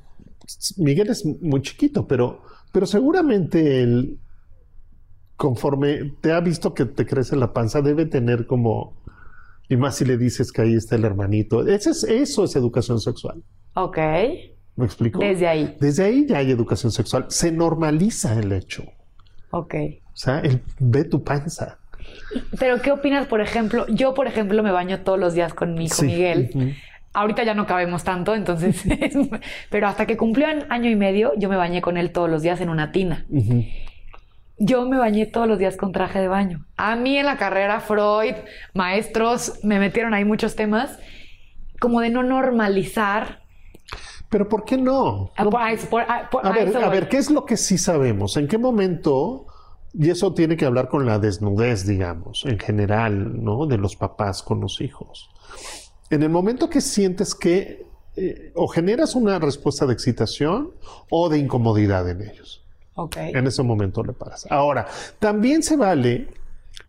Miguel 0.78 1.10
es 1.10 1.26
muy 1.26 1.62
chiquito, 1.62 2.08
pero, 2.08 2.42
pero 2.72 2.86
seguramente 2.86 3.82
él, 3.84 4.20
conforme 5.38 6.14
te 6.22 6.32
ha 6.34 6.40
visto 6.40 6.74
que 6.74 6.86
te 6.86 7.06
crece 7.06 7.36
la 7.36 7.52
panza, 7.54 7.82
debe 7.82 8.06
tener 8.06 8.46
como, 8.46 8.94
y 9.70 9.78
más 9.78 9.96
si 9.96 10.06
le 10.06 10.18
dices 10.18 10.52
que 10.52 10.62
ahí 10.62 10.74
está 10.76 10.96
el 10.96 11.06
hermanito. 11.06 11.66
Ese 11.68 11.92
es, 11.92 12.04
eso 12.04 12.44
es 12.44 12.56
educación 12.56 13.00
sexual. 13.00 13.42
Ok. 13.74 13.98
¿Me 14.76 14.86
explico? 14.86 15.20
Desde 15.20 15.48
ahí. 15.48 15.76
Desde 15.80 16.04
ahí 16.04 16.26
ya 16.28 16.40
hay 16.40 16.52
educación 16.52 16.92
sexual. 16.92 17.26
Se 17.30 17.52
normaliza 17.52 18.38
el 18.40 18.52
hecho. 18.52 18.84
Ok. 19.52 19.76
O 20.14 20.16
sea, 20.18 20.40
él 20.40 20.62
ve 20.80 21.04
tu 21.04 21.24
panza. 21.24 21.78
Pero, 22.60 22.82
¿qué 22.82 22.92
opinas, 22.92 23.28
por 23.28 23.42
ejemplo? 23.42 23.86
Yo, 23.88 24.14
por 24.14 24.28
ejemplo, 24.28 24.62
me 24.64 24.72
baño 24.72 25.02
todos 25.02 25.20
los 25.20 25.34
días 25.34 25.54
con 25.54 25.74
mi 25.76 25.86
hijo 25.86 25.96
Sí. 25.96 26.06
Miguel. 26.08 26.76
Ahorita 27.14 27.44
ya 27.44 27.54
no 27.54 27.66
cabemos 27.68 28.04
tanto, 28.04 28.34
entonces. 28.36 28.84
pero 29.70 29.88
hasta 29.88 30.06
que 30.06 30.18
cumplió 30.18 30.48
año 30.70 30.90
y 30.90 30.96
medio, 30.96 31.34
yo 31.38 31.50
me 31.50 31.58
bañé 31.58 31.82
con 31.82 31.98
él 31.98 32.12
todos 32.12 32.30
los 32.30 32.42
días 32.42 32.62
en 32.62 32.70
una 32.70 32.92
tina. 32.92 33.26
Ujú. 33.30 33.66
Yo 34.64 34.86
me 34.86 34.98
bañé 35.00 35.26
todos 35.26 35.48
los 35.48 35.58
días 35.58 35.76
con 35.76 35.92
traje 35.92 36.20
de 36.20 36.28
baño. 36.28 36.68
A 36.78 36.96
mí 36.96 37.18
en 37.18 37.26
la 37.26 37.38
carrera, 37.38 37.80
Freud, 37.80 38.36
maestros, 38.76 39.60
me 39.64 39.80
metieron 39.80 40.14
ahí 40.14 40.24
muchos 40.24 40.56
temas, 40.56 41.00
como 41.80 42.00
de 42.02 42.10
no 42.12 42.22
normalizar. 42.22 43.42
Pero 44.30 44.48
¿por 44.48 44.64
qué 44.64 44.78
no? 44.78 45.32
A, 45.36 45.44
No- 45.44 45.50
por- 45.50 45.62
a 45.62 46.30
por- 46.30 46.46
a- 46.46 46.52
ver, 46.52 46.78
a 46.78 46.90
ver, 46.90 47.10
¿qué 47.10 47.18
es 47.18 47.32
lo 47.32 47.44
que 47.46 47.58
sí 47.58 47.80
sabemos? 47.80 48.38
¿En 48.38 48.48
qué 48.48 48.60
momento? 48.60 49.48
Y 49.94 50.10
eso 50.12 50.34
tiene 50.34 50.56
que 50.56 50.66
hablar 50.66 50.90
con 50.90 51.06
la 51.08 51.18
desnudez, 51.18 51.86
digamos, 51.88 52.46
en 52.46 52.60
general, 52.60 53.44
¿no? 53.44 53.66
De 53.66 53.78
los 53.80 53.96
papás 53.96 54.44
con 54.44 54.62
los 54.62 54.80
hijos. 54.80 55.30
En 56.12 56.22
el 56.24 56.30
momento 56.30 56.70
que 56.70 56.82
sientes 56.82 57.34
que 57.36 57.86
eh, 58.16 58.52
o 58.56 58.68
generas 58.68 59.16
una 59.16 59.40
respuesta 59.40 59.86
de 59.86 59.94
excitación 59.94 60.72
o 61.10 61.30
de 61.30 61.40
incomodidad 61.40 62.08
en 62.10 62.22
ellos. 62.22 62.61
Ok. 62.96 63.18
En 63.18 63.48
ese 63.48 63.64
momento 63.64 64.04
le 64.04 64.14
paras. 64.14 64.46
Ahora, 64.50 64.86
también 65.20 65.64
se 65.64 65.78
vale 65.78 66.28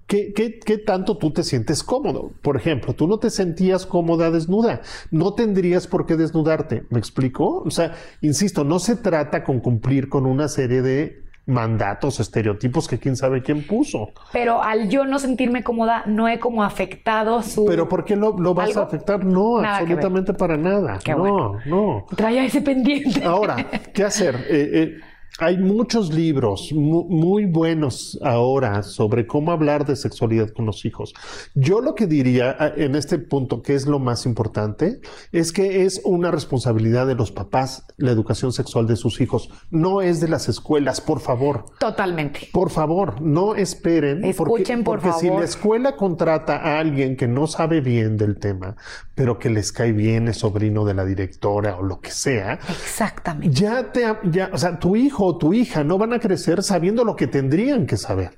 que, 0.06 0.32
que 0.32 0.78
tanto 0.78 1.16
tú 1.16 1.30
te 1.30 1.42
sientes 1.42 1.82
cómodo. 1.82 2.32
Por 2.42 2.56
ejemplo, 2.56 2.92
tú 2.94 3.06
no 3.06 3.18
te 3.18 3.30
sentías 3.30 3.86
cómoda 3.86 4.30
desnuda. 4.30 4.82
No 5.10 5.34
tendrías 5.34 5.86
por 5.86 6.04
qué 6.06 6.16
desnudarte. 6.16 6.84
¿Me 6.90 6.98
explico? 6.98 7.62
O 7.64 7.70
sea, 7.70 7.94
insisto, 8.20 8.64
no 8.64 8.78
se 8.78 8.96
trata 8.96 9.42
con 9.44 9.60
cumplir 9.60 10.08
con 10.08 10.26
una 10.26 10.48
serie 10.48 10.82
de 10.82 11.22
mandatos, 11.46 12.20
estereotipos 12.20 12.86
que 12.86 12.98
quién 12.98 13.16
sabe 13.16 13.42
quién 13.42 13.66
puso. 13.66 14.10
Pero 14.32 14.62
al 14.62 14.88
yo 14.88 15.04
no 15.04 15.18
sentirme 15.18 15.64
cómoda, 15.64 16.04
no 16.06 16.28
he 16.28 16.38
como 16.38 16.62
afectado 16.62 17.42
su... 17.42 17.64
Pero 17.64 17.88
¿por 17.88 18.04
qué 18.04 18.14
lo, 18.14 18.38
lo 18.38 18.54
vas 18.54 18.68
¿Algo? 18.68 18.80
a 18.80 18.84
afectar? 18.84 19.24
No, 19.24 19.60
Nada 19.60 19.78
absolutamente 19.78 20.34
para 20.34 20.56
nada. 20.56 20.98
Qué 21.04 21.12
no, 21.12 21.18
bueno. 21.18 21.58
no. 21.66 22.06
Traía 22.16 22.44
ese 22.44 22.60
pendiente. 22.60 23.24
Ahora, 23.24 23.56
¿qué 23.92 24.04
hacer? 24.04 24.36
Eh, 24.48 24.70
eh, 24.72 25.00
hay 25.38 25.56
muchos 25.58 26.12
libros 26.12 26.72
mu- 26.72 27.04
muy 27.08 27.46
buenos 27.46 28.18
ahora 28.22 28.82
sobre 28.82 29.26
cómo 29.26 29.50
hablar 29.50 29.86
de 29.86 29.96
sexualidad 29.96 30.50
con 30.50 30.66
los 30.66 30.84
hijos. 30.84 31.14
Yo 31.54 31.80
lo 31.80 31.94
que 31.94 32.06
diría 32.06 32.54
ah, 32.58 32.70
en 32.76 32.94
este 32.94 33.18
punto, 33.18 33.62
que 33.62 33.74
es 33.74 33.86
lo 33.86 33.98
más 33.98 34.26
importante, 34.26 35.00
es 35.32 35.52
que 35.52 35.84
es 35.84 36.00
una 36.04 36.30
responsabilidad 36.30 37.06
de 37.06 37.14
los 37.14 37.32
papás 37.32 37.86
la 37.96 38.10
educación 38.10 38.52
sexual 38.52 38.86
de 38.86 38.96
sus 38.96 39.20
hijos. 39.20 39.48
No 39.70 40.02
es 40.02 40.20
de 40.20 40.28
las 40.28 40.48
escuelas, 40.48 41.00
por 41.00 41.20
favor. 41.20 41.64
Totalmente. 41.80 42.48
Por 42.52 42.70
favor, 42.70 43.20
no 43.22 43.54
esperen. 43.54 44.24
Escuchen, 44.24 44.84
por 44.84 45.00
porque 45.00 45.18
si 45.18 45.28
la 45.28 45.44
escuela 45.44 45.96
contrata 45.96 46.56
a 46.56 46.78
alguien 46.78 47.16
que 47.16 47.26
no 47.26 47.46
sabe 47.46 47.80
bien 47.80 48.16
del 48.16 48.38
tema, 48.38 48.76
pero 49.14 49.38
que 49.38 49.50
les 49.50 49.72
cae 49.72 49.92
bien, 49.92 50.28
es 50.28 50.38
sobrino 50.38 50.84
de 50.84 50.94
la 50.94 51.04
directora 51.04 51.76
o 51.76 51.82
lo 51.82 52.00
que 52.00 52.10
sea, 52.10 52.58
Exactamente. 52.68 53.54
ya 53.58 53.92
te, 53.92 54.02
ya, 54.30 54.50
o 54.52 54.58
sea, 54.58 54.78
tu 54.78 54.96
hijo 54.96 55.21
o 55.24 55.36
tu 55.36 55.54
hija 55.54 55.84
no 55.84 55.98
van 55.98 56.12
a 56.12 56.18
crecer 56.18 56.64
sabiendo 56.64 57.04
lo 57.04 57.14
que 57.14 57.28
tendrían 57.28 57.86
que 57.86 57.96
saber. 57.96 58.36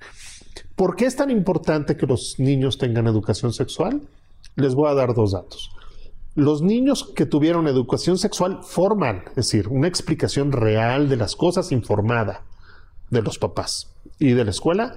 ¿Por 0.77 0.97
qué 0.97 1.07
es 1.07 1.17
tan 1.17 1.31
importante 1.31 1.97
que 1.97 2.07
los 2.07 2.35
niños 2.39 2.77
tengan 2.77 3.07
educación 3.07 3.55
sexual? 3.55 4.03
Les 4.57 4.75
voy 4.75 4.91
a 4.91 4.95
dar 4.95 5.15
dos 5.15 5.33
datos. 5.33 5.71
Los 6.35 6.61
niños 6.61 7.11
que 7.17 7.25
tuvieron 7.25 7.69
educación 7.69 8.19
sexual 8.19 8.59
formal, 8.63 9.23
es 9.29 9.35
decir, 9.37 9.69
una 9.69 9.89
explicación 9.89 10.53
real 10.53 11.09
de 11.09 11.17
las 11.17 11.37
cosas 11.37 11.73
informada 11.73 12.43
de 13.09 13.23
los 13.23 13.39
papás 13.39 13.95
y 14.19 14.33
de 14.33 14.45
la 14.45 14.51
escuela, 14.51 14.97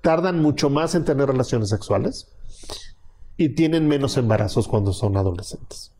tardan 0.00 0.42
mucho 0.42 0.68
más 0.68 0.96
en 0.96 1.04
tener 1.04 1.28
relaciones 1.28 1.68
sexuales 1.68 2.26
y 3.36 3.50
tienen 3.50 3.86
menos 3.86 4.16
embarazos 4.16 4.66
cuando 4.66 4.92
son 4.92 5.16
adolescentes. 5.16 5.92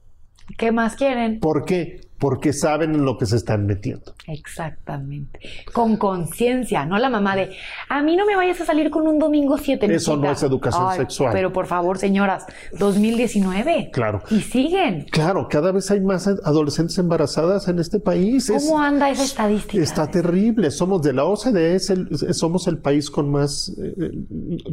¿Qué 0.58 0.72
más 0.72 0.96
quieren? 0.96 1.38
¿Por 1.38 1.64
qué? 1.64 2.09
Porque 2.20 2.52
saben 2.52 2.94
en 2.94 3.04
lo 3.04 3.16
que 3.18 3.26
se 3.26 3.34
están 3.36 3.66
metiendo. 3.66 4.14
Exactamente. 4.28 5.40
Con 5.72 5.96
conciencia, 5.96 6.84
no 6.84 6.98
la 6.98 7.08
mamá 7.10 7.34
de, 7.34 7.50
a 7.88 8.02
mí 8.02 8.14
no 8.14 8.26
me 8.26 8.36
vayas 8.36 8.60
a 8.60 8.66
salir 8.66 8.90
con 8.90 9.08
un 9.08 9.18
domingo 9.18 9.56
7. 9.58 9.92
Eso 9.94 10.16
no 10.16 10.30
es 10.30 10.42
educación 10.42 10.92
sexual. 10.94 11.32
Pero 11.32 11.52
por 11.52 11.66
favor, 11.66 11.96
señoras, 11.98 12.44
2019. 12.78 13.90
Claro. 13.92 14.22
Y 14.30 14.40
siguen. 14.42 15.06
Claro, 15.10 15.48
cada 15.48 15.72
vez 15.72 15.90
hay 15.90 16.00
más 16.00 16.26
adolescentes 16.26 16.98
embarazadas 16.98 17.68
en 17.68 17.78
este 17.78 17.98
país. 18.00 18.50
Es- 18.50 18.64
¿Cómo 18.66 18.80
anda 18.80 19.10
esa 19.10 19.24
estadística? 19.24 19.82
Está 19.82 20.06
terrible. 20.10 20.70
Somos 20.70 21.02
de 21.02 21.12
la 21.12 21.24
OCDE, 21.24 21.76
el- 21.88 22.34
somos 22.34 22.66
el 22.66 22.78
país 22.78 23.10
con 23.10 23.30
más, 23.30 23.72
eh, 23.82 24.12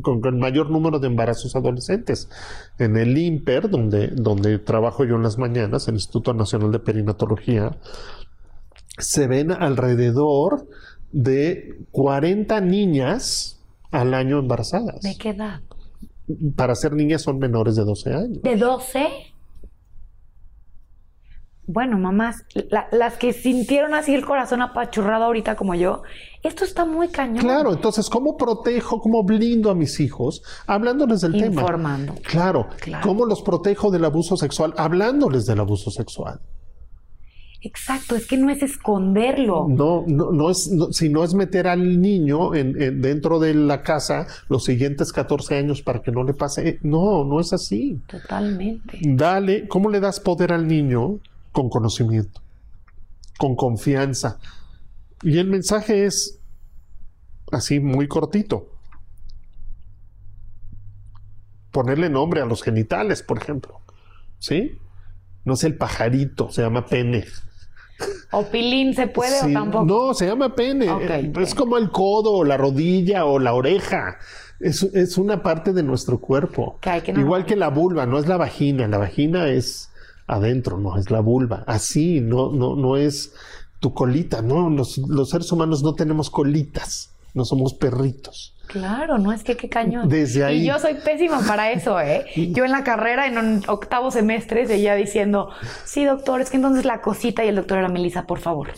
con 0.01 0.21
el 0.25 0.35
mayor 0.35 0.69
número 0.69 0.99
de 0.99 1.07
embarazos 1.07 1.55
adolescentes. 1.55 2.29
En 2.77 2.97
el 2.97 3.17
INPER, 3.17 3.69
donde, 3.69 4.07
donde 4.09 4.59
trabajo 4.59 5.05
yo 5.05 5.15
en 5.15 5.23
las 5.23 5.37
mañanas, 5.37 5.87
el 5.87 5.95
Instituto 5.95 6.33
Nacional 6.33 6.71
de 6.71 6.79
Perinatología, 6.79 7.36
se 8.97 9.27
ven 9.27 9.51
alrededor 9.51 10.67
de 11.11 11.77
40 11.91 12.59
niñas 12.61 13.59
al 13.91 14.13
año 14.13 14.39
embarazadas. 14.39 15.01
¿De 15.01 15.15
qué 15.17 15.29
edad? 15.29 15.61
Para 16.55 16.75
ser 16.75 16.93
niñas 16.93 17.21
son 17.21 17.39
menores 17.39 17.75
de 17.75 17.83
12 17.85 18.13
años. 18.13 18.41
¿De 18.41 18.55
12? 18.57 19.07
Bueno, 21.69 21.97
mamás, 21.99 22.45
la- 22.69 22.87
las 22.93 23.17
que 23.17 23.33
sintieron 23.33 23.93
así 23.93 24.15
el 24.15 24.25
corazón 24.25 24.61
apachurrado 24.61 25.25
ahorita 25.25 25.57
como 25.57 25.75
yo, 25.75 26.01
esto 26.41 26.63
está 26.63 26.85
muy 26.85 27.09
cañón. 27.09 27.39
Claro, 27.43 27.73
entonces, 27.73 28.09
¿cómo 28.09 28.37
protejo, 28.37 29.01
cómo 29.01 29.23
blindo 29.23 29.69
a 29.69 29.75
mis 29.75 29.99
hijos? 29.99 30.41
Hablándoles 30.65 31.21
del 31.21 31.33
tema. 31.33 31.61
Informando. 31.61 32.15
Claro. 32.23 32.67
Claro. 32.79 33.05
¿Cómo 33.05 33.25
los 33.25 33.41
protejo 33.41 33.91
del 33.91 34.05
abuso 34.05 34.37
sexual? 34.37 34.73
Hablándoles 34.77 35.45
del 35.45 35.59
abuso 35.59 35.91
sexual. 35.91 36.39
Exacto, 37.61 38.15
es 38.15 38.27
que 38.27 38.37
no 38.37 38.49
es 38.51 38.61
esconderlo. 38.61 39.65
No, 39.67 40.03
no, 40.07 40.31
no 40.31 40.49
es, 40.51 40.69
no- 40.71 40.91
si 40.93 41.09
no 41.09 41.23
es 41.23 41.33
meter 41.33 41.67
al 41.67 41.99
niño 42.01 42.53
en, 42.55 42.79
en- 42.81 43.01
dentro 43.01 43.39
de 43.39 43.53
la 43.55 43.81
casa 43.81 44.27
los 44.47 44.63
siguientes 44.65 45.11
14 45.11 45.57
años 45.57 45.81
para 45.81 46.01
que 46.01 46.11
no 46.11 46.23
le 46.23 46.33
pase. 46.33 46.79
No, 46.83 47.23
no 47.25 47.39
es 47.39 47.53
así. 47.53 47.99
Totalmente. 48.07 48.99
Dale, 49.01 49.67
¿cómo 49.67 49.89
le 49.89 49.99
das 49.99 50.19
poder 50.19 50.53
al 50.53 50.67
niño? 50.67 51.19
Con 51.51 51.69
conocimiento, 51.69 52.41
con 53.39 53.55
confianza. 53.55 54.37
Y 55.23 55.39
el 55.39 55.47
mensaje 55.47 56.05
es 56.05 56.39
así 57.51 57.79
muy 57.79 58.07
cortito. 58.07 58.69
Ponerle 61.71 62.09
nombre 62.09 62.41
a 62.41 62.45
los 62.45 62.63
genitales, 62.63 63.23
por 63.23 63.37
ejemplo. 63.39 63.79
¿Sí? 64.39 64.77
No 65.47 65.53
es 65.53 65.63
el 65.63 65.77
pajarito, 65.77 66.51
se 66.51 66.61
llama 66.61 66.85
pene. 66.85 67.23
¿O 68.31 68.43
pilín 68.43 68.93
se 68.93 69.07
puede 69.07 69.39
Sí, 69.39 69.49
o 69.49 69.53
tampoco? 69.53 69.85
No, 69.85 70.13
se 70.13 70.27
llama 70.27 70.53
pene. 70.53 70.87
Eh. 70.87 71.31
Es 71.41 71.55
como 71.55 71.77
el 71.77 71.89
codo 71.89 72.33
o 72.33 72.43
la 72.43 72.57
rodilla 72.57 73.23
o 73.23 73.39
la 73.39 73.53
oreja. 73.53 74.17
Es, 74.59 74.83
es 74.83 75.17
una 75.17 75.41
parte 75.41 75.71
de 75.71 75.83
nuestro 75.83 76.19
cuerpo. 76.19 76.77
Que 76.81 76.89
hay 76.89 77.01
que 77.01 77.13
no- 77.13 77.21
Igual 77.21 77.45
que 77.45 77.55
la 77.55 77.69
vulva, 77.69 78.05
no 78.05 78.19
es 78.19 78.27
la 78.27 78.35
vagina. 78.35 78.89
La 78.89 78.97
vagina 78.97 79.47
es 79.47 79.89
adentro, 80.27 80.77
no 80.77 80.97
es 80.97 81.09
la 81.11 81.21
vulva. 81.21 81.63
Así, 81.65 82.19
no, 82.19 82.51
no, 82.51 82.75
no 82.75 82.97
es 82.97 83.33
tu 83.79 83.93
colita. 83.93 84.41
No, 84.41 84.69
los, 84.69 84.97
los 84.97 85.29
seres 85.29 85.49
humanos 85.53 85.81
no 85.81 85.93
tenemos 85.95 86.29
colitas. 86.29 87.11
No 87.33 87.45
somos 87.45 87.73
perritos. 87.73 88.53
Claro, 88.67 89.17
no 89.17 89.31
es 89.31 89.43
que 89.43 89.55
qué 89.55 89.69
cañón. 89.69 90.09
Desde 90.09 90.43
ahí. 90.43 90.61
Y 90.61 90.67
yo 90.67 90.77
soy 90.79 90.95
pésima 90.95 91.41
para 91.47 91.71
eso, 91.71 91.99
¿eh? 91.99 92.25
Yo 92.35 92.65
en 92.65 92.71
la 92.71 92.83
carrera, 92.83 93.25
en 93.25 93.37
un 93.37 93.63
octavo 93.67 94.11
semestre, 94.11 94.67
seguía 94.67 94.95
diciendo, 94.95 95.49
sí, 95.85 96.05
doctor, 96.05 96.41
es 96.41 96.49
que 96.49 96.57
entonces 96.57 96.85
la 96.85 97.01
cosita 97.01 97.45
y 97.45 97.47
el 97.47 97.55
doctor 97.55 97.79
era 97.79 97.87
Melissa, 97.87 98.25
por 98.25 98.39
favor. 98.39 98.73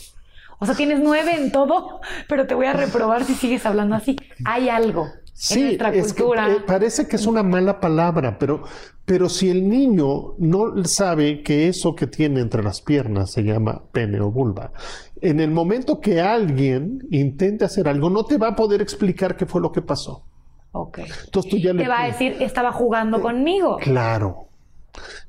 O 0.60 0.66
sea, 0.66 0.76
tienes 0.76 1.00
nueve 1.00 1.36
en 1.36 1.52
todo, 1.52 2.02
pero 2.28 2.46
te 2.46 2.54
voy 2.54 2.68
a 2.68 2.74
reprobar 2.74 3.24
si 3.24 3.34
sigues 3.34 3.66
hablando 3.66 3.96
así. 3.96 4.18
Hay 4.46 4.70
algo 4.70 5.08
en 5.48 5.62
nuestra 5.62 5.92
es 5.92 6.14
que, 6.14 6.24
cultura. 6.24 6.48
eh, 6.48 6.62
parece 6.62 7.08
que 7.08 7.16
es 7.16 7.26
una 7.26 7.44
mala 7.44 7.80
palabra, 7.80 8.38
pero, 8.40 8.64
pero 9.06 9.30
si 9.30 9.50
el 9.50 9.68
niño 9.70 10.36
no 10.38 10.84
sabe 10.86 11.44
que 11.44 11.68
eso 11.68 11.96
que 11.96 12.08
tiene 12.08 12.42
entre 12.42 12.64
las 12.64 12.82
piernas 12.82 13.32
se 13.32 13.44
llama 13.44 13.84
pene 13.92 14.20
o 14.22 14.32
vulva, 14.32 14.74
en 15.22 15.40
el 15.40 15.52
momento 15.52 16.00
que 16.02 16.22
alguien 16.22 17.08
intente 17.12 17.66
hacer 17.66 17.88
algo, 17.88 18.10
no 18.10 18.26
te 18.26 18.38
va 18.38 18.50
a 18.50 18.56
poder 18.56 18.82
explicar 18.82 19.36
qué 19.38 19.46
fue 19.46 19.62
lo 19.62 19.72
que 19.72 19.82
pasó. 19.82 20.28
ok. 20.72 21.00
Entonces 21.26 21.50
tú 21.52 21.58
ya 21.58 21.74
le 21.74 21.84
Te 21.84 21.88
va 21.88 22.02
a 22.04 22.06
decir, 22.08 22.38
estaba 22.42 22.72
jugando 22.72 23.22
conmigo. 23.22 23.78
Claro. 23.78 24.50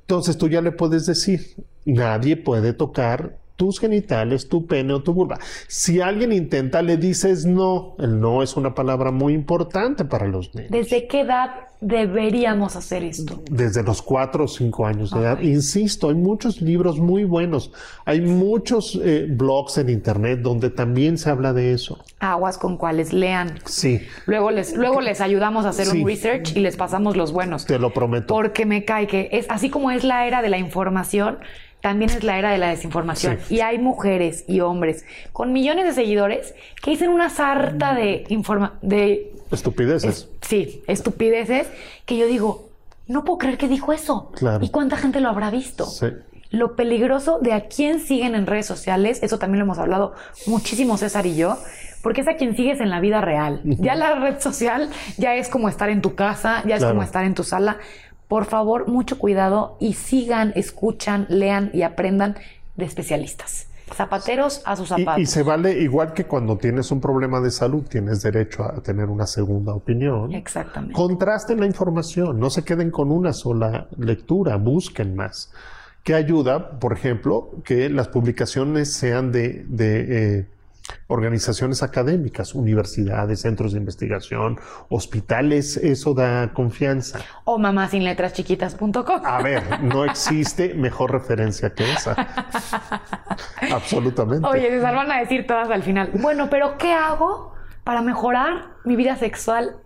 Entonces 0.02 0.38
tú 0.38 0.48
ya 0.48 0.60
le 0.62 0.72
puedes 0.72 1.06
decir, 1.06 1.40
nadie 1.84 2.36
puede 2.36 2.72
tocar 2.74 3.39
tus 3.60 3.78
genitales, 3.78 4.48
tu 4.48 4.64
pene 4.66 4.94
o 4.94 5.02
tu 5.02 5.12
vulva. 5.12 5.38
Si 5.68 6.00
alguien 6.00 6.32
intenta, 6.32 6.80
le 6.80 6.96
dices 6.96 7.44
no. 7.44 7.94
El 7.98 8.18
no 8.18 8.42
es 8.42 8.56
una 8.56 8.74
palabra 8.74 9.10
muy 9.10 9.34
importante 9.34 10.06
para 10.06 10.26
los 10.26 10.54
niños. 10.54 10.70
¿Desde 10.70 11.06
qué 11.06 11.20
edad 11.20 11.50
deberíamos 11.82 12.74
hacer 12.76 13.04
esto? 13.04 13.42
Desde 13.50 13.82
los 13.82 14.00
cuatro 14.00 14.44
o 14.44 14.48
cinco 14.48 14.86
años 14.86 15.10
de 15.10 15.20
edad. 15.20 15.40
Insisto, 15.42 16.08
hay 16.08 16.14
muchos 16.14 16.62
libros 16.62 16.98
muy 16.98 17.24
buenos. 17.24 17.70
Hay 18.06 18.22
muchos 18.22 18.98
eh, 19.04 19.26
blogs 19.28 19.76
en 19.76 19.90
internet 19.90 20.40
donde 20.40 20.70
también 20.70 21.18
se 21.18 21.28
habla 21.28 21.52
de 21.52 21.74
eso. 21.74 21.98
Aguas 22.18 22.56
con 22.56 22.78
cuales 22.78 23.12
lean. 23.12 23.58
Sí, 23.66 24.00
Luego 24.24 24.50
les, 24.50 24.74
luego 24.74 25.02
les 25.02 25.20
ayudamos 25.20 25.66
a 25.66 25.70
hacer 25.70 25.86
Sí. 25.86 26.00
un 26.00 26.06
research 26.08 26.56
y 26.56 26.60
les 26.60 26.76
pasamos 26.76 27.14
los 27.14 27.30
buenos. 27.32 27.66
te 27.66 27.78
lo 27.78 27.92
prometo. 27.92 28.26
Porque 28.32 28.64
me 28.64 28.86
cae 28.86 29.06
que 29.06 29.28
es 29.32 29.44
así 29.50 29.68
como 29.68 29.90
es 29.90 30.02
la 30.02 30.26
era 30.26 30.40
de 30.40 30.48
la 30.48 30.56
información, 30.58 31.38
también 31.80 32.10
es 32.10 32.22
la 32.24 32.38
era 32.38 32.50
de 32.50 32.58
la 32.58 32.68
desinformación. 32.68 33.38
Sí. 33.46 33.56
Y 33.56 33.60
hay 33.60 33.78
mujeres 33.78 34.44
y 34.46 34.60
hombres 34.60 35.04
con 35.32 35.52
millones 35.52 35.84
de 35.86 35.92
seguidores 35.92 36.54
que 36.82 36.90
dicen 36.90 37.10
una 37.10 37.30
sarta 37.30 37.94
de 37.94 38.24
informa 38.28 38.74
de 38.82 39.32
Estupideces. 39.50 40.28
sí, 40.42 40.82
estupideces 40.86 41.66
que 42.06 42.16
yo 42.16 42.26
digo, 42.26 42.68
no 43.08 43.24
puedo 43.24 43.38
creer 43.38 43.58
que 43.58 43.66
dijo 43.68 43.92
eso. 43.92 44.30
Claro. 44.36 44.64
¿Y 44.64 44.68
cuánta 44.70 44.96
gente 44.96 45.20
lo 45.20 45.28
habrá 45.28 45.50
visto? 45.50 45.86
Sí. 45.86 46.06
Lo 46.50 46.76
peligroso 46.76 47.38
de 47.40 47.52
a 47.52 47.66
quién 47.68 48.00
siguen 48.00 48.34
en 48.34 48.46
redes 48.46 48.66
sociales, 48.66 49.20
eso 49.22 49.38
también 49.38 49.60
lo 49.60 49.64
hemos 49.64 49.78
hablado 49.78 50.14
muchísimo 50.46 50.96
César 50.96 51.24
y 51.26 51.36
yo, 51.36 51.56
porque 52.02 52.22
es 52.22 52.28
a 52.28 52.34
quien 52.34 52.56
sigues 52.56 52.80
en 52.80 52.90
la 52.90 52.98
vida 53.00 53.20
real. 53.20 53.60
Ya 53.64 53.94
la 53.94 54.16
red 54.16 54.40
social 54.40 54.90
ya 55.16 55.34
es 55.36 55.48
como 55.48 55.68
estar 55.68 55.90
en 55.90 56.00
tu 56.02 56.14
casa, 56.14 56.62
ya 56.66 56.74
es 56.76 56.80
Claro. 56.80 56.94
como 56.94 57.02
estar 57.04 57.24
en 57.24 57.34
tu 57.34 57.44
sala. 57.44 57.78
Por 58.30 58.44
favor, 58.44 58.86
mucho 58.86 59.18
cuidado 59.18 59.76
y 59.80 59.94
sigan, 59.94 60.52
escuchan, 60.54 61.26
lean 61.28 61.70
y 61.74 61.82
aprendan 61.82 62.36
de 62.76 62.84
especialistas. 62.84 63.66
Zapateros 63.92 64.62
a 64.66 64.76
sus 64.76 64.86
Y, 64.86 64.88
zapatos. 65.00 65.20
y 65.20 65.26
se 65.26 65.42
vale 65.42 65.80
igual 65.80 66.12
que 66.14 66.26
cuando 66.26 66.56
tienes 66.56 66.92
un 66.92 67.00
problema 67.00 67.40
de 67.40 67.50
salud, 67.50 67.82
tienes 67.88 68.22
derecho 68.22 68.62
a 68.62 68.80
tener 68.82 69.06
una 69.06 69.26
segunda 69.26 69.74
opinión. 69.74 70.32
Exactamente. 70.32 70.94
Contrasten 70.94 71.58
la 71.58 71.66
información, 71.66 72.38
no 72.38 72.50
se 72.50 72.62
queden 72.62 72.92
con 72.92 73.10
una 73.10 73.32
sola 73.32 73.88
lectura, 73.98 74.54
busquen 74.58 75.16
más. 75.16 75.50
Que 76.04 76.14
ayuda, 76.14 76.78
por 76.78 76.92
ejemplo, 76.92 77.50
que 77.64 77.88
las 77.90 78.06
publicaciones 78.06 78.92
sean 78.92 79.32
de, 79.32 79.64
de, 79.66 80.38
eh, 80.38 80.46
organizaciones 81.06 81.82
académicas, 81.82 82.54
universidades, 82.54 83.40
centros 83.40 83.72
de 83.72 83.78
investigación, 83.78 84.58
hospitales, 84.88 85.76
eso 85.76 86.14
da 86.14 86.52
confianza. 86.52 87.20
O 87.44 87.58
mamasinletraschiquitas.com. 87.58 89.24
A 89.24 89.42
ver, 89.42 89.82
no 89.82 90.04
existe 90.10 90.74
mejor 90.74 91.12
referencia 91.12 91.74
que 91.74 91.90
esa. 91.90 92.14
Absolutamente. 93.72 94.46
Oye, 94.46 94.70
César, 94.70 94.94
van 94.94 95.10
a 95.10 95.18
decir 95.18 95.46
todas 95.46 95.70
al 95.70 95.82
final. 95.82 96.10
Bueno, 96.14 96.48
pero 96.50 96.78
¿qué 96.78 96.92
hago 96.92 97.54
para 97.84 98.02
mejorar 98.02 98.76
mi 98.84 98.96
vida 98.96 99.16
sexual 99.16 99.76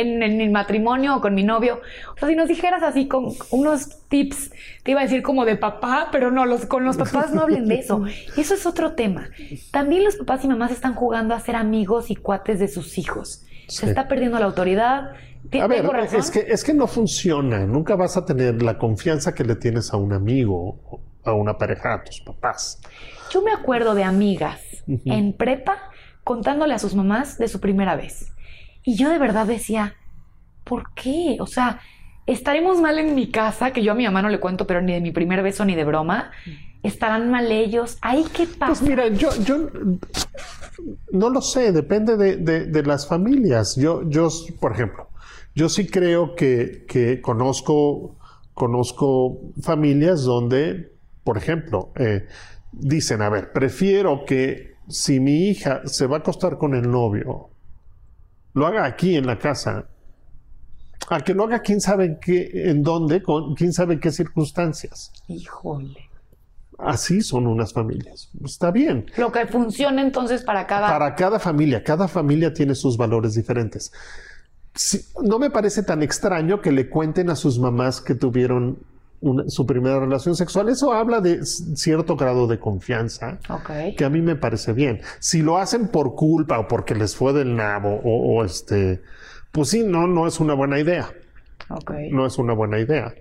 en, 0.00 0.22
en, 0.22 0.36
mi 0.36 0.48
matrimonio 0.48 1.16
o 1.16 1.20
con 1.20 1.34
mi 1.34 1.44
novio. 1.44 1.80
O 2.14 2.18
sea, 2.18 2.28
si 2.28 2.36
nos 2.36 2.48
dijeras 2.48 2.82
así 2.82 3.08
con 3.08 3.28
unos 3.50 4.06
tips, 4.08 4.50
te 4.82 4.92
iba 4.92 5.00
a 5.00 5.04
decir 5.04 5.22
como 5.22 5.44
de 5.44 5.56
papá, 5.56 6.08
pero 6.12 6.30
no, 6.30 6.46
los, 6.46 6.66
con 6.66 6.84
los 6.84 6.96
papás 6.96 7.32
no 7.32 7.42
hablen 7.42 7.66
de 7.66 7.76
eso. 7.76 8.04
Eso 8.36 8.54
es 8.54 8.66
otro 8.66 8.92
tema. 8.92 9.30
También 9.70 10.04
los 10.04 10.16
papás 10.16 10.44
y 10.44 10.48
mamás 10.48 10.70
están 10.70 10.94
jugando 10.94 11.34
a 11.34 11.40
ser 11.40 11.56
amigos 11.56 12.10
y 12.10 12.16
cuates 12.16 12.58
de 12.58 12.68
sus 12.68 12.98
hijos. 12.98 13.44
Se 13.66 13.86
está 13.86 14.08
perdiendo 14.08 14.38
la 14.38 14.46
autoridad. 14.46 15.12
A 15.60 15.66
ver, 15.66 15.84
es 16.12 16.30
que, 16.30 16.40
es 16.40 16.64
que 16.64 16.74
no 16.74 16.86
funciona. 16.86 17.66
Nunca 17.66 17.96
vas 17.96 18.16
a 18.16 18.24
tener 18.24 18.62
la 18.62 18.78
confianza 18.78 19.34
que 19.34 19.44
le 19.44 19.56
tienes 19.56 19.92
a 19.92 19.96
un 19.96 20.12
amigo, 20.12 21.02
a 21.24 21.32
una 21.32 21.58
pareja, 21.58 21.94
a 21.94 22.04
tus 22.04 22.20
papás. 22.20 22.80
Yo 23.30 23.42
me 23.42 23.52
acuerdo 23.52 23.94
de 23.94 24.04
amigas 24.04 24.60
en 24.86 25.34
prepa 25.34 25.90
contándole 26.24 26.74
a 26.74 26.78
sus 26.78 26.94
mamás 26.94 27.38
de 27.38 27.48
su 27.48 27.60
primera 27.60 27.96
vez. 27.96 28.32
Y 28.84 28.96
yo 28.96 29.10
de 29.10 29.18
verdad 29.18 29.46
decía, 29.46 29.94
¿por 30.64 30.92
qué? 30.94 31.36
O 31.40 31.46
sea, 31.46 31.80
estaremos 32.26 32.80
mal 32.80 32.98
en 32.98 33.14
mi 33.14 33.30
casa, 33.30 33.72
que 33.72 33.82
yo 33.82 33.92
a 33.92 33.94
mi 33.94 34.04
mamá 34.04 34.22
no 34.22 34.28
le 34.28 34.40
cuento, 34.40 34.66
pero 34.66 34.82
ni 34.82 34.92
de 34.92 35.00
mi 35.00 35.12
primer 35.12 35.42
beso 35.42 35.64
ni 35.64 35.74
de 35.74 35.84
broma. 35.84 36.30
¿Estarán 36.82 37.30
mal 37.30 37.50
ellos? 37.50 37.98
¿Ahí 38.00 38.24
qué 38.32 38.46
pasa? 38.46 38.80
Pues 38.80 38.82
mira, 38.82 39.08
yo, 39.08 39.30
yo 39.44 39.68
no 41.10 41.30
lo 41.30 41.40
sé, 41.40 41.72
depende 41.72 42.16
de, 42.16 42.82
las 42.84 43.08
familias. 43.08 43.76
Yo, 43.76 44.08
yo, 44.08 44.28
por 44.60 44.72
ejemplo, 44.72 45.08
yo 45.54 45.68
sí 45.68 45.86
creo 45.86 46.34
que, 46.34 46.84
que 46.86 47.20
conozco, 47.20 48.16
conozco 48.54 49.40
familias 49.60 50.22
donde, 50.22 50.92
por 51.24 51.36
ejemplo, 51.36 51.92
eh, 51.96 52.26
dicen, 52.72 53.22
a 53.22 53.28
ver, 53.28 53.52
prefiero 53.52 54.24
que 54.24 54.74
si 54.88 55.18
mi 55.18 55.48
hija 55.48 55.82
se 55.84 56.06
va 56.06 56.18
a 56.18 56.20
acostar 56.20 56.58
con 56.58 56.74
el 56.74 56.90
novio 56.90 57.50
lo 58.54 58.66
haga 58.66 58.84
aquí 58.84 59.16
en 59.16 59.26
la 59.26 59.38
casa, 59.38 59.88
a 61.08 61.20
que 61.20 61.34
lo 61.34 61.44
haga 61.44 61.60
quién 61.60 61.80
sabe 61.80 62.04
en 62.06 62.18
qué, 62.20 62.50
en 62.70 62.82
dónde, 62.82 63.22
con 63.22 63.54
quién 63.54 63.72
sabe 63.72 63.94
en 63.94 64.00
qué 64.00 64.10
circunstancias. 64.10 65.12
Híjole. 65.28 66.08
Así 66.78 67.22
son 67.22 67.46
unas 67.46 67.72
familias. 67.72 68.30
Está 68.44 68.70
bien. 68.70 69.10
Lo 69.16 69.32
que 69.32 69.46
funciona 69.46 70.00
entonces 70.00 70.44
para 70.44 70.66
cada... 70.66 70.88
Para 70.88 71.14
cada 71.16 71.40
familia. 71.40 71.82
Cada 71.82 72.06
familia 72.06 72.52
tiene 72.52 72.76
sus 72.76 72.96
valores 72.96 73.34
diferentes. 73.34 73.90
no 75.24 75.40
me 75.40 75.50
parece 75.50 75.82
tan 75.82 76.02
extraño 76.02 76.60
que 76.60 76.70
le 76.70 76.88
cuenten 76.88 77.30
a 77.30 77.36
sus 77.36 77.58
mamás 77.58 78.00
que 78.00 78.14
tuvieron 78.14 78.78
su 79.48 79.66
primera 79.66 79.98
relación 79.98 80.36
sexual, 80.36 80.68
eso 80.68 80.92
habla 80.92 81.20
de 81.20 81.44
cierto 81.44 82.16
grado 82.16 82.46
de 82.46 82.58
confianza 82.58 83.38
que 83.96 84.04
a 84.04 84.10
mí 84.10 84.22
me 84.22 84.36
parece 84.36 84.72
bien. 84.72 85.00
Si 85.18 85.42
lo 85.42 85.58
hacen 85.58 85.88
por 85.88 86.14
culpa 86.14 86.58
o 86.58 86.68
porque 86.68 86.94
les 86.94 87.16
fue 87.16 87.32
del 87.32 87.56
nabo 87.56 88.00
o, 88.04 88.44
este, 88.44 89.02
pues 89.52 89.70
sí, 89.70 89.82
no, 89.84 90.06
no 90.06 90.26
es 90.26 90.40
una 90.40 90.54
buena 90.54 90.78
idea. 90.78 91.10
No 92.10 92.26
es 92.26 92.38
una 92.38 92.54
buena 92.54 92.78
idea. 92.78 93.14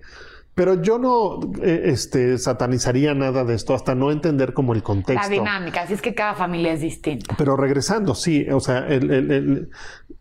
Pero 0.57 0.81
yo 0.81 0.97
no 0.97 1.39
eh, 1.61 1.83
este, 1.85 2.39
satanizaría 2.39 3.13
nada 3.13 3.43
de 3.43 3.53
esto 3.53 3.75
hasta 3.75 3.93
no 3.93 4.11
entender 4.11 4.53
como 4.53 4.73
el 4.73 4.81
contexto. 4.81 5.21
La 5.21 5.29
dinámica, 5.29 5.81
así 5.81 5.93
es 5.93 6.01
que 6.01 6.15
cada 6.15 6.33
familia 6.33 6.73
es 6.73 6.81
distinta. 6.81 7.35
Pero 7.37 7.55
regresando, 7.55 8.15
sí, 8.15 8.47
o 8.49 8.59
sea, 8.59 8.87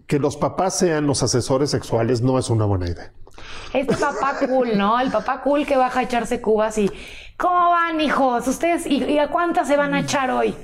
que 0.07 0.19
los 0.19 0.37
papás 0.37 0.79
sean 0.79 1.07
los 1.07 1.23
asesores 1.23 1.71
sexuales 1.71 2.21
no 2.21 2.39
es 2.39 2.51
una 2.51 2.67
buena 2.67 2.87
idea. 2.87 3.13
Este 3.73 3.97
papá 3.97 4.37
cool, 4.47 4.77
¿no? 4.77 4.99
El 5.01 5.11
papá 5.11 5.41
cool 5.43 5.67
que 5.67 5.77
baja 5.77 6.01
a 6.01 6.03
echarse 6.05 6.41
cubas 6.41 6.79
y 6.79 6.91
¿cómo 7.37 7.71
van, 7.71 8.01
hijos? 8.01 8.47
¿Ustedes 8.47 8.87
y, 8.87 9.19
a 9.19 9.29
cuántas 9.29 9.69
se 9.69 9.77
van 9.77 9.95
a 9.95 10.01
echar 10.01 10.31
hoy? 10.31 10.55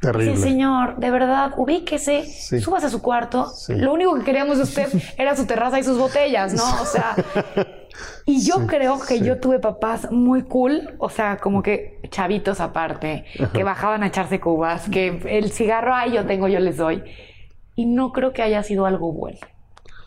Terrible. 0.00 0.36
Sí, 0.36 0.42
señor, 0.42 0.96
de 0.98 1.10
verdad, 1.10 1.52
ubíquese, 1.56 2.24
subas 2.60 2.84
a 2.84 2.90
su 2.90 3.02
cuarto. 3.02 3.50
Lo 3.68 3.92
único 3.92 4.14
que 4.14 4.24
queríamos 4.24 4.58
de 4.58 4.62
usted 4.62 4.88
era 5.18 5.34
su 5.34 5.46
terraza 5.46 5.78
y 5.78 5.82
sus 5.82 5.98
botellas, 5.98 6.54
¿no? 6.54 6.82
O 6.82 6.84
sea, 6.84 7.16
y 8.24 8.44
yo 8.44 8.66
creo 8.66 9.00
que 9.00 9.20
yo 9.20 9.40
tuve 9.40 9.58
papás 9.58 10.10
muy 10.12 10.42
cool, 10.42 10.94
o 10.98 11.08
sea, 11.08 11.38
como 11.38 11.62
que 11.62 11.98
chavitos 12.10 12.60
aparte, 12.60 13.24
que 13.52 13.64
bajaban 13.64 14.02
a 14.02 14.08
echarse 14.08 14.38
cubas, 14.38 14.88
que 14.88 15.20
el 15.28 15.50
cigarro, 15.50 15.94
ay, 15.94 16.12
yo 16.12 16.26
tengo, 16.26 16.46
yo 16.46 16.60
les 16.60 16.76
doy. 16.76 17.02
Y 17.74 17.86
no 17.86 18.12
creo 18.12 18.32
que 18.32 18.42
haya 18.42 18.62
sido 18.62 18.86
algo 18.86 19.12
bueno. 19.12 19.38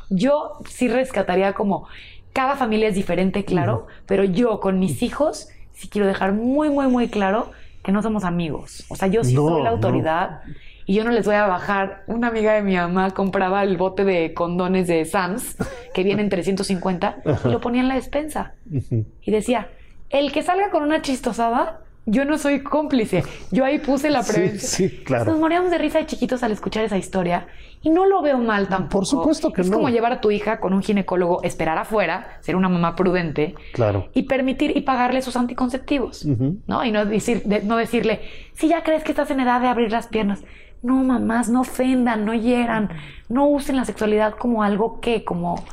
Yo 0.09 0.59
sí 0.69 0.87
rescataría 0.87 1.53
como 1.53 1.87
cada 2.33 2.55
familia 2.55 2.87
es 2.87 2.95
diferente, 2.95 3.45
claro, 3.45 3.87
pero 4.05 4.23
yo 4.23 4.59
con 4.59 4.79
mis 4.79 5.01
hijos 5.03 5.49
sí 5.73 5.89
quiero 5.89 6.07
dejar 6.07 6.33
muy, 6.33 6.69
muy, 6.69 6.87
muy 6.87 7.09
claro 7.09 7.51
que 7.83 7.91
no 7.91 8.01
somos 8.01 8.23
amigos. 8.23 8.85
O 8.89 8.95
sea, 8.95 9.07
yo 9.07 9.23
sí 9.23 9.35
soy 9.35 9.63
la 9.63 9.71
autoridad 9.71 10.41
y 10.85 10.93
yo 10.93 11.03
no 11.03 11.11
les 11.11 11.25
voy 11.25 11.35
a 11.35 11.47
bajar. 11.47 12.03
Una 12.07 12.27
amiga 12.27 12.53
de 12.53 12.61
mi 12.61 12.75
mamá 12.75 13.11
compraba 13.11 13.63
el 13.63 13.77
bote 13.77 14.05
de 14.05 14.33
condones 14.33 14.87
de 14.87 15.03
Sams, 15.05 15.57
que 15.93 16.03
vienen 16.03 16.29
350, 16.29 17.17
y 17.45 17.47
lo 17.49 17.59
ponía 17.59 17.81
en 17.81 17.87
la 17.87 17.95
despensa. 17.95 18.53
Y 18.69 19.31
decía, 19.31 19.69
el 20.09 20.31
que 20.31 20.43
salga 20.43 20.69
con 20.69 20.83
una 20.83 21.01
chistosada 21.01 21.81
yo 22.05 22.25
no 22.25 22.37
soy 22.37 22.61
cómplice. 22.61 23.23
Yo 23.51 23.63
ahí 23.63 23.79
puse 23.79 24.09
la 24.09 24.23
prevención. 24.23 24.59
Sí, 24.59 24.89
sí, 24.89 25.03
claro. 25.03 25.31
Nos 25.31 25.39
moríamos 25.39 25.69
de 25.71 25.77
risa 25.77 25.99
de 25.99 26.07
chiquitos 26.07 26.41
al 26.43 26.51
escuchar 26.51 26.83
esa 26.83 26.97
historia 26.97 27.47
y 27.83 27.89
no 27.89 28.05
lo 28.05 28.21
veo 28.21 28.37
mal 28.37 28.67
tampoco. 28.67 28.99
Por 28.99 29.05
supuesto 29.05 29.51
que 29.51 29.61
no. 29.61 29.67
Es 29.67 29.71
como 29.71 29.89
llevar 29.89 30.11
a 30.13 30.21
tu 30.21 30.31
hija 30.31 30.59
con 30.59 30.73
un 30.73 30.81
ginecólogo, 30.81 31.43
esperar 31.43 31.77
afuera, 31.77 32.37
ser 32.41 32.55
una 32.55 32.69
mamá 32.69 32.95
prudente. 32.95 33.55
Claro. 33.73 34.09
Y 34.13 34.23
permitir 34.23 34.75
y 34.75 34.81
pagarle 34.81 35.21
sus 35.21 35.35
anticonceptivos. 35.35 36.25
¿No? 36.67 36.83
Y 36.83 36.91
no, 36.91 37.05
decir, 37.05 37.43
no 37.63 37.77
decirle, 37.77 38.21
si 38.53 38.67
ya 38.67 38.83
crees 38.83 39.03
que 39.03 39.11
estás 39.11 39.29
en 39.31 39.39
edad 39.39 39.61
de 39.61 39.67
abrir 39.67 39.91
las 39.91 40.07
piernas. 40.07 40.43
No, 40.83 40.95
mamás, 41.03 41.47
no 41.47 41.61
ofendan, 41.61 42.25
no 42.25 42.33
hieran, 42.33 42.89
no 43.29 43.47
usen 43.47 43.75
la 43.75 43.85
sexualidad 43.85 44.33
como 44.33 44.63
algo 44.63 44.99
que, 44.99 45.23
como 45.23 45.63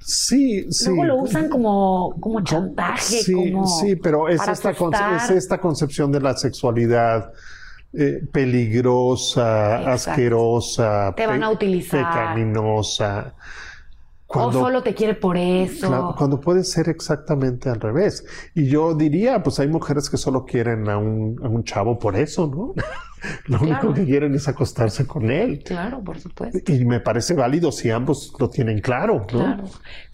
Sí, 0.00 0.66
sí. 0.72 0.86
Luego 0.86 1.04
lo 1.04 1.16
usan 1.16 1.48
como, 1.48 2.16
como 2.20 2.42
chantaje. 2.42 3.22
Sí, 3.22 3.32
como 3.52 3.66
sí, 3.66 3.96
pero 3.96 4.28
es 4.28 4.40
esta, 4.46 4.70
es 4.70 5.30
esta 5.30 5.60
concepción 5.60 6.10
de 6.10 6.20
la 6.20 6.36
sexualidad 6.36 7.32
eh, 7.92 8.20
peligrosa, 8.32 9.92
asquerosa, 9.92 11.12
te 11.16 11.26
van 11.26 11.42
a 11.42 11.50
utilizar. 11.50 12.06
pecaminosa. 12.08 13.34
O 14.32 14.52
solo 14.52 14.82
te 14.82 14.94
quiere 14.94 15.14
por 15.14 15.36
eso. 15.36 16.14
cuando 16.16 16.40
puede 16.40 16.64
ser 16.64 16.88
exactamente 16.88 17.68
al 17.68 17.80
revés. 17.80 18.24
Y 18.54 18.68
yo 18.68 18.94
diría, 18.94 19.42
pues 19.42 19.58
hay 19.58 19.68
mujeres 19.68 20.08
que 20.08 20.16
solo 20.16 20.44
quieren 20.44 20.88
a 20.88 20.98
un, 20.98 21.40
a 21.42 21.48
un 21.48 21.64
chavo 21.64 21.98
por 21.98 22.16
eso, 22.16 22.46
¿no? 22.46 22.74
Lo 23.46 23.60
único 23.60 23.92
que 23.92 24.04
quieren 24.04 24.34
es 24.34 24.48
acostarse 24.48 25.06
con 25.06 25.30
él. 25.30 25.62
Claro, 25.64 26.02
por 26.02 26.18
supuesto. 26.18 26.72
Y 26.72 26.84
me 26.86 27.00
parece 27.00 27.34
válido 27.34 27.70
si 27.70 27.90
ambos 27.90 28.32
lo 28.38 28.48
tienen 28.48 28.80
claro, 28.80 29.26
¿no? 29.32 29.38
Claro. 29.38 29.64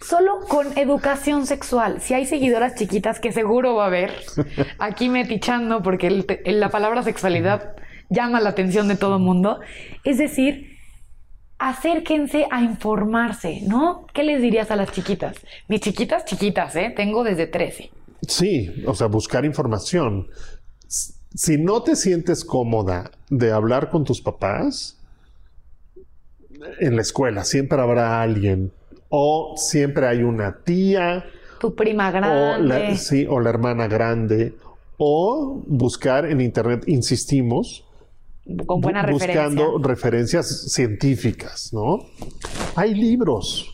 Solo 0.01 0.39
con 0.49 0.77
educación 0.77 1.45
sexual. 1.45 2.01
Si 2.01 2.13
hay 2.13 2.25
seguidoras 2.25 2.75
chiquitas, 2.75 3.19
que 3.19 3.31
seguro 3.31 3.75
va 3.75 3.85
a 3.85 3.87
haber, 3.87 4.11
aquí 4.79 5.07
metichando, 5.07 5.81
porque 5.81 6.25
la 6.45 6.69
palabra 6.69 7.03
sexualidad 7.03 7.75
llama 8.09 8.41
la 8.41 8.49
atención 8.49 8.89
de 8.89 8.97
todo 8.97 9.17
el 9.17 9.23
mundo. 9.23 9.59
Es 10.03 10.17
decir, 10.17 10.76
acérquense 11.59 12.47
a 12.51 12.61
informarse, 12.61 13.61
¿no? 13.67 14.05
¿Qué 14.13 14.23
les 14.23 14.41
dirías 14.41 14.71
a 14.71 14.75
las 14.75 14.91
chiquitas? 14.91 15.37
Mis 15.67 15.81
chiquitas, 15.81 16.25
chiquitas, 16.25 16.75
¿eh? 16.75 16.93
Tengo 16.95 17.23
desde 17.23 17.47
13. 17.47 17.89
Sí, 18.27 18.83
o 18.85 18.93
sea, 18.93 19.07
buscar 19.07 19.45
información 19.45 20.27
si 21.37 21.57
no 21.57 21.83
te 21.83 21.95
sientes 21.95 22.43
cómoda 22.43 23.11
de 23.29 23.51
hablar 23.51 23.89
con 23.89 24.03
tus 24.03 24.21
papás, 24.21 24.97
en 26.79 26.95
la 26.95 27.01
escuela 27.01 27.43
siempre 27.43 27.79
habrá 27.79 28.21
alguien 28.21 28.71
o 29.09 29.53
siempre 29.55 30.07
hay 30.07 30.23
una 30.23 30.63
tía. 30.63 31.25
Tu 31.59 31.75
prima 31.75 32.11
grande. 32.11 32.29
O 32.29 32.57
la, 32.57 32.95
sí, 32.95 33.25
o 33.29 33.39
la 33.39 33.49
hermana 33.49 33.87
grande. 33.87 34.55
O 34.97 35.63
buscar 35.67 36.25
en 36.25 36.41
internet, 36.41 36.83
insistimos, 36.87 37.85
con 38.65 38.81
buena 38.81 39.05
buscando 39.05 39.77
referencias 39.79 40.71
científicas, 40.71 41.71
¿no? 41.73 42.05
Hay 42.75 42.93
libros. 42.93 43.73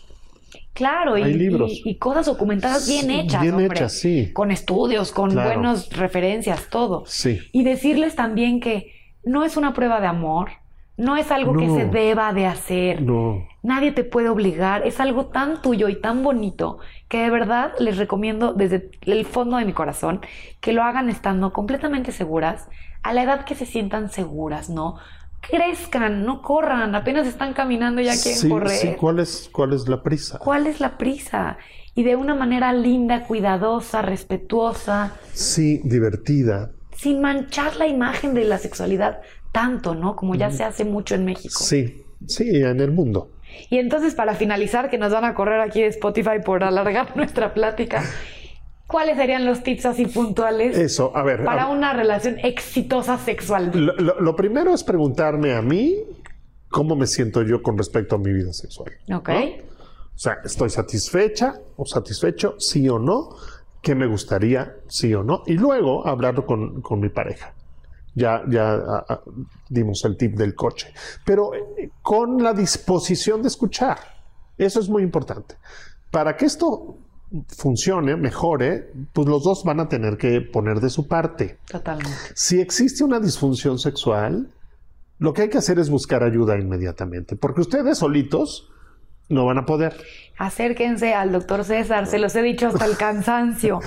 Claro, 0.74 1.18
y, 1.20 1.96
cosas 2.00 2.26
documentadas 2.26 2.88
bien 2.88 3.12
hechas. 3.12 3.42
Bien 3.42 3.60
hechas, 3.60 3.94
sí. 3.94 4.32
Con 4.34 4.50
estudios, 4.50 5.12
con 5.12 5.34
buenas 5.34 5.92
referencias, 5.92 6.68
todo. 6.70 7.04
Sí. 7.06 7.40
Y 7.52 7.64
decirles 7.64 8.16
también 8.16 8.60
que 8.60 8.92
no 9.24 9.46
es 9.46 9.56
una 9.56 9.74
prueba 9.74 10.02
de 10.02 10.08
amor, 10.08 10.50
no 10.98 11.18
es 11.18 11.32
algo 11.32 11.54
que 11.56 11.68
se 11.70 11.86
deba 11.86 12.34
de 12.34 12.46
hacer. 12.46 13.02
No. 13.02 13.46
Nadie 13.64 13.92
te 13.92 14.04
puede 14.04 14.30
obligar. 14.30 14.86
Es 14.86 15.00
algo 15.00 15.26
tan 15.28 15.62
tuyo 15.62 15.90
y 15.90 16.00
tan 16.00 16.22
bonito 16.24 16.80
que 17.08 17.22
de 17.24 17.30
verdad 17.30 17.72
les 17.80 17.98
recomiendo 17.98 18.54
desde 18.54 18.92
el 19.02 19.26
fondo 19.26 19.58
de 19.58 19.66
mi 19.66 19.74
corazón 19.74 20.22
que 20.62 20.74
lo 20.74 20.84
hagan 20.84 21.10
estando 21.10 21.52
completamente 21.54 22.12
seguras, 22.12 22.68
a 23.02 23.14
la 23.14 23.24
edad 23.24 23.46
que 23.46 23.56
se 23.56 23.66
sientan 23.66 24.10
seguras, 24.12 24.70
¿no? 24.70 24.98
crezcan, 25.42 26.26
no 26.26 26.42
corran, 26.42 26.96
apenas 26.96 27.28
están 27.28 27.52
caminando 27.54 28.00
y 28.02 28.06
ya 28.06 28.14
quieren 28.14 28.40
Sí, 28.40 28.48
correr. 28.50 28.70
sí, 28.72 28.96
¿cuál 28.98 29.20
es, 29.20 29.50
¿cuál 29.52 29.74
es 29.74 29.90
la 29.90 30.02
prisa? 30.02 30.40
¿Cuál 30.40 30.68
es 30.68 30.80
la 30.80 30.98
prisa? 30.98 31.58
Y 31.96 32.04
de 32.04 32.16
una 32.16 32.34
manera 32.34 32.72
linda, 32.72 33.24
cuidadosa, 33.26 34.02
respetuosa, 34.02 35.14
Sí, 35.34 35.82
divertida. 35.84 36.72
sin 36.96 37.20
manchar 37.22 37.76
la 37.76 37.88
imagen 37.88 38.34
de 38.34 38.46
la 38.46 38.58
sexualidad 38.58 39.20
tanto, 39.54 39.96
¿no? 39.96 40.18
Como 40.18 40.36
ya 40.36 40.52
se 40.52 40.66
hace 40.66 40.84
mucho 40.84 41.16
en 41.16 41.24
México. 41.24 41.54
Sí, 41.58 42.04
sí, 42.28 42.50
en 42.62 42.82
el 42.82 42.92
mundo. 42.92 43.30
Y 43.70 43.78
entonces, 43.78 44.16
para 44.16 44.34
finalizar, 44.36 44.90
que 44.90 44.98
nos 44.98 45.14
van 45.14 45.24
a 45.24 45.34
correr 45.36 45.62
aquí 45.62 45.82
de 45.82 45.88
Spotify 45.88 46.40
por 46.44 46.64
alargar 46.66 47.16
nuestra 47.16 47.54
plática, 47.54 48.04
¿cuáles 48.88 49.16
serían 49.16 49.46
los 49.46 49.64
tips 49.64 49.86
así 49.86 50.08
puntuales 50.08 50.78
Eso, 50.78 51.16
a 51.16 51.24
ver. 51.24 51.42
a- 51.42 51.46
para 51.46 51.68
una 51.68 51.94
relación 51.94 52.38
exitosa 52.44 53.18
sexual? 53.18 53.72
Lo, 53.74 53.94
lo- 53.96 54.20
lo 54.20 54.36
primero 54.36 54.74
es 54.74 54.84
preguntarme 54.84 55.54
a 55.54 55.62
mí 55.62 55.96
cómo 56.70 56.96
me 56.96 57.06
siento 57.08 57.44
yo 57.44 57.62
con 57.62 57.78
respecto 57.78 58.16
a 58.16 58.18
mi 58.18 58.34
vida 58.34 58.52
sexual. 58.54 58.92
Ok. 59.14 59.30
O 59.30 60.18
sea, 60.18 60.38
¿estoy 60.44 60.70
satisfecha 60.72 61.60
o 61.78 61.86
satisfecho? 61.86 62.56
Sí 62.60 62.90
o 62.90 62.98
no. 63.00 63.30
¿Qué 63.82 63.94
me 63.96 64.08
gustaría? 64.08 64.76
Sí 64.88 65.14
o 65.14 65.24
no. 65.24 65.44
Y 65.46 65.54
luego 65.54 66.08
hablarlo 66.08 66.46
con, 66.46 66.82
con 66.82 67.00
mi 67.00 67.10
pareja. 67.10 67.54
Ya, 68.16 68.44
ya 68.48 68.74
ah, 68.74 69.22
dimos 69.70 70.04
el 70.06 70.18
tip 70.18 70.36
del 70.36 70.54
coche. 70.54 70.94
Pero 71.26 71.54
eh, 71.56 71.92
con 72.02 72.42
la 72.44 72.54
disposición 72.54 73.42
de 73.42 73.48
escuchar. 73.48 73.98
Eso 74.58 74.80
es 74.80 74.88
muy 74.88 75.02
importante. 75.02 75.56
Para 76.12 76.38
que 76.38 76.46
esto 76.46 76.98
funcione, 77.48 78.16
mejore, 78.16 78.92
pues 79.12 79.28
los 79.28 79.44
dos 79.44 79.64
van 79.64 79.80
a 79.80 79.90
tener 79.90 80.18
que 80.18 80.42
poner 80.42 80.80
de 80.80 80.90
su 80.90 81.08
parte. 81.08 81.58
Totalmente. 81.68 82.12
Si 82.36 82.60
existe 82.60 83.04
una 83.04 83.20
disfunción 83.20 83.80
sexual, 83.80 84.52
lo 85.18 85.34
que 85.34 85.44
hay 85.44 85.50
que 85.50 85.58
hacer 85.58 85.80
es 85.80 85.90
buscar 85.90 86.24
ayuda 86.24 86.60
inmediatamente, 86.60 87.36
porque 87.36 87.62
ustedes 87.62 87.98
solitos 87.98 88.70
no 89.30 89.46
van 89.46 89.58
a 89.58 89.66
poder. 89.66 89.96
Acérquense 90.38 91.14
al 91.14 91.32
doctor 91.32 91.64
César, 91.64 92.08
se 92.08 92.20
los 92.20 92.36
he 92.36 92.42
dicho 92.42 92.68
hasta 92.68 92.86
el 92.86 92.98
cansancio. 92.98 93.80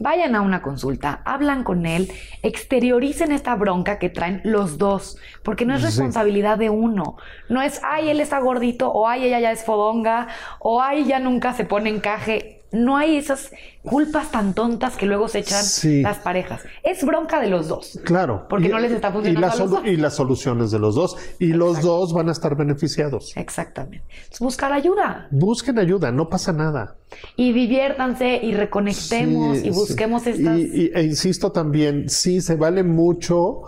Vayan 0.00 0.34
a 0.34 0.40
una 0.40 0.60
consulta, 0.60 1.22
hablan 1.24 1.62
con 1.64 1.86
él, 1.86 2.10
exterioricen 2.42 3.32
esta 3.32 3.54
bronca 3.54 3.98
que 3.98 4.10
traen 4.10 4.40
los 4.44 4.76
dos, 4.76 5.16
porque 5.42 5.64
no 5.64 5.74
es 5.74 5.80
Sí. 5.80 5.86
responsabilidad 5.86 6.58
de 6.58 6.68
uno. 6.68 7.16
No 7.48 7.62
es, 7.62 7.80
ay, 7.84 8.10
él 8.10 8.20
está 8.20 8.38
gordito, 8.40 8.90
o 8.90 9.08
ay, 9.08 9.24
ella 9.24 9.40
ya 9.40 9.52
es 9.52 9.64
fodonga, 9.64 10.28
o 10.58 10.82
ay, 10.82 11.04
ya 11.04 11.20
nunca 11.20 11.52
se 11.54 11.64
pone 11.64 11.90
encaje. 11.90 12.53
No 12.74 12.96
hay 12.96 13.16
esas 13.16 13.50
culpas 13.82 14.30
tan 14.30 14.52
tontas 14.54 14.96
que 14.96 15.06
luego 15.06 15.28
se 15.28 15.38
echan 15.40 15.62
Sí. 15.64 16.02
las 16.02 16.18
parejas. 16.18 16.62
Es 16.82 17.04
bronca 17.04 17.40
de 17.40 17.48
los 17.48 17.68
dos. 17.68 18.00
Claro. 18.04 18.46
Porque 18.50 18.68
no 18.68 18.78
les 18.78 18.90
está 18.92 19.12
funcionando 19.12 19.38
y 19.38 19.42
la 19.42 19.52
a 19.52 19.56
los 19.56 19.70
solu- 19.70 19.80
dos. 19.82 19.86
Y 19.86 19.96
las 19.96 20.14
soluciones 20.14 20.70
de 20.70 20.78
los 20.78 20.94
dos. 20.94 21.16
Y 21.38 21.48
los 21.52 21.80
dos 21.82 22.12
van 22.12 22.28
a 22.28 22.32
estar 22.32 22.56
beneficiados. 22.56 23.32
Exactamente. 23.36 24.04
Buscar 24.40 24.72
ayuda. 24.72 25.28
Busquen 25.30 25.78
ayuda, 25.78 26.10
no 26.10 26.28
pasa 26.28 26.52
nada. 26.52 26.96
Y 27.36 27.52
diviértanse 27.52 28.40
y 28.42 28.54
reconectemos 28.54 29.58
Sí, 29.58 29.68
y 29.68 29.72
sí. 29.72 29.78
busquemos 29.78 30.26
estas... 30.26 30.58
Y, 30.58 30.62
y- 30.62 30.90
e 30.94 31.02
insisto 31.04 31.52
también, 31.52 32.08
sí, 32.08 32.40
se 32.40 32.56
vale 32.56 32.82
mucho 32.82 33.62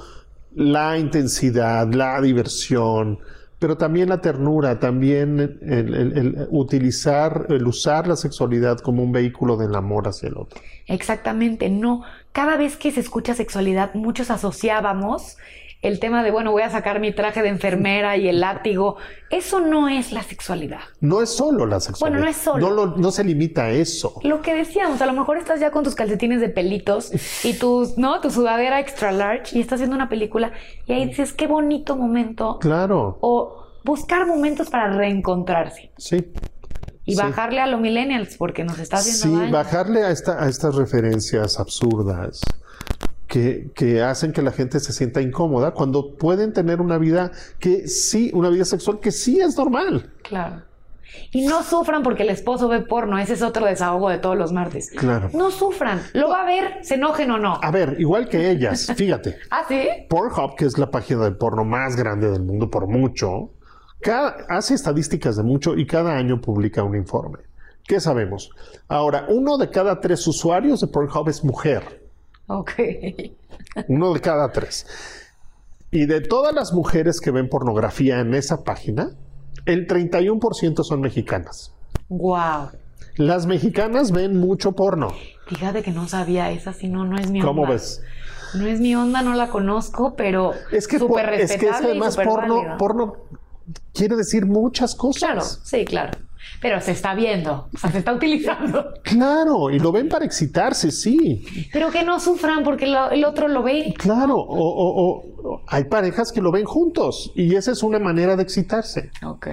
la 0.55 0.99
intensidad, 0.99 1.87
la 1.93 2.21
diversión, 2.21 3.19
pero 3.67 3.77
también 3.77 4.11
la 4.11 4.21
ternura, 4.21 4.79
también 4.79 5.59
el, 5.61 6.47
utilizar, 6.51 7.47
el 7.49 7.67
usar 7.67 8.07
la 8.07 8.15
sexualidad 8.15 8.79
como 8.79 9.03
un 9.03 9.11
vehículo 9.11 9.57
del 9.57 9.75
amor 9.75 10.07
hacia 10.07 10.29
el 10.29 10.37
otro. 10.37 10.61
Exactamente, 10.87 11.69
no. 11.69 12.05
Cada 12.31 12.57
vez 12.57 12.77
que 12.77 12.93
se 12.93 13.01
escucha 13.01 13.35
sexualidad, 13.35 13.93
muchos 13.95 14.31
asociábamos 14.31 15.37
el 15.83 16.01
tema 16.01 16.23
de, 16.25 16.31
bueno, 16.31 16.51
voy 16.53 16.63
a 16.63 16.71
sacar 16.71 16.99
mi 17.01 17.13
traje 17.13 17.43
de 17.43 17.49
enfermera 17.49 18.17
y 18.17 18.29
el 18.29 18.41
látigo. 18.41 18.97
Eso 19.31 19.61
no 19.61 19.89
es 19.89 20.11
la 20.13 20.23
sexualidad. 20.23 20.81
No 21.01 21.23
es 21.23 21.31
solo 21.31 21.67
la 21.67 21.79
sexualidad. 21.81 22.19
Bueno, 22.19 22.25
no 22.25 22.31
es 22.31 22.37
solo. 22.37 22.69
No, 22.69 22.75
lo- 22.75 22.97
no 22.97 23.11
se 23.13 23.23
limita 23.25 23.65
a 23.65 23.71
eso. 23.71 24.15
Lo 24.25 24.43
que 24.43 24.55
decíamos, 24.55 25.01
a 25.03 25.07
lo 25.07 25.13
mejor 25.13 25.37
estás 25.39 25.61
ya 25.61 25.71
con 25.71 25.85
tus 25.85 25.95
calcetines 25.95 26.41
de 26.41 26.49
pelitos 26.49 27.13
y 27.45 27.55
tus, 27.55 27.99
¿no? 27.99 28.21
Tu 28.21 28.31
sudadera 28.31 28.81
extra 28.81 29.13
large 29.13 29.57
y 29.57 29.61
estás 29.61 29.79
viendo 29.81 29.95
una 29.95 30.09
película 30.09 30.53
y 30.87 30.93
ahí 30.95 31.07
dices, 31.07 31.33
qué 31.33 31.47
bonito 31.47 31.97
momento. 31.97 32.59
Claro, 32.59 33.19
O 33.21 33.63
buscar 33.85 34.27
momentos 34.27 34.69
para 34.71 34.89
reencontrarse 34.91 35.93
sí. 35.99 36.33
y 37.05 37.15
Sí. 37.15 37.21
bajarle 37.23 37.61
a 37.61 37.67
los 37.69 37.81
millennials 37.81 38.37
porque 38.37 38.65
nos 38.65 38.79
está 38.81 38.97
haciendo 38.97 39.37
Sí, 39.37 39.41
daño. 39.43 39.53
bajarle 39.53 40.03
a, 40.03 40.11
esta, 40.11 40.43
a 40.43 40.49
estas 40.49 40.75
referencias 40.75 41.61
absurdas 41.61 42.41
que, 43.37 43.71
que 43.75 44.01
hacen 44.03 44.33
que 44.33 44.41
la 44.41 44.51
gente 44.51 44.81
se 44.81 44.95
sienta 44.95 45.21
incómoda 45.21 45.73
cuando 45.73 46.15
pueden 46.17 46.55
tener 46.55 46.81
una 46.81 46.97
vida 46.97 47.33
que 47.59 47.87
sí, 47.87 48.31
una 48.33 48.49
vida 48.49 48.65
sexual 48.65 48.99
que 48.99 49.13
sí 49.13 49.39
es 49.41 49.59
normal. 49.59 50.11
Claro. 50.23 50.63
Y 51.33 51.47
no 51.47 51.63
sufran 51.63 52.03
porque 52.03 52.23
el 52.23 52.31
esposo 52.31 52.67
ve 52.67 52.81
porno. 52.81 53.19
Ese 53.19 53.35
es 53.35 53.43
otro 53.43 53.67
desahogo 53.67 54.09
de 54.09 54.17
todos 54.17 54.39
los 54.39 54.53
martes. 54.53 54.91
Claro. 54.91 55.29
No 55.35 55.51
sufran. 55.51 56.01
Lo 56.15 56.31
va 56.31 56.43
a 56.43 56.47
ver, 56.47 56.79
se 56.83 56.95
enojen 56.95 57.31
o 57.31 57.37
no. 57.39 57.59
A 57.63 57.71
ver, 57.71 57.97
igual 57.99 58.27
que 58.31 58.51
ellas, 58.51 58.91
fíjate, 58.97 59.37
¿Ah, 59.51 59.65
sí? 59.69 59.87
Pornhub, 60.09 60.57
que 60.57 60.65
es 60.65 60.79
la 60.79 60.91
página 60.91 61.25
de 61.25 61.33
porno 61.33 61.63
más 61.65 61.95
grande 61.95 62.31
del 62.31 62.43
mundo 62.43 62.71
por 62.71 62.87
mucho, 62.87 63.51
cada- 64.01 64.47
hace 64.49 64.73
estadísticas 64.73 65.37
de 65.37 65.43
mucho 65.43 65.77
y 65.77 65.87
cada 65.87 66.17
año 66.17 66.41
publica 66.41 66.83
un 66.83 66.97
informe. 66.97 67.41
¿Qué 67.87 68.01
sabemos? 68.01 68.51
Ahora, 68.89 69.27
uno 69.29 69.59
de 69.59 69.69
cada 69.69 70.01
tres 70.01 70.27
usuarios 70.27 70.81
de 70.81 70.87
Pornhub 70.87 71.29
es 71.29 71.45
mujer. 71.45 72.06
Ok. 72.49 72.71
Uno 73.89 74.15
de 74.15 74.21
cada 74.21 74.53
tres. 74.53 74.87
Y 75.91 76.07
de 76.07 76.21
todas 76.21 76.55
las 76.55 76.73
mujeres 76.73 77.21
que 77.21 77.31
ven 77.31 77.49
pornografía 77.49 78.21
en 78.21 78.35
esa 78.35 78.65
página, 78.65 79.11
el 79.65 79.87
31% 79.87 80.83
son 80.85 81.01
mexicanas. 81.01 81.73
Wow. 82.09 82.71
Las 83.17 83.47
mexicanas 83.47 84.13
ven 84.13 84.39
mucho 84.39 84.73
porno. 84.73 85.09
Fíjate 85.49 85.83
que 85.83 85.91
no 85.93 86.07
sabía 86.09 86.51
esa, 86.51 86.73
si 86.73 86.89
no, 86.89 87.05
no 87.05 87.17
es 87.17 87.31
mi 87.31 87.41
onda. 87.41 87.49
¿Cómo 87.49 87.67
ves? 87.67 88.03
No 88.55 88.67
es 88.67 88.81
mi 88.81 88.95
onda, 88.95 89.23
no 89.23 89.35
la 89.35 89.49
conozco, 89.49 90.15
pero 90.17 90.53
Es 90.71 90.87
que, 90.87 90.99
súper 90.99 91.25
por- 91.27 91.35
es 91.35 91.39
que, 91.51 91.55
es 91.55 91.61
que 91.61 91.67
respetable 91.67 91.89
y 91.89 91.91
además 91.93 92.17
porno, 92.17 92.77
porno 92.79 93.17
quiere 93.93 94.17
decir 94.17 94.47
muchas 94.47 94.95
cosas. 94.95 95.21
Claro, 95.21 95.41
sí, 95.43 95.85
claro. 95.85 96.19
Pero 96.61 96.81
se 96.81 96.93
está 96.93 97.15
viendo, 97.15 97.69
o 97.75 97.79
sea, 97.79 97.91
se 97.91 97.99
está 97.99 98.13
utilizando. 98.13 98.93
Claro, 99.03 99.71
y 99.71 99.79
lo 99.79 99.93
ven 99.93 100.09
para 100.09 100.25
excitarse, 100.25 100.91
sí. 100.91 101.45
Pero 101.73 101.91
que 101.91 102.03
no 102.03 102.19
sufran 102.19 102.63
porque 102.65 102.87
lo- 102.87 103.11
el 103.11 103.25
otro 103.25 103.47
lo 103.49 103.63
ve. 103.63 103.95
Claro, 103.99 104.37
o, 104.37 105.23
o- 105.49 105.63
hay 105.69 105.85
parejas 105.85 106.33
que 106.33 106.41
lo 106.41 106.51
ven 106.51 106.65
juntos 106.65 107.31
y 107.35 107.55
esa 107.55 107.73
es 107.73 107.83
una 107.83 107.99
manera 107.99 108.37
de 108.37 108.43
excitarse. 108.43 109.11
Ok. 109.25 109.49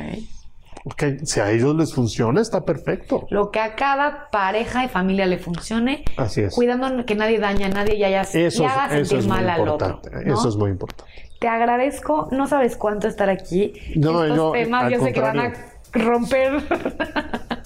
Ok, 0.86 1.04
Si 1.24 1.40
a 1.40 1.50
ellos 1.50 1.76
les 1.78 1.94
funciona, 1.94 2.42
está 2.42 2.66
perfecto. 2.66 3.26
Lo 3.30 3.52
que 3.52 3.60
a 3.62 3.76
cada 3.76 4.30
pareja 4.32 4.84
y 4.84 4.90
familia 4.90 5.26
le 5.26 5.38
funcione, 5.38 6.04
Así 6.18 6.42
es. 6.42 6.54
cuidando 6.54 7.06
que 7.06 7.16
nadie 7.16 7.40
dañe 7.40 7.64
a 7.66 7.70
nadie 7.70 7.96
y, 7.96 8.04
haya, 8.04 8.22
Eso, 8.24 8.38
y 8.38 8.68
sentir 8.90 9.18
es 9.20 9.28
mal 9.28 9.50
al 9.50 9.68
otro. 9.70 10.02
¿no? 10.12 10.34
Eso 10.34 10.50
es 10.50 10.58
muy 10.58 10.72
importante. 10.72 11.10
Te 11.40 11.48
agradezco, 11.48 12.28
no 12.32 12.48
sabes 12.48 12.76
cuánto 12.76 13.08
estar 13.08 13.30
aquí. 13.30 13.74
No, 13.96 14.24
Estos 14.24 14.38
yo, 14.38 14.52
temas 14.52 14.92
yo 14.92 15.00
sé 15.00 15.14
que 15.14 15.22
van 15.22 15.40
a. 15.40 15.54
romper. 15.94 16.64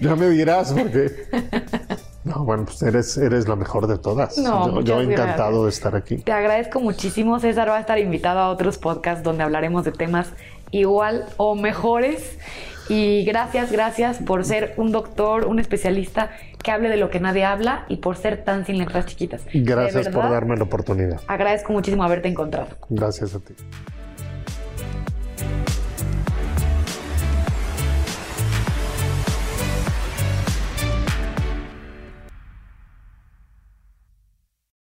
Ya 0.00 0.14
me 0.14 0.28
dirás, 0.28 0.72
porque. 0.72 1.10
No, 2.24 2.44
bueno, 2.44 2.64
pues 2.64 2.82
eres, 2.82 3.16
eres 3.16 3.48
la 3.48 3.56
mejor 3.56 3.86
de 3.86 3.98
todas. 3.98 4.36
No, 4.36 4.80
yo, 4.80 4.80
yo 4.82 5.00
encantado 5.00 5.62
gracias. 5.62 5.62
de 5.62 5.68
estar 5.70 5.96
aquí. 5.96 6.16
Te 6.18 6.32
agradezco 6.32 6.80
muchísimo. 6.80 7.38
César 7.38 7.68
va 7.68 7.76
a 7.76 7.80
estar 7.80 7.98
invitado 7.98 8.40
a 8.40 8.50
otros 8.50 8.78
podcasts 8.78 9.22
donde 9.22 9.44
hablaremos 9.44 9.84
de 9.84 9.92
temas 9.92 10.32
igual 10.70 11.26
o 11.36 11.54
mejores. 11.54 12.36
Y 12.88 13.24
gracias, 13.24 13.72
gracias 13.72 14.18
por 14.18 14.44
ser 14.44 14.74
un 14.76 14.92
doctor, 14.92 15.46
un 15.46 15.58
especialista 15.58 16.30
que 16.62 16.70
hable 16.70 16.88
de 16.88 16.96
lo 16.96 17.10
que 17.10 17.20
nadie 17.20 17.44
habla 17.44 17.84
y 17.88 17.96
por 17.96 18.16
ser 18.16 18.44
tan 18.44 18.66
sin 18.66 18.78
letras 18.78 19.06
chiquitas. 19.06 19.42
Gracias 19.52 20.08
por 20.08 20.28
darme 20.30 20.56
la 20.56 20.64
oportunidad. 20.64 21.20
Agradezco 21.26 21.72
muchísimo 21.72 22.02
haberte 22.02 22.28
encontrado. 22.28 22.68
Gracias 22.88 23.34
a 23.34 23.40
ti. 23.40 23.54